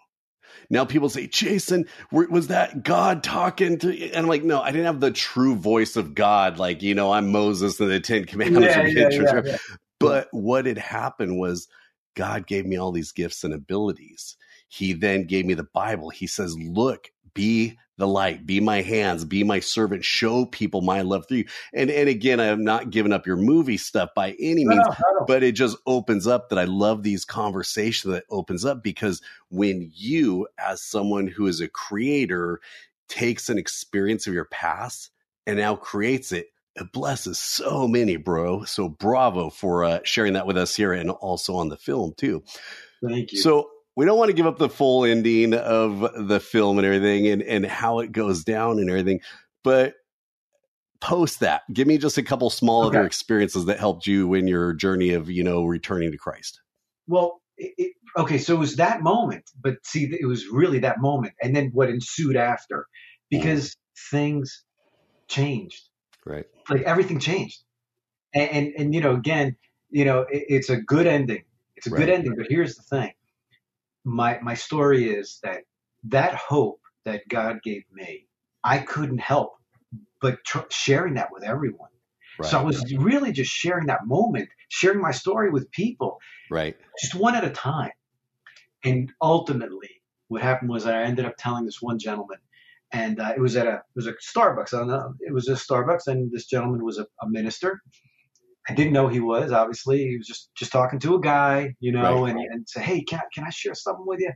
Now 0.70 0.84
people 0.84 1.08
say, 1.10 1.26
Jason, 1.26 1.86
was 2.10 2.48
that 2.48 2.82
God 2.82 3.22
talking 3.22 3.78
to 3.78 3.94
you? 3.94 4.06
And 4.06 4.16
I'm 4.16 4.26
like, 4.26 4.44
no, 4.44 4.60
I 4.60 4.70
didn't 4.70 4.86
have 4.86 5.00
the 5.00 5.10
true 5.10 5.54
voice 5.56 5.96
of 5.96 6.14
God. 6.14 6.58
Like, 6.58 6.82
you 6.82 6.94
know, 6.94 7.12
I'm 7.12 7.30
Moses 7.30 7.80
and 7.80 7.90
the 7.90 8.00
Ten 8.00 8.24
Commandments. 8.24 8.74
yeah, 8.76 8.86
yeah, 8.86 9.08
yeah, 9.10 9.40
yeah. 9.44 9.56
But 10.00 10.28
what 10.30 10.66
had 10.66 10.78
happened 10.78 11.38
was 11.38 11.68
God 12.14 12.46
gave 12.46 12.66
me 12.66 12.76
all 12.78 12.92
these 12.92 13.12
gifts 13.12 13.44
and 13.44 13.52
abilities. 13.52 14.36
He 14.68 14.92
then 14.92 15.24
gave 15.24 15.46
me 15.46 15.54
the 15.54 15.68
Bible. 15.74 16.10
He 16.10 16.26
says, 16.26 16.56
look, 16.58 17.10
be 17.38 17.78
the 17.98 18.06
light, 18.06 18.46
be 18.46 18.60
my 18.60 18.80
hands, 18.80 19.24
be 19.24 19.42
my 19.42 19.60
servant, 19.60 20.04
show 20.04 20.46
people 20.46 20.80
my 20.80 21.02
love 21.02 21.26
through 21.26 21.38
you. 21.38 21.44
And, 21.74 21.90
and 21.90 22.08
again, 22.08 22.40
I 22.40 22.46
am 22.46 22.64
not 22.64 22.90
giving 22.90 23.12
up 23.12 23.26
your 23.26 23.36
movie 23.36 23.76
stuff 23.76 24.10
by 24.14 24.36
any 24.40 24.64
means, 24.64 24.84
no, 24.86 25.18
no. 25.18 25.24
but 25.26 25.42
it 25.42 25.52
just 25.52 25.76
opens 25.86 26.26
up 26.26 26.48
that 26.48 26.58
I 26.58 26.64
love 26.64 27.02
these 27.02 27.24
conversations 27.24 28.12
that 28.12 28.24
opens 28.30 28.64
up 28.64 28.82
because 28.82 29.20
when 29.50 29.90
you, 29.94 30.46
as 30.58 30.80
someone 30.80 31.26
who 31.26 31.46
is 31.46 31.60
a 31.60 31.68
creator, 31.68 32.60
takes 33.08 33.48
an 33.48 33.58
experience 33.58 34.26
of 34.26 34.34
your 34.34 34.44
past 34.46 35.10
and 35.46 35.58
now 35.58 35.74
creates 35.74 36.30
it, 36.30 36.46
it 36.76 36.92
blesses 36.92 37.38
so 37.38 37.88
many, 37.88 38.16
bro. 38.16 38.62
So 38.64 38.88
bravo 38.88 39.50
for 39.50 39.84
uh, 39.84 40.00
sharing 40.04 40.34
that 40.34 40.46
with 40.46 40.56
us 40.56 40.76
here 40.76 40.92
and 40.92 41.10
also 41.10 41.56
on 41.56 41.68
the 41.68 41.76
film 41.76 42.14
too. 42.16 42.44
Thank 43.04 43.32
you. 43.32 43.38
So 43.38 43.70
we 43.98 44.04
don't 44.04 44.16
want 44.16 44.28
to 44.28 44.32
give 44.32 44.46
up 44.46 44.58
the 44.58 44.68
full 44.68 45.04
ending 45.04 45.54
of 45.54 46.28
the 46.28 46.38
film 46.38 46.78
and 46.78 46.86
everything 46.86 47.26
and, 47.26 47.42
and 47.42 47.66
how 47.66 47.98
it 47.98 48.12
goes 48.12 48.44
down 48.44 48.78
and 48.78 48.88
everything, 48.88 49.20
but 49.64 49.94
post 51.00 51.40
that. 51.40 51.62
Give 51.72 51.88
me 51.88 51.98
just 51.98 52.16
a 52.16 52.22
couple 52.22 52.48
small 52.48 52.84
other 52.84 53.04
experiences 53.04 53.64
that 53.64 53.80
helped 53.80 54.06
you 54.06 54.34
in 54.34 54.46
your 54.46 54.72
journey 54.72 55.14
of, 55.14 55.28
you 55.28 55.42
know, 55.42 55.64
returning 55.64 56.12
to 56.12 56.16
Christ. 56.16 56.60
Well, 57.08 57.42
it, 57.56 57.74
it, 57.76 57.92
okay, 58.16 58.38
so 58.38 58.54
it 58.54 58.58
was 58.60 58.76
that 58.76 59.02
moment, 59.02 59.50
but 59.60 59.78
see, 59.84 60.04
it 60.04 60.26
was 60.26 60.46
really 60.46 60.78
that 60.78 61.00
moment, 61.00 61.34
and 61.42 61.56
then 61.56 61.70
what 61.72 61.90
ensued 61.90 62.36
after, 62.36 62.86
because 63.30 63.70
mm. 63.70 63.74
things 64.12 64.62
changed. 65.26 65.88
Right. 66.24 66.46
Like 66.70 66.82
everything 66.82 67.18
changed. 67.18 67.64
And, 68.32 68.48
and, 68.48 68.72
and 68.78 68.94
you 68.94 69.00
know, 69.00 69.14
again, 69.14 69.56
you 69.90 70.04
know, 70.04 70.20
it, 70.20 70.44
it's 70.48 70.70
a 70.70 70.76
good 70.76 71.08
ending. 71.08 71.42
It's 71.74 71.88
a 71.88 71.90
Right. 71.90 71.98
good 71.98 72.10
ending, 72.10 72.36
but 72.36 72.46
here's 72.48 72.76
the 72.76 72.84
thing. 72.84 73.10
My, 74.08 74.38
my 74.42 74.54
story 74.54 75.10
is 75.10 75.38
that 75.42 75.62
that 76.04 76.34
hope 76.34 76.80
that 77.04 77.28
God 77.28 77.62
gave 77.62 77.84
me, 77.92 78.26
I 78.64 78.78
couldn't 78.78 79.18
help 79.18 79.58
but 80.20 80.44
tr- 80.44 80.70
sharing 80.70 81.14
that 81.14 81.28
with 81.32 81.44
everyone. 81.44 81.90
Right. 82.38 82.50
So 82.50 82.58
I 82.58 82.62
was 82.62 82.94
really 82.94 83.32
just 83.32 83.50
sharing 83.50 83.86
that 83.86 84.06
moment, 84.06 84.48
sharing 84.68 85.00
my 85.00 85.10
story 85.10 85.50
with 85.50 85.70
people, 85.72 86.20
right. 86.50 86.76
just 87.00 87.14
one 87.14 87.34
at 87.34 87.44
a 87.44 87.50
time. 87.50 87.90
And 88.84 89.12
ultimately, 89.20 89.90
what 90.28 90.42
happened 90.42 90.70
was 90.70 90.86
I 90.86 91.02
ended 91.02 91.24
up 91.24 91.34
telling 91.36 91.64
this 91.64 91.82
one 91.82 91.98
gentleman, 91.98 92.38
and 92.92 93.20
uh, 93.20 93.32
it 93.36 93.40
was 93.40 93.56
at 93.56 93.66
a 93.66 93.74
it 93.74 93.96
was 93.96 94.06
a 94.06 94.12
Starbucks. 94.12 94.72
I 94.72 94.78
don't 94.78 94.88
know, 94.88 95.14
it 95.20 95.32
was 95.32 95.48
a 95.48 95.54
Starbucks, 95.54 96.06
and 96.06 96.30
this 96.30 96.46
gentleman 96.46 96.84
was 96.84 96.98
a, 96.98 97.06
a 97.20 97.28
minister. 97.28 97.82
I 98.68 98.74
didn't 98.74 98.92
know 98.92 99.08
he 99.08 99.20
was. 99.20 99.52
Obviously, 99.52 99.98
he 100.08 100.16
was 100.18 100.26
just 100.26 100.50
just 100.56 100.72
talking 100.72 100.98
to 101.00 101.16
a 101.16 101.20
guy, 101.20 101.74
you 101.80 101.92
know, 101.92 102.24
Right. 102.24 102.30
and 102.32 102.40
and 102.40 102.68
say, 102.68 102.82
hey, 102.82 103.02
can 103.02 103.20
I, 103.20 103.24
can 103.34 103.44
I 103.44 103.50
share 103.50 103.74
something 103.74 104.06
with 104.06 104.20
you? 104.20 104.32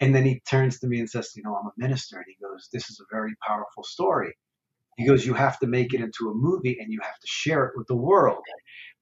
And 0.00 0.14
then 0.14 0.24
he 0.24 0.40
turns 0.48 0.80
to 0.80 0.88
me 0.88 1.00
and 1.00 1.10
says, 1.10 1.32
you 1.36 1.42
know, 1.44 1.56
I'm 1.56 1.66
a 1.68 1.72
minister, 1.76 2.16
and 2.18 2.26
he 2.28 2.36
goes, 2.44 2.68
this 2.72 2.90
is 2.90 3.00
a 3.00 3.14
very 3.14 3.34
powerful 3.46 3.84
story. 3.84 4.34
He 4.96 5.06
goes, 5.06 5.26
you 5.26 5.34
have 5.34 5.58
to 5.60 5.66
make 5.66 5.94
it 5.94 6.00
into 6.00 6.30
a 6.30 6.34
movie, 6.34 6.78
and 6.80 6.92
you 6.92 7.00
have 7.02 7.18
to 7.20 7.26
share 7.26 7.66
it 7.66 7.72
with 7.76 7.86
the 7.88 7.96
world. 7.96 8.42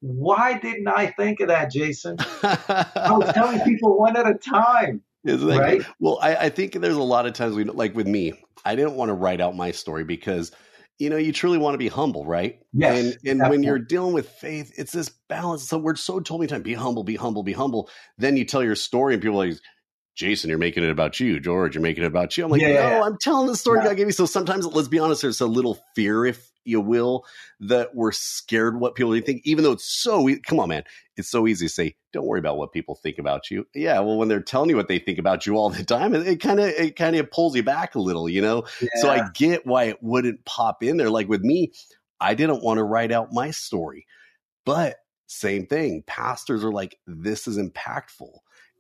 Why 0.01 0.59
didn't 0.59 0.89
I 0.89 1.09
think 1.09 1.41
of 1.41 1.49
that, 1.49 1.73
Jason? 1.73 2.17
I 2.43 3.13
was 3.13 3.31
telling 3.35 3.61
people 3.63 3.99
one 3.99 4.17
at 4.17 4.27
a 4.29 4.35
time. 4.35 5.03
Isn't 5.25 5.49
that 5.49 5.59
Right? 5.59 5.83
Well, 6.01 6.19
I, 6.23 6.37
I 6.37 6.49
think 6.51 6.75
there's 6.75 6.97
a 6.97 7.03
lot 7.03 7.27
of 7.27 7.33
times 7.35 7.55
we 7.57 7.65
like 7.65 7.95
with 7.97 8.07
me, 8.07 8.35
I 8.65 8.77
didn't 8.77 8.95
want 8.95 9.09
to 9.11 9.15
write 9.15 9.41
out 9.41 9.57
my 9.57 9.73
story 9.73 10.05
because 10.05 10.53
you 10.99 11.11
know 11.11 11.17
you 11.17 11.33
truly 11.33 11.59
want 11.59 11.75
to 11.75 11.79
be 11.79 11.89
humble, 11.89 12.27
right? 12.27 12.61
Yes, 12.73 13.17
And 13.25 13.41
and 13.41 13.49
when 13.51 13.63
you're 13.63 13.79
dealing 13.79 14.15
with 14.15 14.29
faith, 14.29 14.73
it's 14.79 14.93
this 14.93 15.11
balance. 15.29 15.69
So 15.69 15.79
we're 15.79 15.97
so 15.97 16.21
told 16.21 16.41
me 16.41 16.47
time, 16.47 16.63
be 16.63 16.75
humble, 16.75 17.05
be 17.05 17.17
humble, 17.17 17.43
be 17.43 17.53
humble. 17.53 17.91
Then 18.19 18.37
you 18.37 18.45
tell 18.45 18.63
your 18.65 18.77
story, 18.77 19.15
and 19.15 19.23
people 19.23 19.43
are 19.43 19.47
like. 19.49 19.59
Jason, 20.17 20.51
you're 20.51 20.59
making 20.59 20.85
it 20.85 20.91
about 20.91 21.21
you. 21.21 21.41
George, 21.41 21.75
you're 21.75 21.83
making 21.83 22.05
it 22.05 22.09
about 22.09 22.37
you. 22.37 22.45
I'm 22.45 22.51
like, 22.51 22.63
Yeah, 22.63 22.69
no, 22.69 22.75
yeah, 22.75 22.89
yeah. 22.91 23.03
I'm 23.03 23.19
telling 23.19 23.47
the 23.49 23.57
story 23.57 23.81
Yeah. 23.81 23.89
God 23.89 23.97
gave 23.97 24.07
me. 24.07 24.13
So 24.13 24.27
sometimes, 24.27 24.67
let's 24.67 24.89
be 24.89 24.99
honest, 24.99 25.23
there's 25.23 25.41
a 25.43 25.47
little 25.47 25.79
fear, 25.95 26.27
if 26.27 26.51
you 26.67 26.81
will, 26.81 27.25
that 27.61 27.95
we're 27.95 28.13
scared 28.13 28.81
what 28.81 28.95
people 28.95 29.19
think, 29.21 29.43
even 29.45 29.65
though 29.65 29.73
it's 29.73 30.03
so, 30.03 30.29
e- 30.29 30.41
come 30.41 30.61
on, 30.61 30.69
man. 30.69 30.85
It's 31.17 31.31
so 31.31 31.47
easy 31.47 31.67
to 31.67 31.73
say, 31.73 31.97
don't 32.13 32.27
worry 32.27 32.39
about 32.41 32.59
what 32.59 32.73
people 32.73 32.95
think 32.95 33.19
about 33.19 33.51
you. 33.51 33.67
Yeah. 33.75 34.01
Well, 34.01 34.19
when 34.19 34.29
they're 34.29 34.43
telling 34.43 34.71
you 34.71 34.77
what 34.77 34.89
they 34.89 34.99
think 34.99 35.19
about 35.19 35.47
you 35.47 35.57
all 35.57 35.71
the 35.71 35.85
time, 35.85 36.15
it 36.15 36.41
kind 36.41 36.61
of, 36.61 36.69
it 36.69 36.97
kind 36.97 37.17
of 37.17 37.31
pulls 37.31 37.57
you 37.57 37.63
back 37.63 37.95
a 37.95 38.01
little, 38.01 38.29
you 38.29 38.43
know? 38.43 38.65
So 38.97 39.11
I 39.11 39.29
get 39.35 39.67
why 39.67 39.85
it 39.85 40.03
wouldn't 40.03 40.45
pop 40.45 40.83
in 40.83 40.97
there. 40.97 41.11
Like 41.11 41.29
with 41.29 41.43
me, 41.43 41.73
I 42.21 42.35
didn't 42.35 42.63
want 42.63 42.79
to 42.79 42.85
write 42.85 43.13
out 43.13 43.33
my 43.33 43.51
story, 43.51 44.07
but 44.65 44.97
same 45.27 45.67
thing. 45.67 46.05
Pastors 46.07 46.65
are 46.65 46.73
like, 46.73 46.99
this 47.07 47.49
is 47.49 47.59
impactful. 47.59 48.31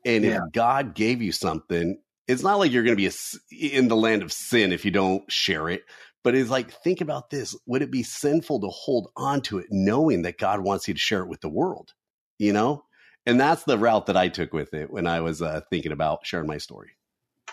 And 0.04 0.24
Yeah. 0.24 0.36
if 0.46 0.52
God 0.52 0.94
gave 0.94 1.20
you 1.22 1.32
something, 1.32 1.98
it's 2.28 2.42
not 2.42 2.58
like 2.58 2.72
you're 2.72 2.82
going 2.82 2.96
to 2.96 3.00
be 3.00 3.06
a 3.06 3.74
in 3.74 3.88
the 3.88 3.96
land 3.96 4.22
of 4.22 4.32
sin 4.32 4.72
if 4.72 4.84
you 4.84 4.90
don't 4.90 5.30
share 5.30 5.68
it. 5.68 5.82
But 6.26 6.34
it's 6.34 6.50
like, 6.50 6.72
think 6.82 7.00
about 7.00 7.30
this. 7.30 7.54
Would 7.66 7.82
it 7.82 7.92
be 7.92 8.02
sinful 8.02 8.58
to 8.58 8.66
hold 8.66 9.12
on 9.16 9.42
to 9.42 9.58
it 9.58 9.66
knowing 9.70 10.22
that 10.22 10.38
God 10.38 10.58
wants 10.58 10.88
you 10.88 10.94
to 10.94 10.98
share 10.98 11.20
it 11.20 11.28
with 11.28 11.40
the 11.40 11.48
world? 11.48 11.94
You 12.36 12.52
know? 12.52 12.82
And 13.26 13.38
that's 13.38 13.62
the 13.62 13.78
route 13.78 14.06
that 14.06 14.16
I 14.16 14.26
took 14.26 14.52
with 14.52 14.74
it 14.74 14.90
when 14.90 15.06
I 15.06 15.20
was 15.20 15.40
uh, 15.40 15.60
thinking 15.70 15.92
about 15.92 16.26
sharing 16.26 16.48
my 16.48 16.58
story. 16.58 16.90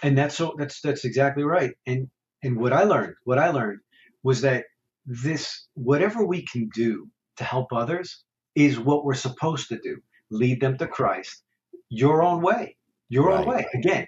and 0.01 0.17
that's 0.17 0.35
so 0.35 0.55
that's 0.57 0.81
that's 0.81 1.05
exactly 1.05 1.43
right. 1.43 1.75
And 1.85 2.09
and 2.41 2.57
what 2.57 2.73
I 2.73 2.81
learned, 2.85 3.13
what 3.25 3.37
I 3.37 3.51
learned 3.51 3.81
was 4.23 4.41
that 4.41 4.65
this 5.05 5.67
whatever 5.75 6.25
we 6.25 6.43
can 6.43 6.67
do 6.73 7.07
to 7.37 7.43
help 7.43 7.73
others 7.73 8.23
is 8.55 8.79
what 8.79 9.05
we're 9.05 9.13
supposed 9.13 9.67
to 9.67 9.77
do. 9.83 9.97
Lead 10.31 10.61
them 10.61 10.79
to 10.79 10.87
Christ 10.87 11.43
your 11.89 12.23
own 12.23 12.41
way, 12.41 12.75
your 13.07 13.31
own 13.31 13.45
way. 13.45 13.67
Again, 13.75 14.07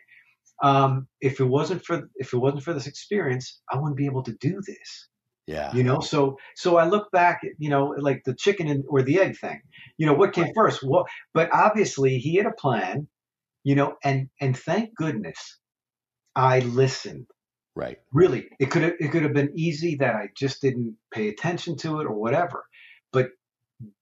um, 0.64 1.08
if 1.22 1.40
it 1.40 1.46
wasn't 1.46 1.84
for 1.86 2.10
if 2.16 2.34
it 2.34 2.38
wasn't 2.38 2.64
for 2.64 2.74
this 2.74 2.88
experience, 2.88 3.62
I 3.72 3.78
wouldn't 3.78 3.98
be 3.98 4.06
able 4.06 4.24
to 4.24 4.34
do 4.34 4.62
this. 4.66 5.08
Yeah. 5.48 5.72
you 5.76 5.84
know 5.84 6.00
so 6.00 6.40
so 6.56 6.78
i 6.78 6.88
look 6.88 7.12
back 7.12 7.42
at 7.44 7.52
you 7.60 7.70
know 7.70 7.94
like 8.00 8.24
the 8.26 8.34
chicken 8.34 8.68
and, 8.68 8.84
or 8.90 9.04
the 9.04 9.20
egg 9.20 9.38
thing 9.38 9.62
you 9.96 10.08
know 10.08 10.16
what 10.16 10.34
came 10.34 10.52
first 10.56 10.82
what 10.82 11.06
but 11.36 11.52
obviously 11.54 12.18
he 12.18 12.34
had 12.38 12.48
a 12.48 12.52
plan 12.52 13.08
you 13.64 13.76
know 13.76 13.96
and 14.04 14.28
and 14.42 14.58
thank 14.58 14.96
goodness 14.96 15.60
i 16.36 16.60
listened 16.62 17.28
Right. 17.76 18.00
really 18.14 18.48
it 18.60 18.72
could 18.72 18.82
have 18.82 18.94
it 19.00 19.12
could 19.12 19.22
have 19.22 19.34
been 19.34 19.52
easy 19.54 19.96
that 19.98 20.16
i 20.16 20.30
just 20.36 20.62
didn't 20.64 20.98
pay 21.14 21.28
attention 21.28 21.78
to 21.78 22.00
it 22.00 22.06
or 22.06 22.14
whatever 22.16 22.64
but 23.12 23.30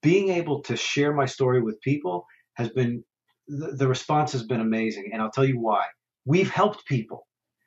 being 0.01 0.29
able 0.29 0.61
to 0.63 0.77
share 0.77 1.11
my 1.13 1.25
story 1.25 1.61
with 1.61 1.81
people 1.81 2.25
has 2.53 2.69
been 2.69 3.03
the, 3.49 3.71
the 3.75 3.87
response 3.87 4.31
has 4.31 4.43
been 4.43 4.61
amazing 4.61 5.09
and 5.11 5.21
i'll 5.21 5.31
tell 5.31 5.43
you 5.43 5.59
why 5.59 5.83
we've 6.25 6.49
helped 6.49 6.85
people 6.85 7.25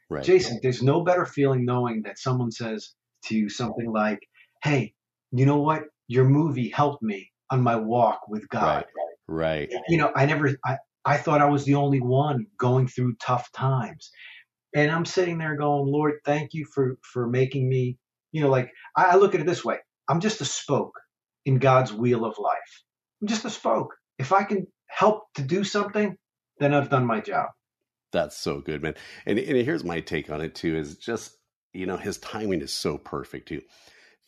Right. 0.09 0.25
Jason, 0.25 0.61
there's 0.63 0.83
no 0.83 1.03
better 1.03 1.27
feeling 1.27 1.65
knowing 1.65 2.03
that 2.03 2.19
someone 2.19 2.51
says 2.53 2.95
to 3.25 3.35
you 3.37 3.49
something 3.49 3.91
like, 3.93 4.21
Hey, 4.63 4.95
you 5.33 5.47
know 5.47 5.59
what? 5.59 5.83
Your 6.09 6.25
movie 6.25 6.69
helped 6.69 7.03
me 7.03 7.31
on 7.51 7.63
my 7.63 7.77
walk 7.77 8.29
with 8.29 8.49
God. 8.49 8.85
Right. 9.27 9.69
You 9.89 9.99
know, 9.99 10.13
I 10.15 10.27
never, 10.27 10.57
I, 10.65 10.79
I 11.05 11.17
thought 11.17 11.41
I 11.41 11.47
was 11.47 11.65
the 11.65 11.75
only 11.75 12.01
one 12.01 12.47
going 12.59 12.87
through 12.87 13.17
tough 13.21 13.51
times. 13.53 14.11
And 14.75 14.91
I'm 14.91 15.05
sitting 15.05 15.39
there 15.39 15.57
going, 15.57 15.91
Lord, 15.91 16.15
thank 16.25 16.55
you 16.55 16.67
for, 16.73 16.97
for 17.03 17.27
making 17.27 17.69
me, 17.69 17.99
you 18.31 18.43
know, 18.43 18.51
like 18.51 18.71
I, 18.97 19.05
I 19.05 19.17
look 19.17 19.35
at 19.35 19.41
it 19.41 19.47
this 19.47 19.65
way. 19.65 19.79
I'm 20.09 20.21
just 20.21 20.41
a 20.41 20.45
spoke 20.45 20.95
in 21.45 21.59
God's 21.59 21.93
wheel 21.93 22.25
of 22.25 22.39
life. 22.39 22.85
I'm 23.21 23.29
just 23.29 23.45
a 23.45 23.51
spoke. 23.51 23.95
If 24.19 24.33
I 24.33 24.45
can 24.45 24.67
help 24.89 25.25
to 25.35 25.43
do 25.43 25.65
something, 25.65 26.17
then 26.61 26.75
I've 26.75 26.91
done 26.91 27.07
my 27.07 27.21
job. 27.21 27.49
That's 28.17 28.39
so 28.39 28.61
good, 28.61 28.83
man. 28.83 28.95
And, 29.27 29.39
and 29.39 29.59
here's 29.59 29.85
my 29.85 30.01
take 30.01 30.31
on 30.31 30.41
it 30.41 30.55
too: 30.57 30.77
is 30.77 30.97
just 30.97 31.33
you 31.75 31.87
know 31.87 31.99
his 31.99 32.19
timing 32.19 32.63
is 32.63 32.73
so 32.73 32.99
perfect 32.99 33.49
too. 33.49 33.63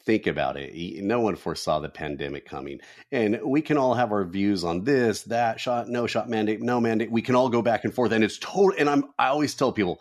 Think 0.05 0.27
about 0.27 0.57
it. 0.59 0.75
He- 0.75 1.01
No 1.03 1.21
one 1.21 1.37
foresaw 1.37 1.81
the 1.81 1.89
pandemic 1.89 2.47
coming, 2.47 2.81
and 3.13 3.41
we 3.45 3.63
can 3.63 3.79
all 3.79 3.95
have 3.95 4.13
our 4.13 4.25
views 4.27 4.65
on 4.65 4.85
this, 4.85 5.23
that 5.25 5.61
shot, 5.61 5.89
no 5.89 6.07
shot 6.07 6.29
mandate, 6.29 6.63
no 6.63 6.81
mandate. 6.81 7.11
We 7.13 7.23
can 7.23 7.37
all 7.37 7.51
go 7.51 7.63
back 7.63 7.85
and 7.85 7.95
forth, 7.95 8.13
and 8.13 8.25
it's 8.25 8.39
total. 8.39 8.75
And 8.79 8.91
I'm 8.91 9.05
I 9.19 9.29
always 9.29 9.55
tell 9.55 9.73
people, 9.73 10.01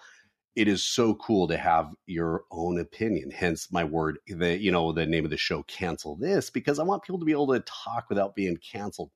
it 0.56 0.68
is 0.68 0.84
so 0.84 1.16
cool 1.16 1.48
to 1.50 1.58
have 1.58 1.92
your 2.08 2.46
own 2.52 2.80
opinion. 2.80 3.32
Hence 3.32 3.72
my 3.72 3.86
word, 3.86 4.20
the 4.28 4.58
you 4.58 4.72
know 4.72 4.92
the 4.94 5.06
name 5.08 5.26
of 5.26 5.32
the 5.32 5.38
show, 5.38 5.64
cancel 5.64 6.18
this, 6.18 6.50
because 6.52 6.80
I 6.80 6.84
want 6.84 7.04
people 7.04 7.20
to 7.20 7.26
be 7.26 7.34
able 7.34 7.54
to 7.54 7.62
talk 7.62 8.08
without 8.10 8.36
being 8.36 8.58
canceled. 8.58 9.12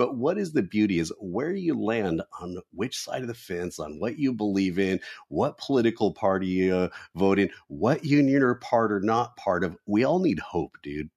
But 0.00 0.16
what 0.16 0.38
is 0.38 0.54
the 0.54 0.62
beauty 0.62 0.98
is 0.98 1.12
where 1.20 1.52
you 1.52 1.78
land 1.78 2.22
on 2.40 2.56
which 2.72 2.98
side 2.98 3.20
of 3.20 3.28
the 3.28 3.34
fence, 3.34 3.78
on 3.78 4.00
what 4.00 4.18
you 4.18 4.32
believe 4.32 4.78
in, 4.78 4.98
what 5.28 5.58
political 5.58 6.14
party 6.14 6.46
you 6.46 6.74
uh, 6.74 6.88
vote 7.16 7.38
in, 7.38 7.50
what 7.68 8.02
union 8.02 8.42
or 8.42 8.54
part 8.54 8.92
or 8.92 9.00
not 9.00 9.36
part 9.36 9.62
of. 9.62 9.76
We 9.84 10.04
all 10.04 10.18
need 10.18 10.38
hope, 10.38 10.78
dude. 10.82 11.10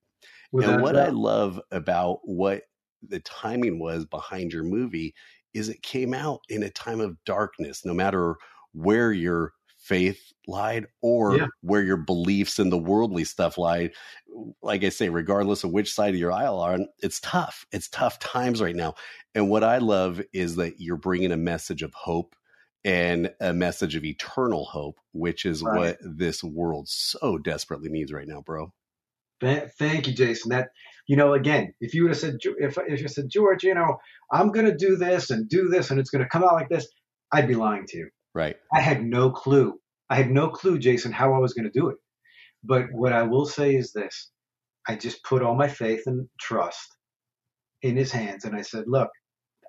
And 0.51 0.81
what. 0.81 0.97
I 0.97 1.07
love 1.11 1.61
about 1.71 2.19
what 2.23 2.63
the 3.07 3.21
timing 3.21 3.79
was 3.79 4.03
behind 4.03 4.51
your 4.51 4.65
movie 4.65 5.15
is 5.53 5.69
it 5.69 5.81
came 5.81 6.13
out 6.13 6.41
in 6.49 6.63
a 6.63 6.69
time 6.69 6.99
of 6.99 7.15
darkness, 7.23 7.85
no 7.85 7.93
matter 7.93 8.35
where 8.73 9.13
your 9.13 9.53
faith 9.83 10.33
lied 10.47 10.87
or 11.01 11.39
Yeah. 11.39 11.47
where 11.61 11.83
your 11.83 11.97
beliefs 11.97 12.59
and 12.59 12.71
the 12.71 12.77
worldly 12.77 13.25
stuff 13.25 13.57
lied. 13.57 13.93
Like 14.61 14.83
I 14.83 14.89
say, 14.89 15.09
regardless 15.09 15.63
of 15.63 15.71
which 15.71 15.93
side 15.93 16.13
of 16.13 16.19
your 16.19 16.31
aisle 16.33 16.59
are 16.59 16.79
it's 17.01 17.19
tough. 17.21 17.65
It's 17.71 17.89
tough 17.89 18.19
times 18.19 18.61
right 18.61 18.75
now. 18.75 18.95
And 19.35 19.49
what 19.49 19.63
I 19.63 19.79
love 19.79 20.21
is 20.33 20.57
that 20.57 20.79
you're 20.81 20.97
bringing 20.97 21.31
a 21.33 21.37
message 21.37 21.83
of 21.83 21.93
hope 21.93 22.35
and 22.85 23.33
a 23.41 23.53
message 23.53 23.95
of 23.95 24.05
eternal 24.05 24.65
hope, 24.65 24.99
which 25.13 25.45
is 25.45 25.63
Right. 25.63 25.73
what 25.75 25.97
this 26.01 26.43
world 26.43 26.89
so 26.89 27.37
desperately 27.37 27.89
needs 27.89 28.11
right 28.13 28.27
now, 28.27 28.41
bro. 28.41 28.73
Th- 29.41 29.69
Thank 29.79 30.07
you, 30.07 30.13
Jason. 30.13 30.49
That 30.51 30.69
you 31.07 31.15
know, 31.17 31.33
again, 31.33 31.73
if 31.81 31.93
you 31.93 32.03
would 32.03 32.11
have 32.11 32.19
said, 32.19 32.37
if 32.59 32.77
if 32.87 33.01
you 33.01 33.07
said, 33.07 33.29
George, 33.29 33.63
you 33.63 33.73
know, 33.75 33.97
I'm 34.31 34.51
going 34.51 34.65
to 34.67 34.75
do 34.75 34.95
this 34.95 35.29
and 35.29 35.49
do 35.49 35.69
this, 35.69 35.91
and 35.91 35.99
it's 35.99 36.09
going 36.09 36.23
to 36.23 36.29
come 36.29 36.43
out 36.43 36.53
like 36.53 36.69
this, 36.69 36.87
I'd 37.31 37.47
be 37.47 37.55
lying 37.55 37.85
to 37.87 37.97
you. 37.97 38.09
Right. 38.33 38.55
I 38.73 38.79
had 38.81 39.03
no 39.03 39.31
clue. 39.31 39.79
I 40.09 40.15
had 40.15 40.29
no 40.31 40.49
clue, 40.49 40.79
Jason, 40.79 41.11
how 41.11 41.33
I 41.33 41.39
was 41.39 41.53
going 41.53 41.69
to 41.71 41.79
do 41.79 41.89
it. 41.89 41.97
But 42.63 42.85
what 42.91 43.13
I 43.13 43.23
will 43.23 43.45
say 43.45 43.75
is 43.75 43.91
this: 43.93 44.31
I 44.87 44.95
just 44.95 45.23
put 45.23 45.41
all 45.41 45.55
my 45.55 45.67
faith 45.67 46.03
and 46.05 46.27
trust 46.39 46.87
in 47.81 47.95
His 47.97 48.11
hands, 48.11 48.45
and 48.45 48.55
I 48.55 48.61
said, 48.61 48.85
"Look, 48.87 49.09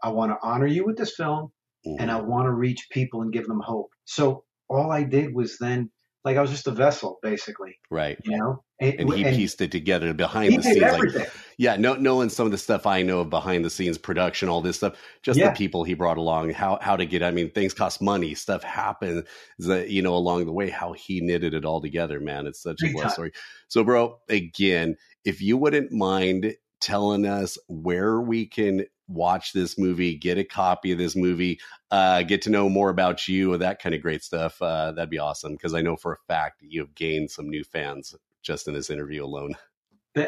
I 0.03 0.09
want 0.11 0.33
to 0.33 0.39
honor 0.43 0.67
you 0.67 0.85
with 0.85 0.97
this 0.97 1.15
film, 1.17 1.53
and 1.85 2.11
I 2.11 2.21
Mhm. 2.21 2.27
want 2.27 2.47
to 2.47 2.53
reach 2.53 2.89
people 2.91 3.23
and 3.23 3.33
give 3.33 3.47
them 3.47 3.61
hope." 3.61 3.91
So 4.05 4.45
all 4.69 4.91
I 4.93 5.03
did 5.03 5.35
was 5.35 5.59
then, 5.59 5.91
like, 6.25 6.37
I 6.37 6.41
was 6.41 6.51
just 6.51 6.67
a 6.67 6.71
vessel, 6.73 7.19
basically, 7.23 7.79
Right. 7.91 8.19
you 8.25 8.37
know. 8.39 8.63
and 8.81 9.13
he 9.13 9.25
and- 9.25 9.37
pieced 9.37 9.61
it 9.61 9.71
together 9.71 10.13
behind 10.15 10.51
he 10.53 10.57
the 10.59 10.63
scenes. 10.63 10.81
Like 10.83 10.93
everything. 10.95 11.27
Yeah, 11.59 11.77
no, 11.77 11.95
knowing 11.95 12.29
some 12.29 12.47
of 12.47 12.53
the 12.53 12.59
stuff 12.59 12.87
I 12.87 13.03
know 13.03 13.21
of 13.21 13.31
behind 13.31 13.65
the 13.65 13.71
scenes 13.71 13.99
production, 13.99 14.49
all 14.49 14.61
this 14.61 14.77
stuff, 14.77 14.97
just 15.23 15.39
Yeah. 15.39 15.51
the 15.51 15.57
people 15.57 15.85
he 15.85 15.95
brought 15.95 16.19
along, 16.19 16.51
how 16.51 16.79
how 16.81 16.97
to 16.97 17.07
get. 17.07 17.23
I 17.23 17.31
mean, 17.31 17.51
things 17.51 17.75
cost 17.75 18.03
money, 18.03 18.35
stuff 18.35 18.63
happens, 18.63 19.25
that 19.59 19.91
you 19.91 20.03
know 20.03 20.15
along 20.15 20.47
the 20.47 20.53
way. 20.53 20.71
How 20.71 20.93
he 20.93 21.21
knitted 21.21 21.55
it 21.55 21.65
all 21.65 21.81
together, 21.81 22.21
man. 22.21 22.47
It's 22.47 22.63
such 22.63 22.81
a 22.83 22.93
blessed 22.93 23.15
story. 23.15 23.33
So, 23.69 23.85
bro, 23.85 24.19
again, 24.29 24.97
if 25.25 25.41
you 25.41 25.57
wouldn't 25.57 25.93
mind 25.93 26.55
telling 26.81 27.27
us 27.27 27.57
where 27.69 28.21
we 28.21 28.47
can 28.47 28.85
watch 29.09 29.53
this 29.53 29.79
movie, 29.79 30.17
get 30.17 30.39
a 30.39 30.45
copy 30.45 30.93
of 30.93 30.99
this 30.99 31.15
movie, 31.15 31.61
uh, 31.91 32.23
get 32.23 32.43
to 32.43 32.51
know 32.51 32.69
more 32.69 32.89
about 32.91 33.29
you, 33.29 33.57
that 33.59 33.81
kind 33.81 33.95
of 33.95 34.01
great 34.03 34.23
stuff, 34.23 34.61
uh, 34.63 34.93
that'd 34.93 35.11
be 35.11 35.19
awesome. 35.19 35.53
Because 35.53 35.75
I 35.75 35.83
know 35.83 35.97
for 35.97 36.13
a 36.13 36.19
fact 36.27 36.63
you've 36.63 36.95
gained 36.95 37.31
some 37.31 37.49
new 37.49 37.65
fans 37.65 38.15
just 38.43 38.67
in 38.69 38.75
this 38.75 38.91
interview 38.91 39.25
alone. 39.25 39.55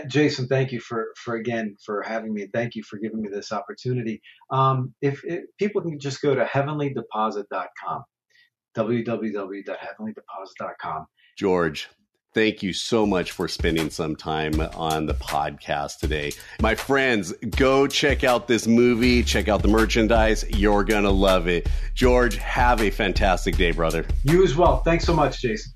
Jason, 0.09 0.49
thank 0.49 0.73
you 0.73 0.81
for, 0.81 1.13
for 1.17 1.37
again 1.37 1.77
for 1.85 2.03
having 2.03 2.35
me. 2.35 2.49
Thank 2.53 2.75
you 2.75 2.83
for 2.83 2.99
giving 2.99 3.23
me 3.23 3.29
this 3.29 3.53
opportunity. 3.53 4.21
Um, 4.51 4.93
if, 5.01 5.23
if 5.25 5.45
people 5.59 5.83
can 5.83 6.01
just 6.01 6.21
go 6.21 6.35
to 6.35 6.45
heavenlydeposit.com, 6.45 8.03
www.heavenlydeposit.com. 8.77 11.07
George, 11.39 11.89
thank 12.35 12.63
you 12.63 12.73
so 12.73 13.07
much 13.07 13.31
for 13.31 13.47
spending 13.47 13.91
some 13.91 14.17
time 14.17 14.61
on 14.61 15.07
the 15.07 15.15
podcast 15.15 15.99
today. 15.99 16.33
My 16.61 16.75
friends, 16.75 17.33
go 17.51 17.87
check 17.87 18.25
out 18.25 18.49
this 18.49 18.67
movie, 18.67 19.23
check 19.23 19.47
out 19.49 19.63
the 19.63 19.69
merchandise. 19.69 20.45
You're 20.51 20.85
going 20.85 21.05
to 21.05 21.11
love 21.11 21.47
it. 21.47 21.69
George, 21.95 22.37
have 22.37 22.83
a 22.83 22.91
fantastic 22.91 23.57
day, 23.57 23.71
brother. 23.71 24.05
You 24.25 24.43
as 24.43 24.57
well. 24.57 24.83
Thanks 24.83 25.05
so 25.05 25.15
much, 25.15 25.41
Jason. 25.41 25.76